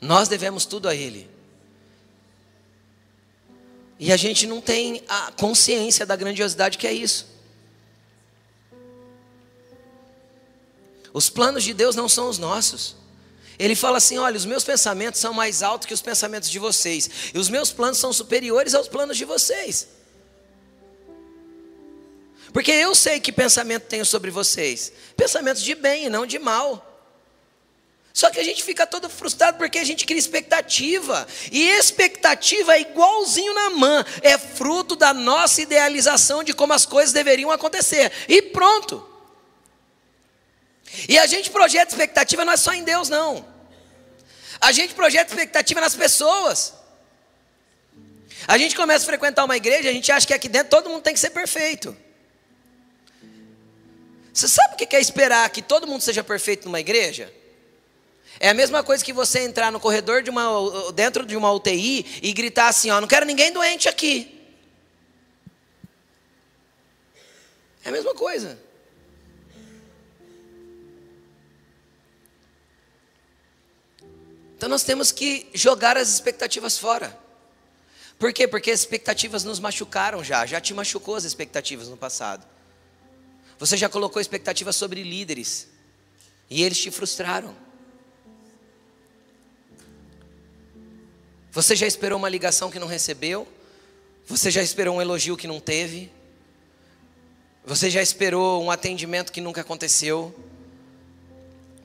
Nós 0.00 0.28
devemos 0.28 0.64
tudo 0.64 0.88
a 0.88 0.94
Ele. 0.94 1.28
E 3.98 4.12
a 4.12 4.16
gente 4.16 4.46
não 4.46 4.60
tem 4.60 5.02
a 5.08 5.32
consciência 5.32 6.06
da 6.06 6.14
grandiosidade 6.14 6.78
que 6.78 6.86
é 6.86 6.92
isso. 6.92 7.26
Os 11.12 11.28
planos 11.28 11.64
de 11.64 11.74
Deus 11.74 11.96
não 11.96 12.08
são 12.08 12.28
os 12.28 12.38
nossos. 12.38 12.94
Ele 13.58 13.74
fala 13.74 13.96
assim: 13.96 14.18
olha, 14.18 14.36
os 14.36 14.44
meus 14.44 14.62
pensamentos 14.62 15.20
são 15.20 15.32
mais 15.32 15.60
altos 15.60 15.86
que 15.86 15.94
os 15.94 16.02
pensamentos 16.02 16.48
de 16.48 16.60
vocês, 16.60 17.10
e 17.34 17.38
os 17.38 17.48
meus 17.48 17.72
planos 17.72 17.98
são 17.98 18.12
superiores 18.12 18.72
aos 18.72 18.86
planos 18.86 19.16
de 19.16 19.24
vocês. 19.24 19.88
Porque 22.52 22.70
eu 22.70 22.94
sei 22.94 23.18
que 23.18 23.32
pensamento 23.32 23.88
tenho 23.88 24.06
sobre 24.06 24.30
vocês, 24.30 24.92
pensamentos 25.16 25.62
de 25.62 25.74
bem 25.74 26.04
e 26.04 26.08
não 26.08 26.24
de 26.24 26.38
mal. 26.38 26.95
Só 28.16 28.30
que 28.30 28.40
a 28.40 28.42
gente 28.42 28.64
fica 28.64 28.86
todo 28.86 29.10
frustrado 29.10 29.58
porque 29.58 29.78
a 29.78 29.84
gente 29.84 30.06
cria 30.06 30.18
expectativa. 30.18 31.28
E 31.52 31.68
expectativa 31.68 32.74
é 32.74 32.80
igualzinho 32.80 33.52
na 33.52 33.68
mão, 33.68 34.02
é 34.22 34.38
fruto 34.38 34.96
da 34.96 35.12
nossa 35.12 35.60
idealização 35.60 36.42
de 36.42 36.54
como 36.54 36.72
as 36.72 36.86
coisas 36.86 37.12
deveriam 37.12 37.50
acontecer. 37.50 38.10
E 38.26 38.40
pronto. 38.40 39.06
E 41.06 41.18
a 41.18 41.26
gente 41.26 41.50
projeta 41.50 41.92
expectativa 41.92 42.42
não 42.42 42.54
é 42.54 42.56
só 42.56 42.72
em 42.72 42.84
Deus, 42.84 43.10
não. 43.10 43.46
A 44.62 44.72
gente 44.72 44.94
projeta 44.94 45.30
expectativa 45.30 45.78
nas 45.78 45.94
pessoas. 45.94 46.72
A 48.48 48.56
gente 48.56 48.74
começa 48.74 49.04
a 49.04 49.08
frequentar 49.08 49.44
uma 49.44 49.58
igreja, 49.58 49.90
a 49.90 49.92
gente 49.92 50.10
acha 50.10 50.26
que 50.26 50.32
aqui 50.32 50.48
dentro 50.48 50.70
todo 50.70 50.88
mundo 50.88 51.02
tem 51.02 51.12
que 51.12 51.20
ser 51.20 51.32
perfeito. 51.32 51.94
Você 54.32 54.48
sabe 54.48 54.72
o 54.72 54.76
que 54.78 54.96
é 54.96 55.00
esperar 55.02 55.50
que 55.50 55.60
todo 55.60 55.86
mundo 55.86 56.00
seja 56.00 56.24
perfeito 56.24 56.64
numa 56.64 56.80
igreja? 56.80 57.30
É 58.38 58.50
a 58.50 58.54
mesma 58.54 58.82
coisa 58.82 59.04
que 59.04 59.12
você 59.12 59.40
entrar 59.40 59.72
no 59.72 59.80
corredor 59.80 60.22
de 60.22 60.30
uma, 60.30 60.92
dentro 60.92 61.24
de 61.24 61.36
uma 61.36 61.50
UTI 61.52 62.20
e 62.22 62.32
gritar 62.32 62.68
assim, 62.68 62.90
ó, 62.90 63.00
não 63.00 63.08
quero 63.08 63.24
ninguém 63.24 63.52
doente 63.52 63.88
aqui. 63.88 64.32
É 67.84 67.88
a 67.88 67.92
mesma 67.92 68.14
coisa. 68.14 68.58
Então 74.56 74.68
nós 74.68 74.82
temos 74.82 75.12
que 75.12 75.48
jogar 75.54 75.96
as 75.96 76.12
expectativas 76.12 76.78
fora. 76.78 77.16
Por 78.18 78.32
quê? 78.32 78.48
Porque 78.48 78.70
as 78.70 78.80
expectativas 78.80 79.44
nos 79.44 79.60
machucaram 79.60 80.24
já, 80.24 80.46
já 80.46 80.60
te 80.60 80.72
machucou 80.72 81.14
as 81.14 81.24
expectativas 81.24 81.88
no 81.88 81.96
passado. 81.96 82.46
Você 83.58 83.76
já 83.76 83.88
colocou 83.88 84.20
expectativas 84.20 84.76
sobre 84.76 85.02
líderes 85.02 85.68
e 86.50 86.62
eles 86.62 86.78
te 86.78 86.90
frustraram. 86.90 87.65
Você 91.56 91.74
já 91.74 91.86
esperou 91.86 92.18
uma 92.18 92.28
ligação 92.28 92.70
que 92.70 92.78
não 92.78 92.86
recebeu? 92.86 93.48
Você 94.26 94.50
já 94.50 94.62
esperou 94.62 94.96
um 94.96 95.00
elogio 95.00 95.38
que 95.38 95.46
não 95.46 95.58
teve? 95.58 96.12
Você 97.64 97.88
já 97.88 98.02
esperou 98.02 98.62
um 98.62 98.70
atendimento 98.70 99.32
que 99.32 99.40
nunca 99.40 99.62
aconteceu? 99.62 100.38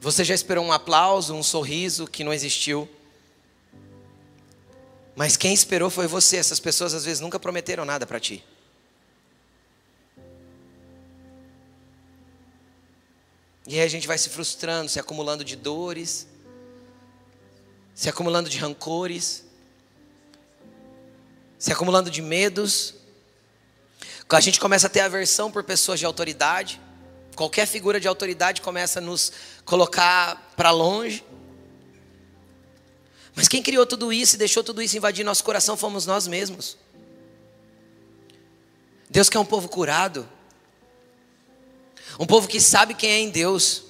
Você 0.01 0.25
já 0.25 0.35
esperou 0.35 0.65
um 0.65 0.73
aplauso, 0.73 1.33
um 1.33 1.41
sorriso 1.41 2.05
que 2.05 2.21
não 2.21 2.33
existiu? 2.33 2.85
Mas 5.15 5.37
quem 5.37 5.53
esperou 5.53 5.89
foi 5.89 6.05
você. 6.05 6.35
Essas 6.35 6.59
pessoas 6.59 6.93
às 6.93 7.05
vezes 7.05 7.21
nunca 7.21 7.39
prometeram 7.39 7.85
nada 7.85 8.05
para 8.05 8.19
ti. 8.19 8.43
E 13.65 13.75
aí 13.75 13.85
a 13.85 13.87
gente 13.87 14.05
vai 14.05 14.17
se 14.17 14.27
frustrando, 14.27 14.89
se 14.89 14.99
acumulando 14.99 15.45
de 15.45 15.55
dores, 15.55 16.27
se 17.95 18.09
acumulando 18.09 18.49
de 18.49 18.57
rancores 18.57 19.49
se 21.61 21.71
acumulando 21.71 22.09
de 22.09 22.23
medos. 22.23 22.95
A 24.27 24.39
gente 24.39 24.59
começa 24.59 24.87
a 24.87 24.89
ter 24.89 25.01
aversão 25.01 25.51
por 25.51 25.63
pessoas 25.63 25.99
de 25.99 26.07
autoridade. 26.07 26.81
Qualquer 27.35 27.67
figura 27.67 27.99
de 27.99 28.07
autoridade 28.07 28.61
começa 28.61 28.97
a 28.97 29.01
nos 29.01 29.31
colocar 29.63 30.53
para 30.57 30.71
longe. 30.71 31.23
Mas 33.35 33.47
quem 33.47 33.61
criou 33.61 33.85
tudo 33.85 34.11
isso 34.11 34.35
e 34.35 34.37
deixou 34.39 34.63
tudo 34.63 34.81
isso 34.81 34.97
invadir 34.97 35.23
nosso 35.23 35.43
coração 35.43 35.77
fomos 35.77 36.07
nós 36.07 36.27
mesmos. 36.27 36.79
Deus 39.07 39.29
quer 39.29 39.37
um 39.37 39.45
povo 39.45 39.69
curado. 39.69 40.27
Um 42.19 42.25
povo 42.25 42.47
que 42.47 42.59
sabe 42.59 42.95
quem 42.95 43.11
é 43.11 43.19
em 43.19 43.29
Deus. 43.29 43.83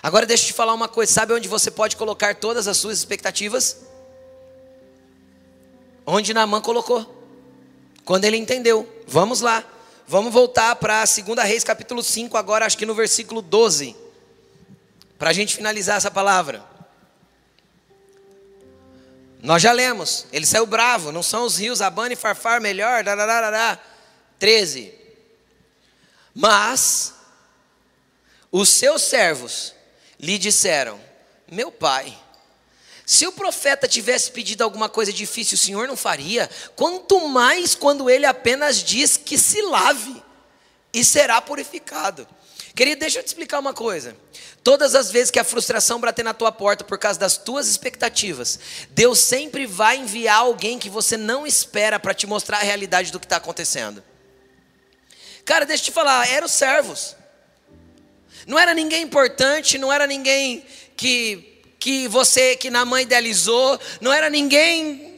Agora 0.00 0.24
deixa 0.24 0.44
eu 0.44 0.48
te 0.48 0.52
falar 0.52 0.72
uma 0.72 0.86
coisa: 0.86 1.12
sabe 1.12 1.32
onde 1.32 1.48
você 1.48 1.68
pode 1.68 1.96
colocar 1.96 2.36
todas 2.36 2.68
as 2.68 2.76
suas 2.76 2.96
expectativas? 2.96 3.85
Onde 6.06 6.32
Naamã 6.32 6.60
colocou. 6.60 7.14
Quando 8.04 8.24
ele 8.24 8.36
entendeu. 8.36 8.88
Vamos 9.06 9.40
lá. 9.40 9.64
Vamos 10.06 10.32
voltar 10.32 10.76
para 10.76 11.04
2 11.04 11.36
Reis 11.44 11.64
capítulo 11.64 12.00
5, 12.00 12.36
agora 12.36 12.64
acho 12.64 12.78
que 12.78 12.86
no 12.86 12.94
versículo 12.94 13.42
12. 13.42 13.96
Para 15.18 15.30
a 15.30 15.32
gente 15.32 15.56
finalizar 15.56 15.96
essa 15.96 16.10
palavra. 16.10 16.64
Nós 19.42 19.60
já 19.60 19.72
lemos. 19.72 20.26
Ele 20.32 20.46
saiu 20.46 20.66
bravo. 20.66 21.10
Não 21.10 21.22
são 21.22 21.44
os 21.44 21.56
rios 21.56 21.82
Abana 21.82 22.12
e 22.12 22.16
Farfar 22.16 22.60
melhor? 22.60 23.02
Darararará. 23.02 23.78
13. 24.38 24.94
Mas 26.32 27.14
os 28.52 28.68
seus 28.68 29.02
servos 29.02 29.74
lhe 30.20 30.38
disseram: 30.38 31.00
Meu 31.50 31.72
pai 31.72 32.16
se 33.06 33.24
o 33.24 33.30
profeta 33.30 33.86
tivesse 33.86 34.32
pedido 34.32 34.64
alguma 34.64 34.88
coisa 34.88 35.12
difícil, 35.12 35.54
o 35.54 35.58
Senhor 35.58 35.86
não 35.86 35.96
faria, 35.96 36.50
quanto 36.74 37.28
mais 37.28 37.72
quando 37.72 38.10
ele 38.10 38.26
apenas 38.26 38.82
diz 38.82 39.16
que 39.16 39.38
se 39.38 39.62
lave 39.62 40.20
e 40.92 41.04
será 41.04 41.40
purificado. 41.40 42.26
Querido, 42.74 42.98
deixa 42.98 43.20
eu 43.20 43.22
te 43.22 43.28
explicar 43.28 43.60
uma 43.60 43.72
coisa. 43.72 44.16
Todas 44.64 44.96
as 44.96 45.08
vezes 45.08 45.30
que 45.30 45.38
a 45.38 45.44
frustração 45.44 46.00
bater 46.00 46.24
na 46.24 46.34
tua 46.34 46.50
porta 46.50 46.82
por 46.82 46.98
causa 46.98 47.16
das 47.16 47.36
tuas 47.36 47.68
expectativas, 47.68 48.58
Deus 48.90 49.20
sempre 49.20 49.66
vai 49.66 49.98
enviar 49.98 50.38
alguém 50.38 50.76
que 50.76 50.90
você 50.90 51.16
não 51.16 51.46
espera 51.46 52.00
para 52.00 52.12
te 52.12 52.26
mostrar 52.26 52.58
a 52.58 52.62
realidade 52.64 53.12
do 53.12 53.20
que 53.20 53.26
está 53.26 53.36
acontecendo. 53.36 54.02
Cara, 55.44 55.64
deixa 55.64 55.84
eu 55.84 55.86
te 55.86 55.92
falar, 55.92 56.28
eram 56.28 56.46
os 56.46 56.52
servos. 56.52 57.14
Não 58.48 58.58
era 58.58 58.74
ninguém 58.74 59.04
importante, 59.04 59.78
não 59.78 59.92
era 59.92 60.08
ninguém 60.08 60.66
que 60.96 61.55
que 61.78 62.08
você, 62.08 62.56
que 62.56 62.70
na 62.70 62.84
mãe 62.84 63.02
idealizou, 63.02 63.78
não 64.00 64.12
era 64.12 64.30
ninguém 64.30 65.16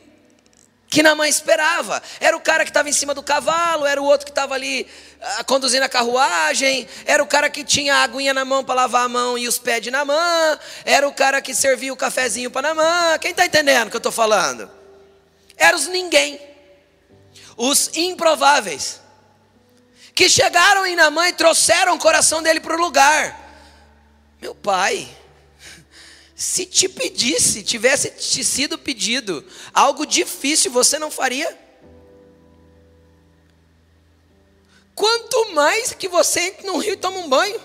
que 0.88 1.02
na 1.02 1.14
mãe 1.14 1.28
esperava. 1.28 2.02
Era 2.18 2.36
o 2.36 2.40
cara 2.40 2.64
que 2.64 2.70
estava 2.70 2.88
em 2.88 2.92
cima 2.92 3.14
do 3.14 3.22
cavalo, 3.22 3.86
era 3.86 4.00
o 4.00 4.04
outro 4.04 4.24
que 4.24 4.30
estava 4.30 4.54
ali 4.54 4.86
uh, 5.20 5.44
conduzindo 5.44 5.82
a 5.82 5.88
carruagem, 5.88 6.88
era 7.04 7.22
o 7.22 7.26
cara 7.26 7.50
que 7.50 7.62
tinha 7.62 7.96
a 7.96 8.02
aguinha 8.02 8.32
na 8.32 8.44
mão 8.44 8.64
para 8.64 8.74
lavar 8.74 9.04
a 9.04 9.08
mão 9.08 9.36
e 9.36 9.46
os 9.46 9.58
pés 9.58 9.82
de 9.82 9.90
Namã, 9.90 10.58
era 10.84 11.06
o 11.06 11.12
cara 11.12 11.42
que 11.42 11.54
servia 11.54 11.92
o 11.92 11.96
cafezinho 11.96 12.50
para 12.50 12.68
Namã. 12.68 13.18
Quem 13.20 13.32
está 13.32 13.44
entendendo 13.44 13.88
o 13.88 13.90
que 13.90 13.96
eu 13.96 13.98
estou 13.98 14.12
falando? 14.12 14.70
Eram 15.56 15.78
os 15.78 15.88
ninguém, 15.88 16.40
os 17.56 17.90
improváveis, 17.94 19.00
que 20.14 20.28
chegaram 20.28 20.86
em 20.86 20.96
Namã 20.96 21.28
e 21.28 21.32
trouxeram 21.32 21.94
o 21.94 21.98
coração 21.98 22.42
dele 22.42 22.60
para 22.60 22.74
o 22.74 22.80
lugar. 22.80 23.46
Meu 24.40 24.54
pai, 24.54 25.08
se 26.38 26.64
te 26.64 26.88
pedisse, 26.88 27.64
tivesse 27.64 28.10
te 28.10 28.44
sido 28.44 28.78
pedido 28.78 29.44
algo 29.74 30.06
difícil, 30.06 30.70
você 30.70 30.96
não 30.96 31.10
faria? 31.10 31.58
Quanto 34.94 35.52
mais 35.52 35.92
que 35.92 36.06
você 36.06 36.42
entre 36.42 36.64
num 36.64 36.78
rio 36.78 36.92
e 36.92 36.96
toma 36.96 37.18
um 37.18 37.28
banho. 37.28 37.60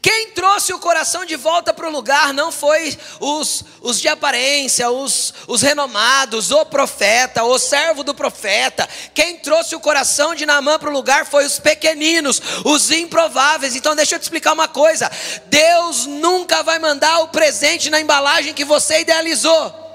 Quem 0.00 0.30
trouxe 0.30 0.72
o 0.72 0.78
coração 0.78 1.24
de 1.24 1.34
volta 1.34 1.74
para 1.74 1.88
o 1.88 1.90
lugar 1.90 2.32
não 2.32 2.52
foi 2.52 2.96
os, 3.18 3.64
os 3.80 4.00
de 4.00 4.06
aparência, 4.06 4.88
os, 4.88 5.34
os 5.48 5.60
renomados, 5.60 6.52
o 6.52 6.64
profeta, 6.64 7.42
o 7.42 7.58
servo 7.58 8.04
do 8.04 8.14
profeta. 8.14 8.88
Quem 9.12 9.38
trouxe 9.38 9.74
o 9.74 9.80
coração 9.80 10.36
de 10.36 10.46
Naamã 10.46 10.78
para 10.78 10.88
o 10.88 10.92
lugar 10.92 11.26
foi 11.26 11.44
os 11.44 11.58
pequeninos, 11.58 12.40
os 12.64 12.92
improváveis. 12.92 13.74
Então 13.74 13.96
deixa 13.96 14.14
eu 14.14 14.20
te 14.20 14.22
explicar 14.22 14.52
uma 14.52 14.68
coisa: 14.68 15.10
Deus 15.46 16.06
nunca 16.06 16.62
vai 16.62 16.78
mandar 16.78 17.18
o 17.20 17.28
presente 17.28 17.90
na 17.90 18.00
embalagem 18.00 18.54
que 18.54 18.64
você 18.64 19.00
idealizou. 19.00 19.86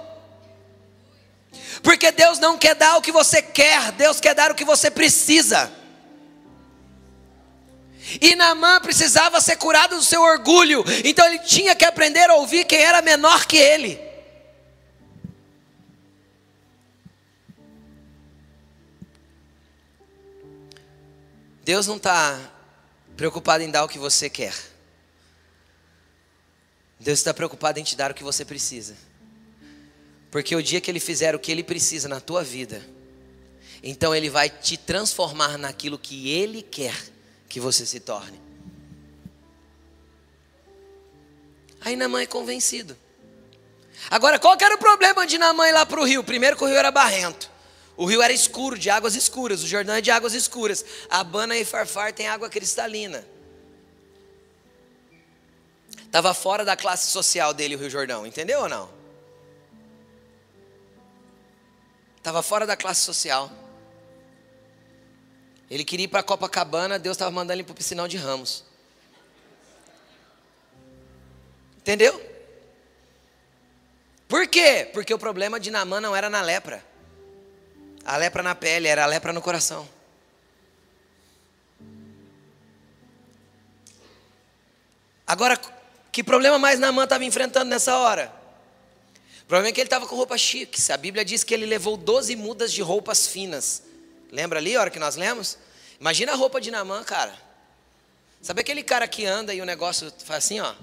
Porque 1.82 2.12
Deus 2.12 2.40
não 2.40 2.58
quer 2.58 2.76
dar 2.76 2.98
o 2.98 3.02
que 3.02 3.12
você 3.12 3.42
quer, 3.42 3.94
Deus 3.94 4.20
quer 4.20 4.36
dar 4.36 4.52
o 4.52 4.56
que 4.56 4.66
você 4.66 4.92
precisa. 4.92 5.83
E 8.20 8.36
Naamã 8.36 8.82
precisava 8.82 9.40
ser 9.40 9.56
curado 9.56 9.96
do 9.96 10.04
seu 10.04 10.22
orgulho, 10.22 10.84
então 11.06 11.26
ele 11.26 11.40
tinha 11.40 11.76
que 11.76 11.86
aprender 11.86 12.30
a 12.30 12.36
ouvir 12.36 12.66
quem 12.66 12.80
era 12.80 13.02
menor 13.02 13.46
que 13.46 13.58
ele. 13.58 14.00
Deus 21.64 21.88
não 21.88 21.96
está 21.96 22.38
preocupado 23.16 23.64
em 23.64 23.72
dar 23.72 23.86
o 23.86 23.88
que 23.88 23.98
você 23.98 24.30
quer. 24.30 24.54
Deus 27.00 27.20
está 27.20 27.34
preocupado 27.34 27.80
em 27.80 27.84
te 27.84 27.96
dar 27.96 28.12
o 28.12 28.14
que 28.14 28.24
você 28.24 28.44
precisa. 28.44 28.96
Porque 30.30 30.56
o 30.56 30.64
dia 30.64 30.82
que 30.82 30.92
Ele 30.92 31.00
fizer 31.00 31.36
o 31.36 31.40
que 31.40 31.52
Ele 31.52 31.64
precisa 31.64 32.10
na 32.10 32.20
tua 32.20 32.44
vida, 32.44 32.82
então 33.82 34.14
Ele 34.14 34.30
vai 34.30 34.50
te 34.50 34.76
transformar 34.76 35.58
naquilo 35.58 35.98
que 35.98 36.30
Ele 36.30 36.62
quer 36.62 37.14
que 37.54 37.60
você 37.60 37.86
se 37.86 38.00
torne. 38.00 38.42
Aí 41.82 41.96
Namã 41.96 42.24
é 42.24 42.26
convencido. 42.26 42.98
Agora, 44.10 44.40
qual 44.40 44.58
que 44.58 44.64
era 44.64 44.74
o 44.74 44.80
problema 44.80 45.28
de 45.28 45.38
Namã 45.38 45.70
ir 45.70 45.72
lá 45.72 45.86
para 45.86 46.02
o 46.02 46.04
rio? 46.04 46.24
Primeiro 46.24 46.58
que 46.58 46.64
o 46.64 46.68
rio 46.68 46.76
era 46.76 46.90
barrento. 46.90 47.52
O 47.96 48.08
rio 48.08 48.24
era 48.24 48.34
escuro, 48.34 48.76
de 48.76 48.90
águas 48.90 49.14
escuras. 49.14 49.62
O 49.62 49.68
Jordão 49.68 49.94
é 49.94 50.02
de 50.02 50.10
águas 50.10 50.34
escuras. 50.34 50.84
Abana 51.08 51.56
e 51.56 51.64
Farfar 51.64 52.12
tem 52.12 52.28
água 52.28 52.50
cristalina. 52.50 53.24
Estava 56.06 56.34
fora 56.34 56.66
da 56.66 56.76
classe 56.76 57.12
social 57.12 57.54
dele 57.54 57.76
o 57.76 57.78
Rio 57.78 57.90
Jordão, 57.92 58.26
entendeu 58.26 58.62
ou 58.62 58.70
não? 58.70 58.90
Estava 62.18 62.42
fora 62.42 62.66
da 62.66 62.76
classe 62.76 63.02
social. 63.02 63.52
Ele 65.70 65.84
queria 65.84 66.06
ir 66.06 66.08
para 66.08 66.22
Copacabana, 66.24 67.00
Deus 67.00 67.16
estava 67.16 67.32
mandando 67.32 67.54
ele 67.54 67.64
para 67.64 67.72
o 67.72 67.76
piscinão 67.76 68.08
de 68.08 68.18
Ramos. 68.18 68.64
Entendeu? 71.78 72.22
Por 74.28 74.48
quê? 74.48 74.90
Porque 74.94 75.14
o 75.14 75.20
problema 75.20 75.60
de 75.60 75.70
Namã 75.70 76.00
não 76.00 76.16
era 76.16 76.30
na 76.30 76.42
lepra. 76.42 76.84
A 78.06 78.18
lepra 78.18 78.42
na 78.42 78.56
pele, 78.56 78.88
era 78.88 79.04
a 79.04 79.06
lepra 79.06 79.32
no 79.32 79.42
coração. 79.42 79.88
Agora, 85.26 85.60
que 86.12 86.24
problema 86.24 86.60
mais 86.60 86.80
Namã 86.80 87.06
estava 87.06 87.26
enfrentando 87.26 87.70
nessa 87.70 87.98
hora? 87.98 88.34
O 89.44 89.46
problema 89.46 89.70
é 89.70 89.72
que 89.72 89.82
ele 89.82 89.88
estava 89.88 90.08
com 90.08 90.16
roupa 90.16 90.38
chique. 90.38 90.92
A 90.92 90.98
Bíblia 90.98 91.26
diz 91.26 91.44
que 91.44 91.54
ele 91.54 91.66
levou 91.66 91.98
12 91.98 92.36
mudas 92.36 92.72
de 92.72 92.82
roupas 92.82 93.28
finas. 93.28 93.84
Lembra 94.34 94.58
ali 94.58 94.76
a 94.76 94.82
hora 94.82 94.90
que 94.90 94.98
nós 94.98 95.16
lemos? 95.16 95.60
Imagina 96.00 96.32
a 96.32 96.36
roupa 96.36 96.60
de 96.60 96.72
Namã, 96.72 97.04
cara. 97.04 97.32
Sabe 98.42 98.62
aquele 98.62 98.82
cara 98.82 99.08
que 99.08 99.28
anda 99.28 99.54
e 99.54 99.62
o 99.62 99.66
negócio 99.66 100.12
faz 100.26 100.44
assim, 100.44 100.60
ó? 100.60 100.74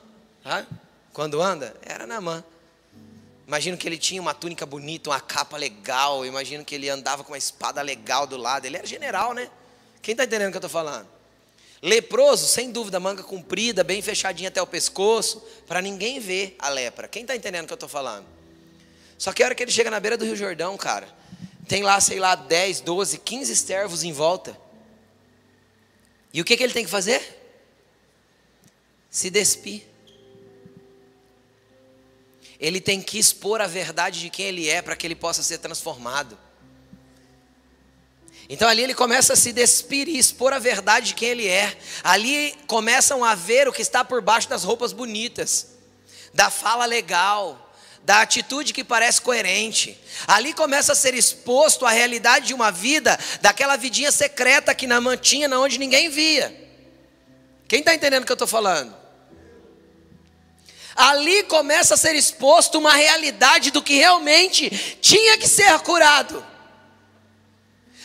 Quando 1.12 1.42
anda? 1.42 1.74
Era 1.82 2.06
Namã. 2.06 2.44
Imagino 3.48 3.76
que 3.76 3.88
ele 3.88 3.98
tinha 3.98 4.22
uma 4.22 4.32
túnica 4.32 4.64
bonita, 4.64 5.10
uma 5.10 5.20
capa 5.20 5.56
legal. 5.56 6.24
Imagino 6.24 6.64
que 6.64 6.76
ele 6.76 6.88
andava 6.88 7.24
com 7.24 7.32
uma 7.32 7.38
espada 7.38 7.82
legal 7.82 8.24
do 8.24 8.36
lado. 8.36 8.66
Ele 8.66 8.76
era 8.76 8.86
general, 8.86 9.34
né? 9.34 9.50
Quem 10.00 10.12
está 10.12 10.22
entendendo 10.22 10.48
o 10.48 10.50
que 10.52 10.56
eu 10.58 10.66
estou 10.66 10.70
falando? 10.70 11.08
Leproso, 11.82 12.46
sem 12.46 12.70
dúvida, 12.70 13.00
manga 13.00 13.24
comprida, 13.24 13.82
bem 13.82 14.00
fechadinha 14.00 14.48
até 14.48 14.62
o 14.62 14.66
pescoço, 14.66 15.44
para 15.66 15.82
ninguém 15.82 16.20
ver 16.20 16.54
a 16.60 16.68
lepra. 16.68 17.08
Quem 17.08 17.22
está 17.22 17.34
entendendo 17.34 17.64
o 17.64 17.66
que 17.66 17.72
eu 17.72 17.74
estou 17.74 17.88
falando? 17.88 18.26
Só 19.18 19.32
que 19.32 19.42
a 19.42 19.46
hora 19.46 19.56
que 19.56 19.62
ele 19.64 19.72
chega 19.72 19.90
na 19.90 19.98
beira 19.98 20.16
do 20.16 20.24
Rio 20.24 20.36
Jordão, 20.36 20.76
cara, 20.76 21.18
tem 21.70 21.84
lá, 21.84 22.00
sei 22.00 22.18
lá, 22.18 22.34
10, 22.34 22.80
12, 22.80 23.18
15 23.18 23.54
servos 23.54 24.02
em 24.02 24.12
volta. 24.12 24.58
E 26.32 26.40
o 26.40 26.44
que, 26.44 26.56
que 26.56 26.64
ele 26.64 26.72
tem 26.72 26.84
que 26.84 26.90
fazer? 26.90 27.22
Se 29.08 29.30
despir. 29.30 29.86
Ele 32.58 32.80
tem 32.80 33.00
que 33.00 33.20
expor 33.20 33.60
a 33.60 33.68
verdade 33.68 34.18
de 34.18 34.30
quem 34.30 34.46
ele 34.46 34.68
é 34.68 34.82
para 34.82 34.96
que 34.96 35.06
ele 35.06 35.14
possa 35.14 35.44
ser 35.44 35.58
transformado. 35.58 36.36
Então 38.48 38.68
ali 38.68 38.82
ele 38.82 38.92
começa 38.92 39.34
a 39.34 39.36
se 39.36 39.52
despir 39.52 40.08
e 40.08 40.18
expor 40.18 40.52
a 40.52 40.58
verdade 40.58 41.06
de 41.06 41.14
quem 41.14 41.28
ele 41.28 41.46
é. 41.46 41.78
Ali 42.02 42.52
começam 42.66 43.24
a 43.24 43.36
ver 43.36 43.68
o 43.68 43.72
que 43.72 43.80
está 43.80 44.04
por 44.04 44.20
baixo 44.20 44.48
das 44.48 44.64
roupas 44.64 44.92
bonitas, 44.92 45.68
da 46.34 46.50
fala 46.50 46.84
legal, 46.84 47.69
da 48.04 48.22
atitude 48.22 48.72
que 48.72 48.82
parece 48.82 49.20
coerente. 49.20 49.98
Ali 50.26 50.52
começa 50.52 50.92
a 50.92 50.96
ser 50.96 51.14
exposto 51.14 51.86
a 51.86 51.90
realidade 51.90 52.48
de 52.48 52.54
uma 52.54 52.70
vida, 52.70 53.18
daquela 53.40 53.76
vidinha 53.76 54.10
secreta 54.10 54.74
que 54.74 54.86
na 54.86 55.00
mantinha, 55.00 55.48
na 55.48 55.60
onde 55.60 55.78
ninguém 55.78 56.08
via. 56.08 56.54
Quem 57.68 57.80
está 57.80 57.94
entendendo 57.94 58.22
o 58.22 58.26
que 58.26 58.32
eu 58.32 58.34
estou 58.34 58.48
falando? 58.48 58.96
Ali 60.96 61.44
começa 61.44 61.94
a 61.94 61.96
ser 61.96 62.14
exposto 62.14 62.78
uma 62.78 62.92
realidade 62.92 63.70
do 63.70 63.82
que 63.82 63.94
realmente 63.94 64.68
tinha 65.00 65.38
que 65.38 65.48
ser 65.48 65.78
curado. 65.80 66.44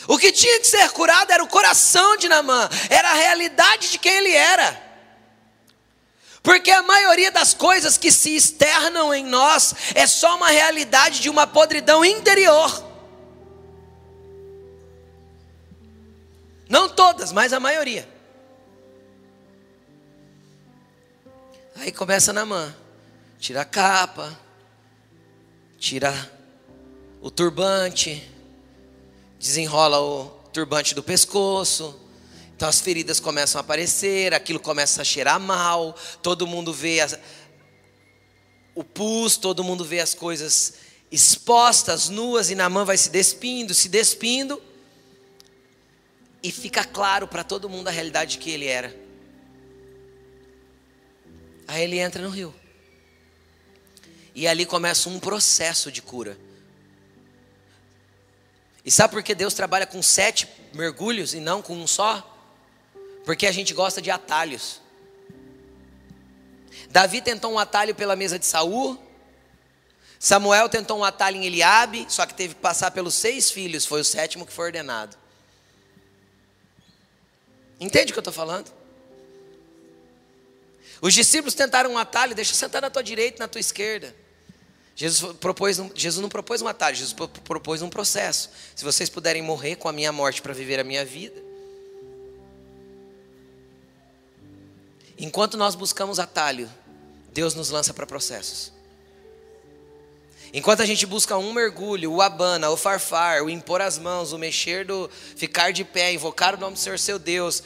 O 0.07 0.17
que 0.17 0.31
tinha 0.31 0.59
que 0.59 0.67
ser 0.67 0.89
curado 0.91 1.31
era 1.31 1.43
o 1.43 1.47
coração 1.47 2.15
de 2.15 2.29
Namã, 2.29 2.69
era 2.89 3.09
a 3.09 3.15
realidade 3.15 3.91
de 3.91 3.97
quem 3.97 4.13
ele 4.13 4.31
era. 4.31 4.84
Porque 6.45 6.69
a 6.69 6.83
maioria 6.83 7.31
das 7.31 7.55
coisas 7.55 7.97
que 7.97 8.11
se 8.11 8.35
externam 8.35 9.11
em 9.11 9.25
nós 9.25 9.73
é 9.95 10.05
só 10.05 10.35
uma 10.35 10.49
realidade 10.49 11.19
de 11.19 11.27
uma 11.27 11.47
podridão 11.47 12.05
interior. 12.05 12.85
Não 16.69 16.87
todas, 16.87 17.31
mas 17.31 17.51
a 17.51 17.59
maioria. 17.59 18.07
Aí 21.77 21.91
começa 21.91 22.31
na 22.31 22.45
mão. 22.45 22.71
Tira 23.39 23.61
a 23.61 23.65
capa, 23.65 24.39
tira 25.79 26.13
o 27.21 27.31
turbante, 27.31 28.31
desenrola 29.39 29.99
o 29.99 30.25
turbante 30.53 30.93
do 30.93 31.01
pescoço, 31.01 31.99
então 32.55 32.69
as 32.69 32.79
feridas 32.79 33.19
começam 33.19 33.59
a 33.59 33.61
aparecer, 33.61 34.33
aquilo 34.33 34.61
começa 34.61 35.01
a 35.01 35.05
cheirar 35.05 35.39
mal, 35.39 35.93
todo 36.21 36.47
mundo 36.47 36.71
vê 36.71 37.01
as, 37.01 37.19
o 38.73 38.81
pus, 38.81 39.35
todo 39.35 39.61
mundo 39.61 39.83
vê 39.83 39.99
as 39.99 40.13
coisas 40.13 40.75
expostas, 41.11 42.07
nuas, 42.07 42.49
e 42.49 42.55
Namã 42.55 42.85
vai 42.85 42.95
se 42.95 43.09
despindo, 43.09 43.73
se 43.73 43.89
despindo, 43.89 44.61
e 46.41 46.49
fica 46.49 46.85
claro 46.85 47.27
para 47.27 47.43
todo 47.43 47.69
mundo 47.69 47.89
a 47.89 47.91
realidade 47.91 48.37
que 48.37 48.51
ele 48.51 48.67
era. 48.67 48.95
Aí 51.67 51.83
ele 51.83 51.99
entra 51.99 52.21
no 52.21 52.29
rio. 52.29 52.55
E 54.33 54.47
ali 54.47 54.65
começa 54.65 55.09
um 55.09 55.19
processo 55.19 55.91
de 55.91 56.01
cura. 56.01 56.37
E 58.85 58.91
sabe 58.91 59.13
por 59.13 59.23
que 59.23 59.35
Deus 59.35 59.53
trabalha 59.53 59.85
com 59.85 60.01
sete 60.01 60.47
mergulhos 60.73 61.33
e 61.33 61.39
não 61.39 61.61
com 61.61 61.75
um 61.75 61.87
só? 61.87 62.31
Porque 63.25 63.47
a 63.47 63.51
gente 63.51 63.73
gosta 63.73 64.01
de 64.01 64.11
atalhos. 64.11 64.81
Davi 66.89 67.21
tentou 67.21 67.51
um 67.51 67.59
atalho 67.59 67.95
pela 67.95 68.15
mesa 68.15 68.37
de 68.37 68.45
Saul. 68.45 68.97
Samuel 70.19 70.69
tentou 70.69 70.99
um 70.99 71.03
atalho 71.03 71.37
em 71.37 71.45
Eliabe, 71.45 72.05
só 72.07 72.25
que 72.25 72.33
teve 72.33 72.55
que 72.55 72.61
passar 72.61 72.91
pelos 72.91 73.15
seis 73.15 73.51
filhos, 73.51 73.85
foi 73.85 74.01
o 74.01 74.05
sétimo 74.05 74.45
que 74.45 74.53
foi 74.53 74.67
ordenado. 74.67 75.17
Entende 77.79 78.11
o 78.11 78.13
que 78.13 78.19
eu 78.19 78.21
estou 78.21 78.33
falando? 78.33 78.71
Os 81.01 81.13
discípulos 81.13 81.53
tentaram 81.53 81.91
um 81.91 81.97
atalho, 81.97 82.33
deixa 82.33 82.51
eu 82.51 82.55
sentar 82.55 82.81
na 82.81 82.89
tua 82.89 83.03
direita, 83.03 83.39
na 83.39 83.47
tua 83.47 83.59
esquerda. 83.59 84.15
Jesus, 84.95 85.35
propôs, 85.37 85.77
Jesus 85.93 86.21
não 86.21 86.29
propôs 86.29 86.61
um 86.61 86.67
atalho, 86.67 86.95
Jesus 86.95 87.13
propôs 87.43 87.81
um 87.81 87.89
processo. 87.89 88.49
Se 88.73 88.83
vocês 88.83 89.09
puderem 89.09 89.41
morrer 89.41 89.75
com 89.75 89.89
a 89.89 89.91
minha 89.91 90.11
morte 90.11 90.41
para 90.41 90.53
viver 90.53 90.79
a 90.79 90.83
minha 90.83 91.03
vida, 91.03 91.44
Enquanto 95.17 95.57
nós 95.57 95.75
buscamos 95.75 96.19
atalho, 96.19 96.69
Deus 97.31 97.55
nos 97.55 97.69
lança 97.69 97.93
para 97.93 98.05
processos. 98.05 98.71
Enquanto 100.53 100.81
a 100.81 100.85
gente 100.85 101.05
busca 101.05 101.37
um 101.37 101.51
mergulho, 101.51 102.13
o 102.13 102.21
abana, 102.21 102.69
o 102.69 102.77
farfar, 102.77 103.43
o 103.43 103.49
impor 103.49 103.81
as 103.81 103.97
mãos, 103.97 104.31
o 104.31 104.37
mexer 104.37 104.85
do 104.85 105.09
ficar 105.35 105.71
de 105.71 105.83
pé, 105.83 106.13
invocar 106.13 106.55
o 106.55 106.57
nome 106.57 106.75
do 106.75 106.79
Senhor 106.79 106.97
seu 106.97 107.19
Deus, 107.19 107.61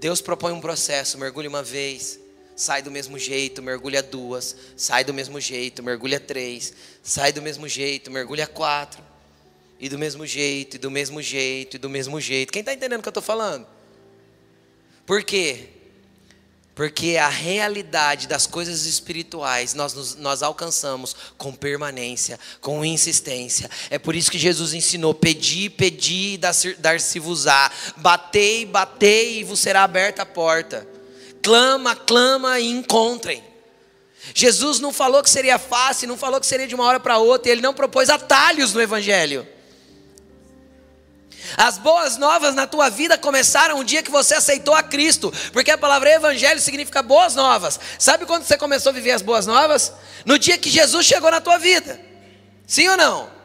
Deus 0.00 0.20
propõe 0.20 0.52
um 0.52 0.60
processo, 0.60 1.18
mergulhe 1.18 1.46
uma 1.46 1.62
vez, 1.62 2.18
sai 2.56 2.80
do 2.80 2.90
mesmo 2.90 3.18
jeito, 3.18 3.62
mergulha 3.62 4.02
duas, 4.02 4.56
sai 4.76 5.04
do 5.04 5.12
mesmo 5.12 5.38
jeito, 5.40 5.82
mergulha 5.82 6.18
três, 6.18 6.72
sai 7.02 7.32
do 7.32 7.42
mesmo 7.42 7.68
jeito, 7.68 8.10
mergulha 8.10 8.46
quatro, 8.46 9.02
e 9.78 9.88
do 9.88 9.98
mesmo 9.98 10.24
jeito, 10.26 10.76
e 10.76 10.78
do 10.78 10.90
mesmo 10.90 11.20
jeito, 11.20 11.76
e 11.76 11.78
do 11.78 11.90
mesmo 11.90 12.20
jeito. 12.20 12.52
Quem 12.52 12.60
está 12.60 12.72
entendendo 12.72 13.00
o 13.00 13.02
que 13.02 13.08
eu 13.08 13.10
estou 13.10 13.22
falando? 13.22 13.66
Por 15.04 15.22
quê? 15.22 15.68
Porque 16.74 17.18
a 17.18 17.28
realidade 17.28 18.26
das 18.26 18.46
coisas 18.46 18.86
espirituais 18.86 19.74
nós, 19.74 19.92
nos, 19.92 20.14
nós 20.16 20.42
alcançamos 20.42 21.14
com 21.36 21.52
permanência, 21.52 22.40
com 22.62 22.82
insistência. 22.82 23.70
É 23.90 23.98
por 23.98 24.16
isso 24.16 24.30
que 24.30 24.38
Jesus 24.38 24.72
ensinou: 24.72 25.12
pedi, 25.12 25.68
pedi, 25.68 26.38
dar-se-vos-á, 26.78 27.70
batei, 27.98 28.64
batei 28.64 29.40
e 29.40 29.44
vos 29.44 29.60
será 29.60 29.82
aberta 29.82 30.22
a 30.22 30.26
porta. 30.26 30.88
Clama, 31.42 31.94
clama 31.94 32.58
e 32.58 32.70
encontrem. 32.70 33.42
Jesus 34.34 34.78
não 34.78 34.92
falou 34.92 35.22
que 35.22 35.28
seria 35.28 35.58
fácil, 35.58 36.08
não 36.08 36.16
falou 36.16 36.40
que 36.40 36.46
seria 36.46 36.66
de 36.66 36.74
uma 36.74 36.84
hora 36.84 37.00
para 37.00 37.18
outra, 37.18 37.50
ele 37.50 37.60
não 37.60 37.74
propôs 37.74 38.08
atalhos 38.08 38.72
no 38.72 38.80
Evangelho. 38.80 39.46
As 41.56 41.78
boas 41.78 42.16
novas 42.16 42.54
na 42.54 42.66
tua 42.66 42.88
vida 42.88 43.18
começaram 43.18 43.78
o 43.78 43.84
dia 43.84 44.02
que 44.02 44.10
você 44.10 44.34
aceitou 44.34 44.74
a 44.74 44.82
Cristo, 44.82 45.32
porque 45.52 45.70
a 45.70 45.78
palavra 45.78 46.10
evangelho 46.10 46.60
significa 46.60 47.02
boas 47.02 47.34
novas. 47.34 47.78
Sabe 47.98 48.26
quando 48.26 48.44
você 48.44 48.56
começou 48.56 48.90
a 48.90 48.94
viver 48.94 49.12
as 49.12 49.22
boas 49.22 49.46
novas? 49.46 49.92
No 50.24 50.38
dia 50.38 50.58
que 50.58 50.70
Jesus 50.70 51.06
chegou 51.06 51.30
na 51.30 51.40
tua 51.40 51.58
vida. 51.58 52.00
Sim 52.66 52.88
ou 52.88 52.96
não? 52.96 53.42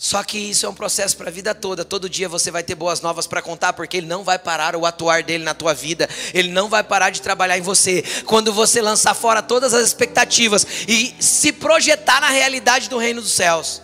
Só 0.00 0.22
que 0.22 0.38
isso 0.38 0.64
é 0.64 0.68
um 0.68 0.74
processo 0.74 1.16
para 1.16 1.28
a 1.28 1.32
vida 1.32 1.52
toda. 1.56 1.84
Todo 1.84 2.08
dia 2.08 2.28
você 2.28 2.52
vai 2.52 2.62
ter 2.62 2.76
boas 2.76 3.00
novas 3.00 3.26
para 3.26 3.42
contar, 3.42 3.72
porque 3.72 3.96
Ele 3.96 4.06
não 4.06 4.22
vai 4.22 4.38
parar 4.38 4.76
o 4.76 4.86
atuar 4.86 5.24
dele 5.24 5.42
na 5.42 5.54
tua 5.54 5.74
vida. 5.74 6.08
Ele 6.32 6.50
não 6.50 6.68
vai 6.68 6.84
parar 6.84 7.10
de 7.10 7.20
trabalhar 7.20 7.58
em 7.58 7.62
você. 7.62 8.04
Quando 8.24 8.52
você 8.52 8.80
lançar 8.80 9.12
fora 9.12 9.42
todas 9.42 9.74
as 9.74 9.84
expectativas 9.84 10.64
e 10.86 11.16
se 11.18 11.50
projetar 11.50 12.20
na 12.20 12.28
realidade 12.28 12.88
do 12.88 12.96
reino 12.96 13.20
dos 13.20 13.32
céus. 13.32 13.82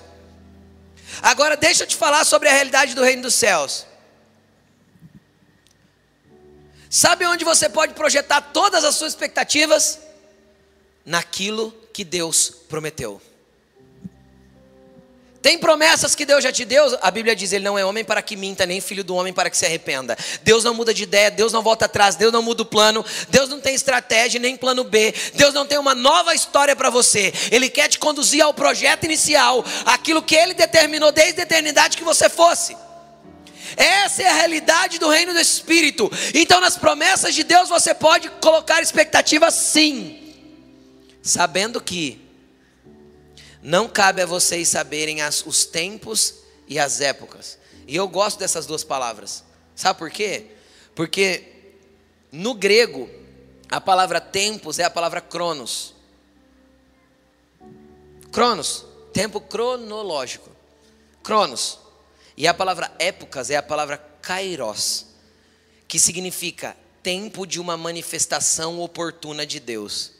Agora 1.22 1.56
deixa 1.56 1.84
eu 1.84 1.86
te 1.86 1.96
falar 1.96 2.24
sobre 2.24 2.48
a 2.48 2.52
realidade 2.52 2.94
do 2.94 3.02
reino 3.02 3.22
dos 3.22 3.34
céus. 3.34 3.86
Sabe 6.88 7.26
onde 7.26 7.44
você 7.44 7.68
pode 7.68 7.94
projetar 7.94 8.40
todas 8.40 8.84
as 8.84 8.94
suas 8.94 9.12
expectativas? 9.12 9.98
Naquilo 11.04 11.72
que 11.92 12.04
Deus 12.04 12.50
prometeu. 12.68 13.20
Tem 15.44 15.58
promessas 15.58 16.14
que 16.14 16.24
Deus 16.24 16.42
já 16.42 16.50
te 16.50 16.64
deu, 16.64 16.98
a 17.02 17.10
Bíblia 17.10 17.36
diz: 17.36 17.52
Ele 17.52 17.66
não 17.66 17.78
é 17.78 17.84
homem 17.84 18.02
para 18.02 18.22
que 18.22 18.34
minta, 18.34 18.64
nem 18.64 18.80
filho 18.80 19.04
do 19.04 19.14
homem 19.14 19.30
para 19.30 19.50
que 19.50 19.58
se 19.58 19.66
arrependa. 19.66 20.16
Deus 20.42 20.64
não 20.64 20.72
muda 20.72 20.94
de 20.94 21.02
ideia, 21.02 21.30
Deus 21.30 21.52
não 21.52 21.62
volta 21.62 21.84
atrás, 21.84 22.16
Deus 22.16 22.32
não 22.32 22.40
muda 22.40 22.62
o 22.62 22.64
plano, 22.64 23.04
Deus 23.28 23.50
não 23.50 23.60
tem 23.60 23.74
estratégia 23.74 24.40
nem 24.40 24.56
plano 24.56 24.84
B, 24.84 25.14
Deus 25.34 25.52
não 25.52 25.66
tem 25.66 25.76
uma 25.76 25.94
nova 25.94 26.34
história 26.34 26.74
para 26.74 26.88
você. 26.88 27.30
Ele 27.52 27.68
quer 27.68 27.88
te 27.88 27.98
conduzir 27.98 28.42
ao 28.42 28.54
projeto 28.54 29.04
inicial, 29.04 29.62
aquilo 29.84 30.22
que 30.22 30.34
Ele 30.34 30.54
determinou 30.54 31.12
desde 31.12 31.40
a 31.40 31.42
eternidade 31.42 31.98
que 31.98 32.04
você 32.04 32.30
fosse. 32.30 32.74
Essa 33.76 34.22
é 34.22 34.26
a 34.30 34.34
realidade 34.34 34.98
do 34.98 35.10
reino 35.10 35.34
do 35.34 35.40
Espírito. 35.40 36.10
Então, 36.32 36.58
nas 36.58 36.78
promessas 36.78 37.34
de 37.34 37.44
Deus, 37.44 37.68
você 37.68 37.92
pode 37.92 38.30
colocar 38.40 38.80
expectativas 38.80 39.52
sim, 39.52 40.34
sabendo 41.22 41.82
que 41.82 42.23
não 43.64 43.88
cabe 43.88 44.20
a 44.20 44.26
vocês 44.26 44.68
saberem 44.68 45.22
as, 45.22 45.44
os 45.46 45.64
tempos 45.64 46.34
e 46.68 46.78
as 46.78 47.00
épocas. 47.00 47.58
E 47.88 47.96
eu 47.96 48.06
gosto 48.06 48.38
dessas 48.38 48.66
duas 48.66 48.84
palavras. 48.84 49.42
Sabe 49.74 49.98
por 49.98 50.10
quê? 50.10 50.48
Porque 50.94 51.72
no 52.30 52.52
grego, 52.52 53.08
a 53.70 53.80
palavra 53.80 54.20
tempos 54.20 54.78
é 54.78 54.84
a 54.84 54.90
palavra 54.90 55.22
cronos. 55.22 55.94
Cronos, 58.30 58.84
tempo 59.14 59.40
cronológico. 59.40 60.50
Cronos. 61.22 61.78
E 62.36 62.46
a 62.46 62.52
palavra 62.52 62.92
épocas 62.98 63.48
é 63.48 63.56
a 63.56 63.62
palavra 63.62 63.96
kairos, 64.20 65.06
que 65.88 65.98
significa 65.98 66.76
tempo 67.02 67.46
de 67.46 67.58
uma 67.58 67.78
manifestação 67.78 68.78
oportuna 68.78 69.46
de 69.46 69.58
Deus. 69.58 70.12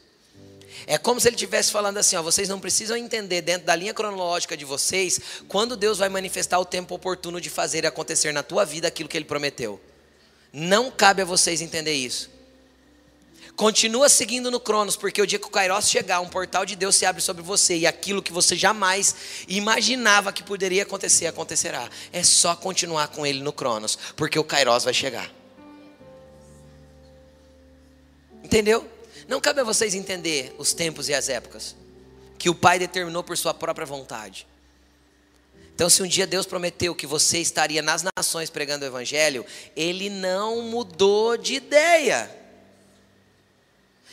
É 0.87 0.97
como 0.97 1.19
se 1.19 1.27
ele 1.27 1.35
estivesse 1.35 1.71
falando 1.71 1.97
assim: 1.97 2.15
ó, 2.15 2.21
vocês 2.21 2.49
não 2.49 2.59
precisam 2.59 2.97
entender 2.97 3.41
dentro 3.41 3.65
da 3.65 3.75
linha 3.75 3.93
cronológica 3.93 4.55
de 4.55 4.65
vocês 4.65 5.19
quando 5.47 5.75
Deus 5.77 5.97
vai 5.97 6.09
manifestar 6.09 6.59
o 6.59 6.65
tempo 6.65 6.95
oportuno 6.95 7.41
de 7.41 7.49
fazer 7.49 7.85
acontecer 7.85 8.31
na 8.31 8.43
tua 8.43 8.65
vida 8.65 8.87
aquilo 8.87 9.09
que 9.09 9.17
ele 9.17 9.25
prometeu. 9.25 9.79
Não 10.51 10.89
cabe 10.89 11.21
a 11.21 11.25
vocês 11.25 11.61
entender 11.61 11.93
isso. 11.93 12.35
Continua 13.55 14.09
seguindo 14.09 14.51
no 14.51 14.59
Cronos, 14.59 14.97
porque 14.97 15.21
o 15.21 15.27
dia 15.27 15.39
que 15.39 15.47
o 15.47 15.49
Kairos 15.49 15.89
chegar, 15.89 16.19
um 16.19 16.27
portal 16.27 16.65
de 16.65 16.75
Deus 16.75 16.95
se 16.95 17.05
abre 17.05 17.21
sobre 17.21 17.41
você 17.41 17.77
e 17.77 17.87
aquilo 17.87 18.21
que 18.21 18.33
você 18.33 18.53
jamais 18.55 19.15
imaginava 19.47 20.33
que 20.33 20.43
poderia 20.43 20.83
acontecer, 20.83 21.27
acontecerá. 21.27 21.89
É 22.11 22.21
só 22.21 22.53
continuar 22.53 23.07
com 23.07 23.25
ele 23.25 23.39
no 23.39 23.53
Cronos, 23.53 23.97
porque 24.17 24.37
o 24.37 24.43
Kairos 24.43 24.83
vai 24.83 24.93
chegar. 24.93 25.31
Entendeu? 28.43 28.94
Não 29.27 29.41
cabe 29.41 29.61
a 29.61 29.63
vocês 29.63 29.93
entender 29.95 30.55
os 30.57 30.73
tempos 30.73 31.09
e 31.09 31.13
as 31.13 31.29
épocas 31.29 31.75
que 32.37 32.49
o 32.49 32.55
Pai 32.55 32.77
determinou 32.77 33.23
por 33.23 33.37
sua 33.37 33.53
própria 33.53 33.85
vontade. 33.85 34.45
Então, 35.73 35.89
se 35.89 36.01
um 36.01 36.07
dia 36.07 36.27
Deus 36.27 36.45
prometeu 36.45 36.95
que 36.95 37.07
você 37.07 37.39
estaria 37.39 37.81
nas 37.81 38.03
nações 38.15 38.49
pregando 38.49 38.85
o 38.85 38.87
Evangelho, 38.87 39.45
Ele 39.75 40.09
não 40.09 40.61
mudou 40.61 41.37
de 41.37 41.55
ideia. 41.55 42.29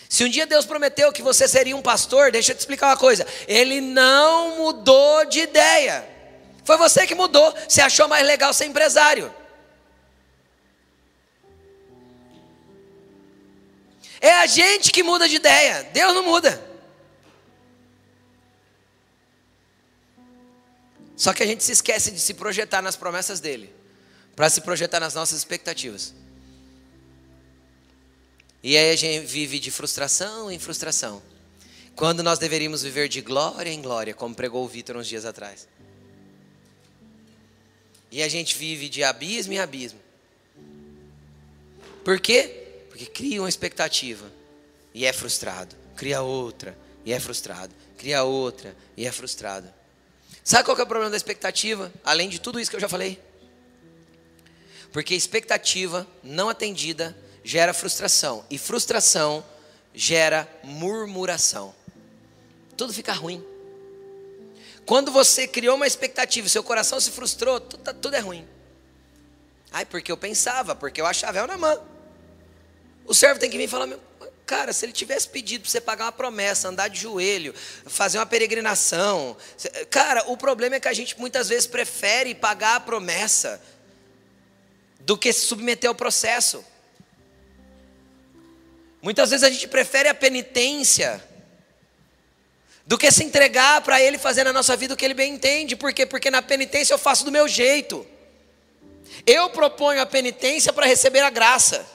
Se 0.08 0.24
um 0.24 0.28
dia 0.28 0.46
Deus 0.46 0.66
prometeu 0.66 1.12
que 1.12 1.22
você 1.22 1.46
seria 1.46 1.76
um 1.76 1.82
pastor, 1.82 2.32
deixa 2.32 2.52
eu 2.52 2.56
te 2.56 2.60
explicar 2.60 2.88
uma 2.88 2.96
coisa: 2.96 3.26
Ele 3.46 3.80
não 3.80 4.58
mudou 4.58 5.24
de 5.26 5.40
ideia. 5.40 6.08
Foi 6.64 6.76
você 6.76 7.06
que 7.06 7.14
mudou. 7.14 7.54
Você 7.68 7.80
achou 7.80 8.08
mais 8.08 8.26
legal 8.26 8.52
ser 8.52 8.66
empresário. 8.66 9.32
É 14.22 14.34
a 14.34 14.46
gente 14.46 14.92
que 14.92 15.02
muda 15.02 15.28
de 15.28 15.34
ideia, 15.34 15.82
Deus 15.92 16.14
não 16.14 16.22
muda. 16.22 16.64
Só 21.16 21.32
que 21.32 21.42
a 21.42 21.46
gente 21.46 21.64
se 21.64 21.72
esquece 21.72 22.12
de 22.12 22.20
se 22.20 22.32
projetar 22.34 22.80
nas 22.80 22.94
promessas 22.94 23.40
dele, 23.40 23.74
para 24.36 24.48
se 24.48 24.60
projetar 24.60 25.00
nas 25.00 25.14
nossas 25.14 25.38
expectativas. 25.38 26.14
E 28.62 28.76
aí 28.76 28.92
a 28.92 28.96
gente 28.96 29.26
vive 29.26 29.58
de 29.58 29.72
frustração 29.72 30.48
em 30.48 30.58
frustração. 30.58 31.20
Quando 31.96 32.22
nós 32.22 32.38
deveríamos 32.38 32.84
viver 32.84 33.08
de 33.08 33.20
glória 33.20 33.70
em 33.70 33.82
glória, 33.82 34.14
como 34.14 34.36
pregou 34.36 34.64
o 34.64 34.68
Vitor 34.68 34.96
uns 34.96 35.08
dias 35.08 35.24
atrás. 35.24 35.66
E 38.08 38.22
a 38.22 38.28
gente 38.28 38.56
vive 38.56 38.88
de 38.88 39.02
abismo 39.02 39.52
em 39.52 39.58
abismo. 39.58 39.98
Por 42.04 42.20
quê? 42.20 42.61
Porque 43.02 43.06
cria 43.06 43.42
uma 43.42 43.48
expectativa 43.48 44.30
e 44.94 45.04
é 45.04 45.12
frustrado. 45.12 45.74
Cria 45.96 46.22
outra 46.22 46.78
e 47.04 47.12
é 47.12 47.18
frustrado. 47.18 47.74
Cria 47.98 48.22
outra 48.22 48.76
e 48.96 49.06
é 49.06 49.10
frustrado. 49.10 49.72
Sabe 50.44 50.64
qual 50.64 50.78
é 50.78 50.82
o 50.82 50.86
problema 50.86 51.10
da 51.10 51.16
expectativa? 51.16 51.92
Além 52.04 52.28
de 52.28 52.40
tudo 52.40 52.60
isso 52.60 52.70
que 52.70 52.76
eu 52.76 52.80
já 52.80 52.88
falei. 52.88 53.20
Porque 54.92 55.16
expectativa 55.16 56.06
não 56.22 56.48
atendida 56.48 57.16
gera 57.42 57.74
frustração. 57.74 58.44
E 58.48 58.56
frustração 58.56 59.44
gera 59.92 60.48
murmuração. 60.62 61.74
Tudo 62.76 62.92
fica 62.92 63.12
ruim. 63.12 63.44
Quando 64.86 65.10
você 65.10 65.48
criou 65.48 65.74
uma 65.74 65.88
expectativa, 65.88 66.48
seu 66.48 66.62
coração 66.62 67.00
se 67.00 67.10
frustrou, 67.10 67.58
tudo, 67.58 67.94
tudo 67.94 68.14
é 68.14 68.20
ruim. 68.20 68.46
Ai, 69.72 69.86
porque 69.86 70.12
eu 70.12 70.16
pensava, 70.16 70.76
porque 70.76 71.00
eu 71.00 71.06
achava, 71.06 71.38
é 71.38 71.46
na 71.46 71.58
mão. 71.58 71.91
O 73.06 73.14
servo 73.14 73.40
tem 73.40 73.50
que 73.50 73.56
vir 73.56 73.64
e 73.64 73.68
falar: 73.68 73.88
cara, 74.46 74.72
se 74.72 74.84
ele 74.84 74.92
tivesse 74.92 75.28
pedido 75.28 75.62
para 75.62 75.70
você 75.70 75.80
pagar 75.80 76.04
uma 76.06 76.12
promessa, 76.12 76.68
andar 76.68 76.88
de 76.88 77.00
joelho, 77.00 77.54
fazer 77.86 78.18
uma 78.18 78.26
peregrinação. 78.26 79.36
Cara, 79.90 80.24
o 80.30 80.36
problema 80.36 80.76
é 80.76 80.80
que 80.80 80.88
a 80.88 80.92
gente 80.92 81.18
muitas 81.18 81.48
vezes 81.48 81.66
prefere 81.66 82.34
pagar 82.34 82.76
a 82.76 82.80
promessa 82.80 83.60
do 85.00 85.16
que 85.16 85.32
se 85.32 85.46
submeter 85.46 85.88
ao 85.88 85.94
processo. 85.94 86.64
Muitas 89.00 89.30
vezes 89.30 89.42
a 89.42 89.50
gente 89.50 89.66
prefere 89.66 90.08
a 90.08 90.14
penitência 90.14 91.22
do 92.86 92.98
que 92.98 93.10
se 93.10 93.24
entregar 93.24 93.80
para 93.80 94.00
Ele 94.00 94.18
fazer 94.18 94.44
na 94.44 94.52
nossa 94.52 94.76
vida 94.76 94.94
o 94.94 94.96
que 94.96 95.04
Ele 95.04 95.14
bem 95.14 95.34
entende. 95.34 95.74
Por 95.74 95.92
quê? 95.92 96.06
Porque 96.06 96.30
na 96.30 96.42
penitência 96.42 96.94
eu 96.94 96.98
faço 96.98 97.24
do 97.24 97.32
meu 97.32 97.48
jeito. 97.48 98.06
Eu 99.26 99.50
proponho 99.50 100.00
a 100.00 100.06
penitência 100.06 100.72
para 100.72 100.86
receber 100.86 101.20
a 101.20 101.30
graça. 101.30 101.86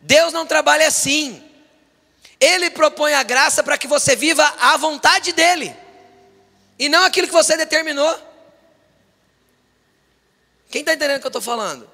Deus 0.00 0.32
não 0.32 0.46
trabalha 0.46 0.86
assim. 0.86 1.44
Ele 2.40 2.70
propõe 2.70 3.14
a 3.14 3.22
graça 3.22 3.62
para 3.62 3.76
que 3.76 3.88
você 3.88 4.14
viva 4.14 4.44
a 4.60 4.76
vontade 4.76 5.32
dEle, 5.32 5.74
e 6.78 6.88
não 6.88 7.04
aquilo 7.04 7.26
que 7.26 7.32
você 7.32 7.56
determinou. 7.56 8.26
Quem 10.70 10.80
está 10.80 10.94
entendendo 10.94 11.16
o 11.16 11.20
que 11.20 11.26
eu 11.26 11.30
estou 11.30 11.42
falando? 11.42 11.90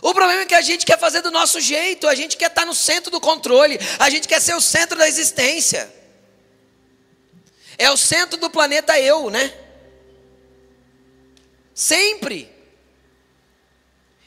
O 0.00 0.14
problema 0.14 0.42
é 0.42 0.46
que 0.46 0.54
a 0.54 0.62
gente 0.62 0.86
quer 0.86 0.98
fazer 0.98 1.20
do 1.20 1.30
nosso 1.30 1.60
jeito, 1.60 2.08
a 2.08 2.14
gente 2.14 2.36
quer 2.36 2.46
estar 2.46 2.64
no 2.64 2.74
centro 2.74 3.10
do 3.10 3.20
controle, 3.20 3.78
a 3.98 4.08
gente 4.08 4.26
quer 4.26 4.40
ser 4.40 4.54
o 4.54 4.60
centro 4.60 4.96
da 4.96 5.06
existência. 5.06 5.92
É 7.76 7.90
o 7.90 7.96
centro 7.96 8.38
do 8.38 8.48
planeta 8.48 8.98
eu, 8.98 9.28
né? 9.28 9.52
Sempre. 11.74 12.49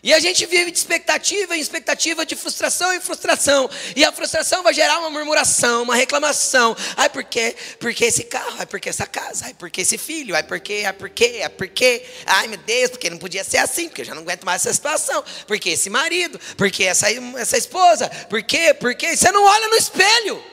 E 0.04 0.14
a 0.14 0.20
gente 0.20 0.46
vive 0.46 0.70
de 0.70 0.78
expectativa 0.78 1.56
em 1.56 1.62
expectativa, 1.62 2.26
de 2.26 2.36
frustração 2.36 2.94
em 2.94 3.00
frustração. 3.00 3.70
E 3.96 4.04
a 4.04 4.12
frustração 4.12 4.62
vai 4.62 4.74
gerar 4.74 5.00
uma 5.00 5.10
murmuração, 5.10 5.84
uma 5.84 5.96
reclamação. 5.96 6.76
Ai, 6.98 7.10
por 7.10 7.24
quê? 7.24 7.56
Porque 7.80 8.04
esse 8.04 8.26
carro? 8.26 8.58
Ai, 8.60 8.66
porque 8.66 8.90
essa 8.90 9.06
casa? 9.06 9.46
Ai, 9.46 9.54
porque 9.54 9.80
esse 9.80 9.98
filho? 9.98 10.36
Ai, 10.36 10.44
porque? 10.44 10.84
Ai, 10.86 10.92
porque? 10.92 11.40
Ai, 11.42 11.50
porque? 11.50 12.06
Ai, 12.26 12.48
meu 12.50 12.58
Deus, 12.58 12.90
porque 12.90 13.10
não 13.10 13.18
podia 13.18 13.46
ser 13.46 13.60
assim, 13.60 13.88
porque 13.88 14.02
eu 14.02 14.06
já 14.06 14.14
não 14.14 14.24
aguento 14.24 14.44
mais 14.44 14.66
essa 14.66 14.74
situação. 14.74 15.24
Porque 15.48 15.70
esse 15.70 15.90
marido? 15.90 16.38
Porque 16.58 16.84
essa, 16.84 17.08
essa 17.38 17.58
esposa? 17.58 18.10
Por 18.30 18.44
quê? 18.44 18.74
Porque 18.74 19.16
você 19.16 19.32
não 19.32 19.46
olha 19.46 19.70
no 19.70 19.76
espelho. 19.76 20.44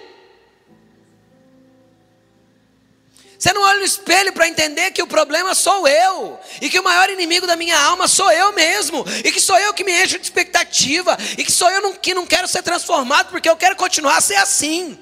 Você 3.41 3.55
não 3.55 3.63
olha 3.63 3.79
no 3.79 3.87
espelho 3.87 4.35
para 4.35 4.47
entender 4.47 4.91
que 4.91 5.03
o 5.03 5.07
problema 5.07 5.55
sou 5.55 5.89
eu, 5.89 6.39
e 6.61 6.69
que 6.69 6.79
o 6.79 6.85
maior 6.85 7.09
inimigo 7.09 7.47
da 7.47 7.57
minha 7.57 7.79
alma 7.81 8.07
sou 8.07 8.31
eu 8.31 8.53
mesmo, 8.53 9.03
e 9.25 9.33
que 9.33 9.41
sou 9.41 9.59
eu 9.59 9.73
que 9.73 9.83
me 9.83 9.93
encho 9.93 10.19
de 10.19 10.25
expectativa, 10.25 11.17
e 11.39 11.43
que 11.43 11.51
sou 11.51 11.71
eu 11.71 11.95
que 11.95 12.13
não 12.13 12.27
quero 12.27 12.47
ser 12.47 12.63
transformado 12.63 13.31
porque 13.31 13.49
eu 13.49 13.57
quero 13.57 13.77
continuar 13.77 14.19
a 14.19 14.21
ser 14.21 14.35
assim. 14.35 15.01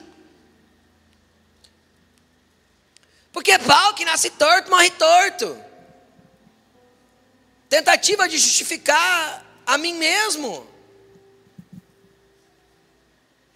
Porque 3.33 3.59
pau 3.59 3.93
que 3.95 4.05
nasce 4.05 4.31
torto, 4.31 4.71
morre 4.71 4.91
torto. 4.91 5.61
Tentativa 7.69 8.29
de 8.29 8.39
justificar 8.39 9.45
a 9.67 9.77
mim 9.77 9.95
mesmo. 9.95 10.65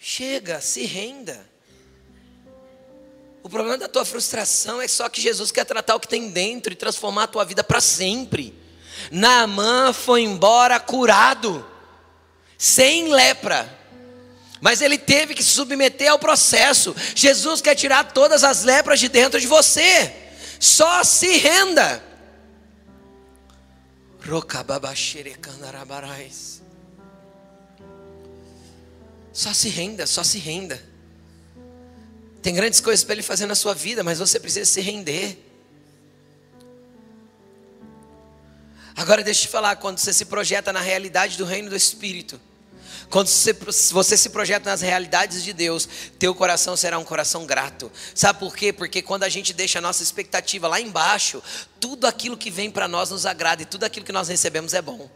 Chega, 0.01 0.61
se 0.61 0.85
renda. 0.87 1.52
O 3.43 3.49
problema 3.49 3.77
da 3.77 3.89
tua 3.89 4.05
frustração 4.05 4.81
é 4.81 4.87
só 4.87 5.09
que 5.09 5.21
Jesus 5.21 5.51
quer 5.51 5.65
tratar 5.65 5.97
o 5.97 6.01
que 6.01 6.07
tem 6.07 6.31
dentro 6.31 6.73
e 6.73 6.77
transformar 6.77 7.25
a 7.25 7.27
tua 7.29 7.45
vida 7.45 7.65
para 7.65 7.81
sempre. 7.81 8.55
Naamã 9.11 9.93
foi 9.93 10.23
embora 10.23 10.79
curado, 10.79 11.67
sem 12.57 13.13
lepra. 13.13 13.81
Mas 14.61 14.81
ele 14.81 14.97
teve 14.97 15.35
que 15.35 15.43
se 15.43 15.51
submeter 15.51 16.09
ao 16.09 16.21
processo. 16.21 16.95
Jesus 17.17 17.61
quer 17.61 17.75
tirar 17.75 18.13
todas 18.13 18.45
as 18.45 18.63
lepras 18.63 19.01
de 19.01 19.09
dentro 19.09 19.41
de 19.41 19.47
você. 19.49 20.15
Só 20.61 21.03
se 21.03 21.37
renda. 21.39 22.01
Só 29.33 29.53
se 29.53 29.69
renda, 29.69 30.07
só 30.07 30.23
se 30.23 30.39
renda. 30.39 30.92
Tem 32.43 32.53
grandes 32.53 32.81
coisas 32.81 33.05
para 33.05 33.15
Ele 33.15 33.23
fazer 33.23 33.47
na 33.47 33.55
sua 33.55 33.73
vida, 33.73 34.03
mas 34.03 34.19
você 34.19 34.41
precisa 34.41 34.69
se 34.69 34.81
render. 34.81 35.39
Agora 38.97 39.23
deixa 39.23 39.43
eu 39.43 39.47
te 39.47 39.49
falar, 39.49 39.77
quando 39.77 39.99
você 39.99 40.13
se 40.13 40.25
projeta 40.25 40.73
na 40.73 40.81
realidade 40.81 41.39
do 41.39 41.45
reino 41.45 41.71
do 41.71 41.77
Espírito, 41.77 42.41
quando 43.09 43.29
você, 43.29 43.53
você, 43.93 44.17
se 44.17 44.31
projeta 44.31 44.71
nas 44.71 44.81
realidades 44.81 45.45
de 45.45 45.53
Deus, 45.53 45.89
teu 46.19 46.35
coração 46.35 46.77
será 46.77 46.99
um 46.99 47.05
coração 47.05 47.47
grato. 47.47 47.93
Sabe 48.15 48.39
por 48.39 48.57
quê? 48.57 48.73
Porque 48.73 49.03
quando 49.03 49.25
a 49.25 49.29
gente 49.29 49.53
deixa 49.53 49.79
a 49.79 49.83
nossa 49.83 50.03
expectativa 50.03 50.67
lá 50.67 50.81
embaixo, 50.81 51.43
tudo 51.79 52.07
aquilo 52.07 52.37
que 52.37 52.51
vem 52.51 52.71
para 52.71 52.89
nós 52.89 53.11
nos 53.11 53.27
agrada 53.27 53.63
e 53.63 53.67
tudo 53.67 53.85
aquilo 53.85 54.05
que 54.07 54.13
nós 54.13 54.29
recebemos 54.29 54.73
é 54.73 54.83
bom. 54.83 55.11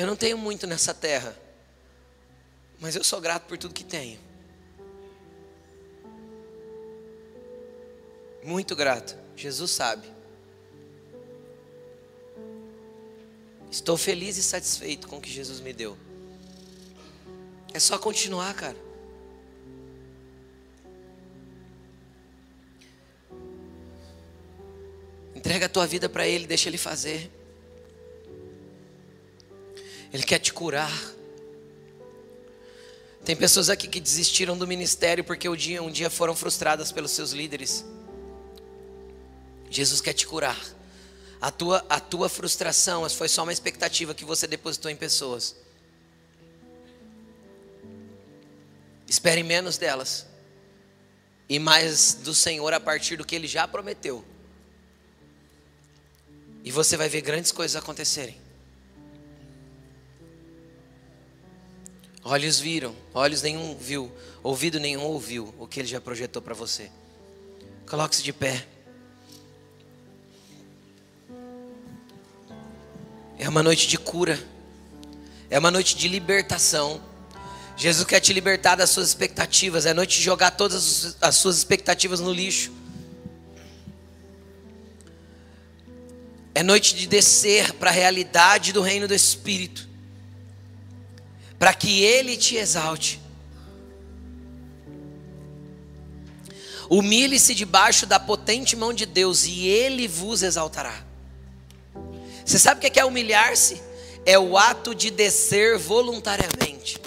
Eu 0.00 0.06
não 0.06 0.16
tenho 0.16 0.38
muito 0.38 0.66
nessa 0.66 0.94
terra, 0.94 1.36
mas 2.78 2.96
eu 2.96 3.04
sou 3.04 3.20
grato 3.20 3.44
por 3.44 3.58
tudo 3.58 3.74
que 3.74 3.84
tenho. 3.84 4.18
Muito 8.42 8.74
grato, 8.74 9.14
Jesus 9.36 9.70
sabe. 9.70 10.10
Estou 13.70 13.98
feliz 13.98 14.38
e 14.38 14.42
satisfeito 14.42 15.06
com 15.06 15.18
o 15.18 15.20
que 15.20 15.30
Jesus 15.30 15.60
me 15.60 15.74
deu. 15.74 15.98
É 17.74 17.78
só 17.78 17.98
continuar, 17.98 18.54
cara. 18.54 18.78
Entrega 25.34 25.66
a 25.66 25.68
tua 25.68 25.86
vida 25.86 26.08
para 26.08 26.26
Ele, 26.26 26.46
deixa 26.46 26.70
Ele 26.70 26.78
fazer. 26.78 27.39
Ele 30.12 30.22
quer 30.22 30.38
te 30.38 30.52
curar. 30.52 30.90
Tem 33.24 33.36
pessoas 33.36 33.68
aqui 33.68 33.86
que 33.86 34.00
desistiram 34.00 34.56
do 34.56 34.66
ministério 34.66 35.22
porque 35.22 35.48
um 35.48 35.54
dia, 35.54 35.82
um 35.82 35.90
dia 35.90 36.10
foram 36.10 36.34
frustradas 36.34 36.90
pelos 36.90 37.10
seus 37.10 37.32
líderes. 37.32 37.84
Jesus 39.70 40.00
quer 40.00 40.14
te 40.14 40.26
curar. 40.26 40.58
A 41.40 41.50
tua, 41.50 41.84
a 41.88 42.00
tua 42.00 42.28
frustração 42.28 43.08
foi 43.08 43.28
só 43.28 43.42
uma 43.42 43.52
expectativa 43.52 44.14
que 44.14 44.24
você 44.24 44.46
depositou 44.46 44.90
em 44.90 44.96
pessoas. 44.96 45.56
Espere 49.08 49.42
menos 49.42 49.78
delas 49.78 50.26
e 51.48 51.58
mais 51.58 52.14
do 52.14 52.34
Senhor 52.34 52.72
a 52.72 52.80
partir 52.80 53.16
do 53.16 53.24
que 53.24 53.34
Ele 53.34 53.46
já 53.46 53.66
prometeu. 53.66 54.24
E 56.62 56.70
você 56.70 56.96
vai 56.96 57.08
ver 57.08 57.20
grandes 57.20 57.50
coisas 57.50 57.74
acontecerem. 57.74 58.49
Olhos 62.22 62.60
viram, 62.60 62.94
olhos 63.14 63.40
nenhum 63.40 63.74
viu, 63.76 64.12
ouvido 64.42 64.78
nenhum 64.78 65.02
ouviu 65.02 65.54
o 65.58 65.66
que 65.66 65.80
ele 65.80 65.88
já 65.88 66.00
projetou 66.00 66.42
para 66.42 66.52
você. 66.52 66.90
Coloque-se 67.88 68.22
de 68.22 68.32
pé. 68.32 68.66
É 73.38 73.48
uma 73.48 73.62
noite 73.62 73.88
de 73.88 73.98
cura. 73.98 74.38
É 75.48 75.58
uma 75.58 75.70
noite 75.70 75.96
de 75.96 76.08
libertação. 76.08 77.00
Jesus 77.74 78.06
quer 78.06 78.20
te 78.20 78.34
libertar 78.34 78.76
das 78.76 78.90
suas 78.90 79.08
expectativas. 79.08 79.86
É 79.86 79.94
noite 79.94 80.18
de 80.18 80.22
jogar 80.22 80.50
todas 80.50 81.16
as 81.22 81.36
suas 81.36 81.56
expectativas 81.56 82.20
no 82.20 82.30
lixo. 82.30 82.70
É 86.54 86.62
noite 86.62 86.94
de 86.94 87.06
descer 87.06 87.72
para 87.72 87.88
a 87.88 87.92
realidade 87.92 88.74
do 88.74 88.82
reino 88.82 89.08
do 89.08 89.14
Espírito 89.14 89.89
para 91.60 91.74
que 91.74 92.02
Ele 92.02 92.38
te 92.38 92.56
exalte. 92.56 93.20
Humilhe-se 96.88 97.54
debaixo 97.54 98.06
da 98.06 98.18
potente 98.18 98.74
mão 98.74 98.94
de 98.94 99.04
Deus 99.04 99.44
e 99.44 99.68
Ele 99.68 100.08
vos 100.08 100.42
exaltará. 100.42 101.04
Você 102.46 102.58
sabe 102.58 102.78
o 102.78 102.90
que 102.90 102.98
é 102.98 103.04
humilhar-se? 103.04 103.80
É 104.24 104.38
o 104.38 104.56
ato 104.56 104.94
de 104.94 105.10
descer 105.10 105.76
voluntariamente. 105.76 106.98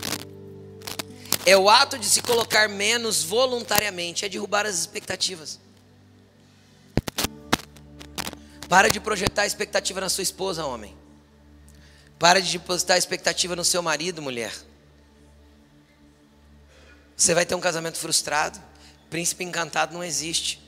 É 1.47 1.57
o 1.57 1.67
ato 1.67 1.97
de 1.97 2.05
se 2.05 2.21
colocar 2.21 2.69
menos 2.69 3.23
voluntariamente. 3.23 4.23
É 4.23 4.29
derrubar 4.29 4.67
as 4.67 4.79
expectativas. 4.79 5.59
Para 8.69 8.87
de 8.87 8.99
projetar 8.99 9.47
expectativa 9.47 9.99
na 9.99 10.09
sua 10.09 10.21
esposa, 10.21 10.63
homem. 10.63 10.95
Para 12.23 12.41
de 12.41 12.57
depositar 12.57 12.97
expectativa 12.97 13.53
no 13.53 13.65
seu 13.65 13.81
marido, 13.81 14.21
mulher. 14.21 14.53
Você 17.17 17.33
vai 17.33 17.45
ter 17.45 17.53
um 17.53 17.59
casamento 17.59 17.97
frustrado. 17.97 18.57
Príncipe 19.09 19.43
encantado 19.43 19.93
não 19.93 20.01
existe. 20.01 20.61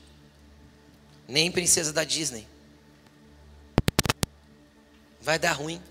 Nem 1.26 1.50
princesa 1.50 1.94
da 1.94 2.04
Disney. 2.04 2.46
Vai 5.18 5.38
dar 5.38 5.52
ruim. 5.52 5.82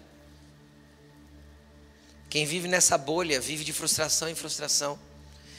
Quem 2.30 2.45
vive 2.45 2.68
nessa 2.68 2.95
bolha 2.95 3.41
vive 3.41 3.63
de 3.63 3.74
frustração 3.74 4.30
em 4.30 4.36
frustração. 4.36 4.99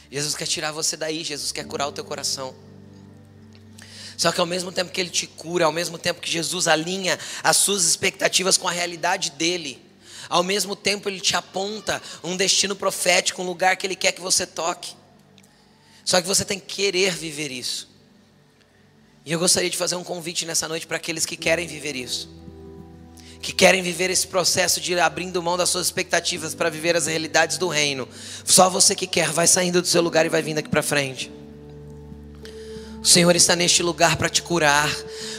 Jesus 0.08 0.36
quer 0.36 0.46
tirar 0.46 0.70
você 0.70 0.96
daí, 0.96 1.24
Jesus 1.24 1.50
quer 1.50 1.66
curar 1.66 1.88
o 1.88 1.92
teu 1.92 2.04
coração. 2.04 2.54
Só 4.16 4.30
que 4.30 4.40
ao 4.40 4.46
mesmo 4.46 4.70
tempo 4.70 4.92
que 4.92 5.00
Ele 5.00 5.10
te 5.10 5.26
cura, 5.26 5.64
ao 5.64 5.72
mesmo 5.72 5.98
tempo 5.98 6.20
que 6.20 6.30
Jesus 6.30 6.68
alinha 6.68 7.18
as 7.42 7.56
suas 7.56 7.84
expectativas 7.84 8.56
com 8.56 8.68
a 8.68 8.72
realidade 8.72 9.32
dele, 9.32 9.84
ao 10.28 10.42
mesmo 10.42 10.74
tempo, 10.74 11.08
Ele 11.08 11.20
te 11.20 11.36
aponta 11.36 12.02
um 12.22 12.36
destino 12.36 12.74
profético, 12.76 13.42
um 13.42 13.46
lugar 13.46 13.76
que 13.76 13.86
Ele 13.86 13.96
quer 13.96 14.12
que 14.12 14.20
você 14.20 14.46
toque. 14.46 14.94
Só 16.04 16.20
que 16.20 16.26
você 16.26 16.44
tem 16.44 16.58
que 16.60 16.66
querer 16.66 17.14
viver 17.14 17.50
isso. 17.50 17.88
E 19.24 19.32
eu 19.32 19.38
gostaria 19.40 19.68
de 19.68 19.76
fazer 19.76 19.96
um 19.96 20.04
convite 20.04 20.46
nessa 20.46 20.68
noite 20.68 20.86
para 20.86 20.96
aqueles 20.96 21.26
que 21.26 21.36
querem 21.36 21.66
viver 21.66 21.96
isso. 21.96 22.30
Que 23.42 23.52
querem 23.52 23.82
viver 23.82 24.08
esse 24.08 24.26
processo 24.26 24.80
de 24.80 24.92
ir 24.92 25.00
abrindo 25.00 25.42
mão 25.42 25.56
das 25.56 25.68
suas 25.68 25.86
expectativas 25.86 26.54
para 26.54 26.70
viver 26.70 26.96
as 26.96 27.06
realidades 27.06 27.58
do 27.58 27.66
reino. 27.66 28.08
Só 28.44 28.70
você 28.70 28.94
que 28.94 29.06
quer, 29.06 29.32
vai 29.32 29.48
saindo 29.48 29.82
do 29.82 29.88
seu 29.88 30.00
lugar 30.00 30.24
e 30.24 30.28
vai 30.28 30.42
vindo 30.42 30.58
aqui 30.58 30.68
para 30.68 30.82
frente. 30.82 31.32
O 33.06 33.08
Senhor 33.08 33.36
está 33.36 33.54
neste 33.54 33.84
lugar 33.84 34.16
para 34.16 34.28
te 34.28 34.42
curar. 34.42 34.90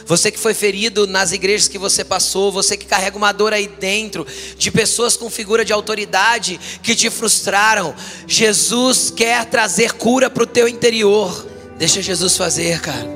Você 0.06 0.30
que 0.30 0.38
foi 0.38 0.54
ferido 0.54 1.06
nas 1.06 1.32
igrejas 1.32 1.68
que 1.68 1.76
você 1.76 2.02
passou, 2.02 2.50
você 2.50 2.78
que 2.78 2.86
carrega 2.86 3.14
uma 3.14 3.30
dor 3.30 3.52
aí 3.52 3.66
dentro, 3.66 4.26
de 4.56 4.70
pessoas 4.70 5.18
com 5.18 5.28
figura 5.28 5.66
de 5.66 5.70
autoridade 5.70 6.58
que 6.82 6.94
te 6.94 7.10
frustraram. 7.10 7.94
Jesus 8.26 9.12
quer 9.14 9.44
trazer 9.44 9.92
cura 9.92 10.30
para 10.30 10.44
o 10.44 10.46
teu 10.46 10.66
interior. 10.66 11.46
Deixa 11.76 12.00
Jesus 12.00 12.38
fazer, 12.38 12.80
cara. 12.80 13.06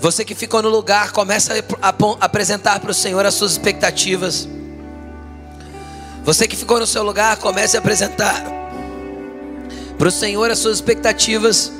Você 0.00 0.24
que 0.24 0.34
ficou 0.34 0.60
no 0.60 0.68
lugar, 0.68 1.12
começa 1.12 1.54
a 1.80 1.94
apresentar 2.20 2.80
para 2.80 2.90
o 2.90 2.94
Senhor 2.94 3.24
as 3.24 3.34
suas 3.34 3.52
expectativas. 3.52 4.48
Você 6.24 6.48
que 6.48 6.56
ficou 6.56 6.80
no 6.80 6.88
seu 6.88 7.04
lugar, 7.04 7.36
comece 7.36 7.76
a 7.76 7.78
apresentar 7.78 8.42
para 9.96 10.08
o 10.08 10.10
Senhor 10.10 10.50
as 10.50 10.58
suas 10.58 10.78
expectativas. 10.78 11.70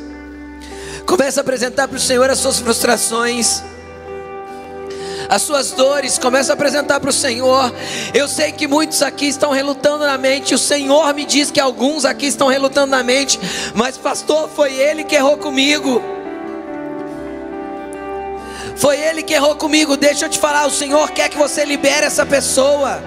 Comece 1.06 1.38
a 1.38 1.42
apresentar 1.42 1.88
para 1.88 1.96
o 1.96 2.00
Senhor 2.00 2.28
as 2.30 2.38
suas 2.38 2.58
frustrações 2.58 3.62
as 5.32 5.40
suas 5.40 5.70
dores, 5.70 6.18
comece 6.18 6.50
a 6.50 6.54
apresentar 6.54 7.00
para 7.00 7.08
o 7.08 7.12
Senhor. 7.12 7.72
Eu 8.12 8.28
sei 8.28 8.52
que 8.52 8.66
muitos 8.66 9.02
aqui 9.02 9.26
estão 9.26 9.50
relutando 9.50 10.04
na 10.04 10.18
mente, 10.18 10.54
o 10.54 10.58
Senhor 10.58 11.14
me 11.14 11.24
diz 11.24 11.50
que 11.50 11.58
alguns 11.58 12.04
aqui 12.04 12.26
estão 12.26 12.48
relutando 12.48 12.88
na 12.88 13.02
mente, 13.02 13.40
mas 13.74 13.96
pastor, 13.96 14.50
foi 14.54 14.74
Ele 14.74 15.04
que 15.04 15.14
errou 15.14 15.38
comigo. 15.38 16.02
Foi 18.76 19.00
Ele 19.00 19.22
que 19.22 19.32
errou 19.32 19.56
comigo. 19.56 19.96
Deixa 19.96 20.26
eu 20.26 20.28
te 20.28 20.38
falar, 20.38 20.66
o 20.66 20.70
Senhor 20.70 21.10
quer 21.12 21.30
que 21.30 21.38
você 21.38 21.64
libere 21.64 22.04
essa 22.04 22.26
pessoa 22.26 23.00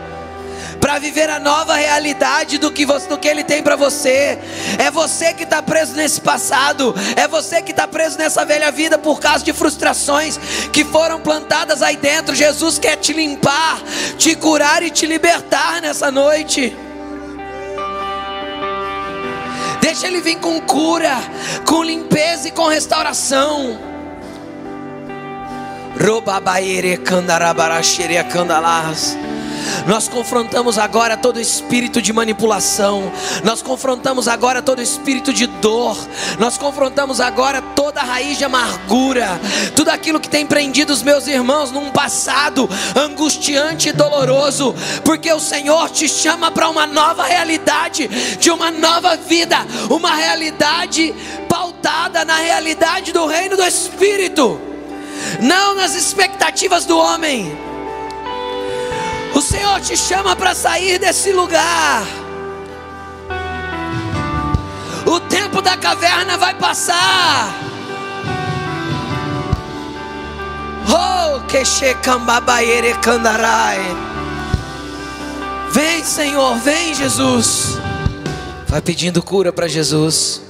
para 0.86 1.00
viver 1.00 1.32
a 1.32 1.40
nova 1.40 1.74
realidade 1.74 2.60
do 2.60 2.72
que, 2.72 2.86
você, 2.86 3.08
do 3.08 3.18
que 3.18 3.28
Ele 3.28 3.44
tem 3.44 3.64
para 3.64 3.76
você. 3.76 4.38
É 4.78 4.92
você 4.92 5.34
que 5.34 5.42
está 5.42 5.60
preso 5.60 5.96
nesse 5.96 6.22
passado, 6.22 6.94
é 7.16 7.28
você 7.28 7.60
que 7.60 7.72
está 7.72 7.88
preso 7.88 8.20
nessa 8.20 8.46
velha 8.46 8.72
vida 8.72 8.96
por 8.96 9.20
causa 9.20 9.44
de 9.44 9.52
frustrações 9.52 10.38
que 10.72 10.86
foram 10.86 11.20
plantadas 11.20 11.82
aí 11.82 11.98
dentro. 11.98 12.36
Jesus 12.36 12.78
quer 12.78 12.98
te 12.98 13.14
limpar, 13.14 13.82
te 14.20 14.36
curar 14.36 14.84
e 14.84 14.92
te 14.92 15.08
libertar 15.08 15.82
nessa 15.82 16.12
noite. 16.12 16.78
Deixa 19.82 20.06
Ele 20.06 20.22
vir 20.22 20.38
com 20.38 20.62
cura, 20.62 21.18
com 21.66 21.82
limpeza 21.82 22.48
e 22.48 22.52
com 22.52 22.68
restauração. 22.68 23.80
Robabaere 26.00 26.96
candarabaraxere 26.98 28.24
candalas. 28.26 29.18
Nós 29.88 30.08
confrontamos 30.08 30.78
agora 30.78 31.16
todo 31.16 31.40
espírito 31.40 32.02
de 32.02 32.12
manipulação, 32.12 33.12
nós 33.44 33.62
confrontamos 33.62 34.28
agora 34.28 34.62
todo 34.62 34.82
espírito 34.82 35.32
de 35.32 35.46
dor, 35.48 35.98
nós 36.40 36.58
confrontamos 36.58 37.20
agora 37.20 37.62
toda 37.62 38.02
raiz 38.02 38.38
de 38.38 38.44
amargura, 38.44 39.40
tudo 39.76 39.90
aquilo 39.90 40.20
que 40.20 40.30
tem 40.30 40.46
prendido 40.46 40.92
os 40.92 41.04
meus 41.04 41.28
irmãos 41.28 41.72
num 41.72 41.92
passado 41.92 42.70
angustiante 42.96 43.90
e 43.90 43.94
doloroso, 43.94 44.74
porque 45.04 45.32
o 45.32 45.40
Senhor 45.40 45.90
te 45.90 46.08
chama 46.08 46.52
para 46.52 46.70
uma 46.70 46.88
nova 46.88 47.24
realidade, 47.24 48.08
de 48.40 48.50
uma 48.50 48.72
nova 48.72 49.16
vida, 49.16 49.58
uma 49.90 50.16
realidade 50.16 51.14
pautada 51.48 52.26
na 52.26 52.38
realidade 52.38 53.12
do 53.12 53.26
reino 53.26 53.56
do 53.56 53.64
Espírito, 53.64 54.60
não 55.40 55.76
nas 55.76 55.96
expectativas 55.96 56.86
do 56.86 56.98
homem. 56.98 57.75
O 59.36 59.42
Senhor 59.42 59.82
te 59.82 59.98
chama 59.98 60.34
para 60.34 60.56
sair 60.56 60.98
desse 60.98 61.34
lugar. 61.34 62.08
O 65.06 65.20
tempo 65.20 65.62
da 65.62 65.76
caverna 65.76 66.38
vai 66.38 66.56
passar. 66.56 67.54
Oh, 70.88 71.42
que 71.48 71.66
candarai. 73.02 73.80
Vem, 75.70 76.02
Senhor, 76.02 76.56
vem, 76.60 76.96
Jesus. 76.96 77.78
Vai 78.70 78.82
pedindo 78.82 79.22
cura 79.22 79.52
para 79.52 79.68
Jesus. 79.68 80.42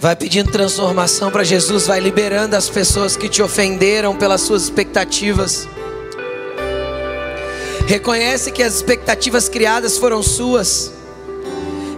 Vai 0.00 0.16
pedindo 0.16 0.50
transformação 0.50 1.30
para 1.30 1.44
Jesus, 1.44 1.86
vai 1.86 2.00
liberando 2.00 2.56
as 2.56 2.68
pessoas 2.68 3.16
que 3.16 3.28
te 3.28 3.40
ofenderam 3.40 4.16
pelas 4.16 4.40
suas 4.40 4.64
expectativas. 4.64 5.68
Reconhece 7.86 8.50
que 8.50 8.64
as 8.64 8.74
expectativas 8.74 9.48
criadas 9.48 9.96
foram 9.96 10.20
suas. 10.20 10.92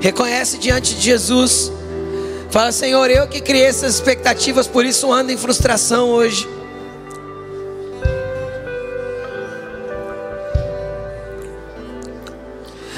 Reconhece 0.03 0.59
diante 0.59 0.95
de 0.95 1.01
Jesus. 1.01 1.73
Fala, 2.51 2.71
Senhor, 2.73 3.11
eu 3.11 3.27
que 3.27 3.41
criei 3.41 3.65
essas 3.65 3.95
expectativas, 3.95 4.67
por 4.67 4.85
isso 4.85 5.11
ando 5.11 5.33
em 5.33 5.37
frustração 5.39 6.11
hoje. 6.11 6.47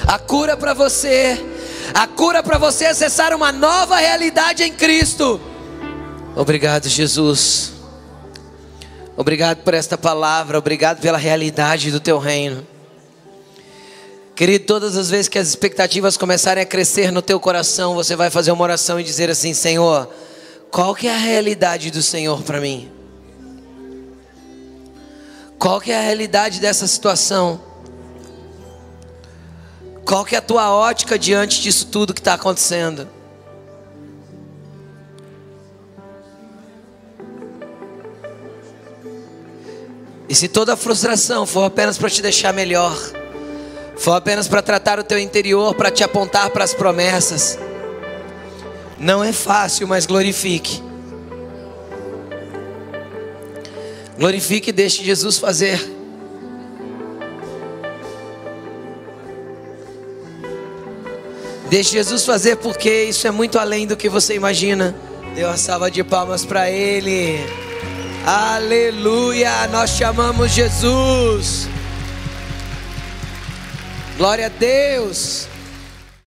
A 0.05 0.19
cura 0.19 0.57
para 0.57 0.75
você, 0.75 1.41
a 1.95 2.09
cura 2.09 2.43
para 2.43 2.59
você 2.59 2.87
acessar 2.87 3.33
uma 3.33 3.53
nova 3.53 3.99
realidade 3.99 4.65
em 4.65 4.73
Cristo. 4.73 5.41
Obrigado, 6.35 6.89
Jesus. 6.89 7.73
Obrigado 9.17 9.59
por 9.59 9.75
esta 9.75 9.97
palavra, 9.97 10.59
obrigado 10.59 11.01
pela 11.01 11.19
realidade 11.19 11.93
do 11.93 12.01
teu 12.01 12.19
reino. 12.19 12.67
Querido, 14.41 14.65
todas 14.65 14.97
as 14.97 15.11
vezes 15.11 15.29
que 15.29 15.39
as 15.39 15.49
expectativas 15.49 16.17
começarem 16.17 16.63
a 16.63 16.67
crescer 16.67 17.13
no 17.13 17.21
teu 17.21 17.39
coração, 17.39 17.95
você 17.95 18.17
vai 18.17 18.31
fazer 18.31 18.51
uma 18.51 18.63
oração 18.63 18.99
e 18.99 19.05
dizer 19.05 19.29
assim: 19.29 19.53
Senhor, 19.53 20.09
qual 20.71 20.95
que 20.95 21.07
é 21.07 21.15
a 21.15 21.19
realidade 21.19 21.91
do 21.91 22.01
Senhor 22.01 22.43
para 22.43 22.59
mim? 22.59 22.91
Qual 25.59 25.79
que 25.79 25.93
é 25.93 25.99
a 25.99 26.01
realidade 26.01 26.59
dessa 26.59 26.87
situação? 26.87 27.61
Qual 30.07 30.25
que 30.25 30.35
é 30.35 30.39
a 30.39 30.41
tua 30.41 30.75
ótica 30.75 31.19
diante 31.19 31.61
disso 31.61 31.89
tudo 31.89 32.15
que 32.15 32.21
está 32.21 32.33
acontecendo? 32.33 33.07
E 40.27 40.35
se 40.35 40.49
toda 40.49 40.73
a 40.73 40.77
frustração 40.79 41.45
for 41.45 41.65
apenas 41.65 41.99
para 41.99 42.09
te 42.09 42.23
deixar 42.23 42.55
melhor, 42.55 43.20
foi 44.01 44.17
apenas 44.17 44.49
para 44.49 44.63
tratar 44.63 44.99
o 44.99 45.05
teu 45.05 45.19
interior, 45.19 45.75
para 45.75 45.91
te 45.91 46.03
apontar 46.03 46.49
para 46.49 46.65
as 46.65 46.73
promessas. 46.73 47.59
Não 48.99 49.23
é 49.23 49.31
fácil, 49.31 49.87
mas 49.87 50.07
glorifique. 50.07 50.83
Glorifique 54.19 54.71
e 54.71 54.73
deixe 54.73 55.05
Jesus 55.05 55.37
fazer. 55.37 55.79
Deixe 61.69 61.93
Jesus 61.93 62.25
fazer, 62.25 62.57
porque 62.57 63.05
isso 63.05 63.27
é 63.27 63.31
muito 63.31 63.59
além 63.59 63.87
do 63.87 63.99
que 63.99 64.09
você 64.09 64.35
imagina. 64.35 64.97
Dê 65.35 65.45
uma 65.45 65.59
salva 65.59 65.91
de 65.91 66.03
palmas 66.03 66.43
para 66.43 66.71
Ele. 66.71 67.39
Aleluia! 68.25 69.69
Nós 69.69 69.91
chamamos 69.91 70.53
Jesus. 70.53 71.69
Glória 74.21 74.49
a 74.49 74.51
Deus. 74.51 75.49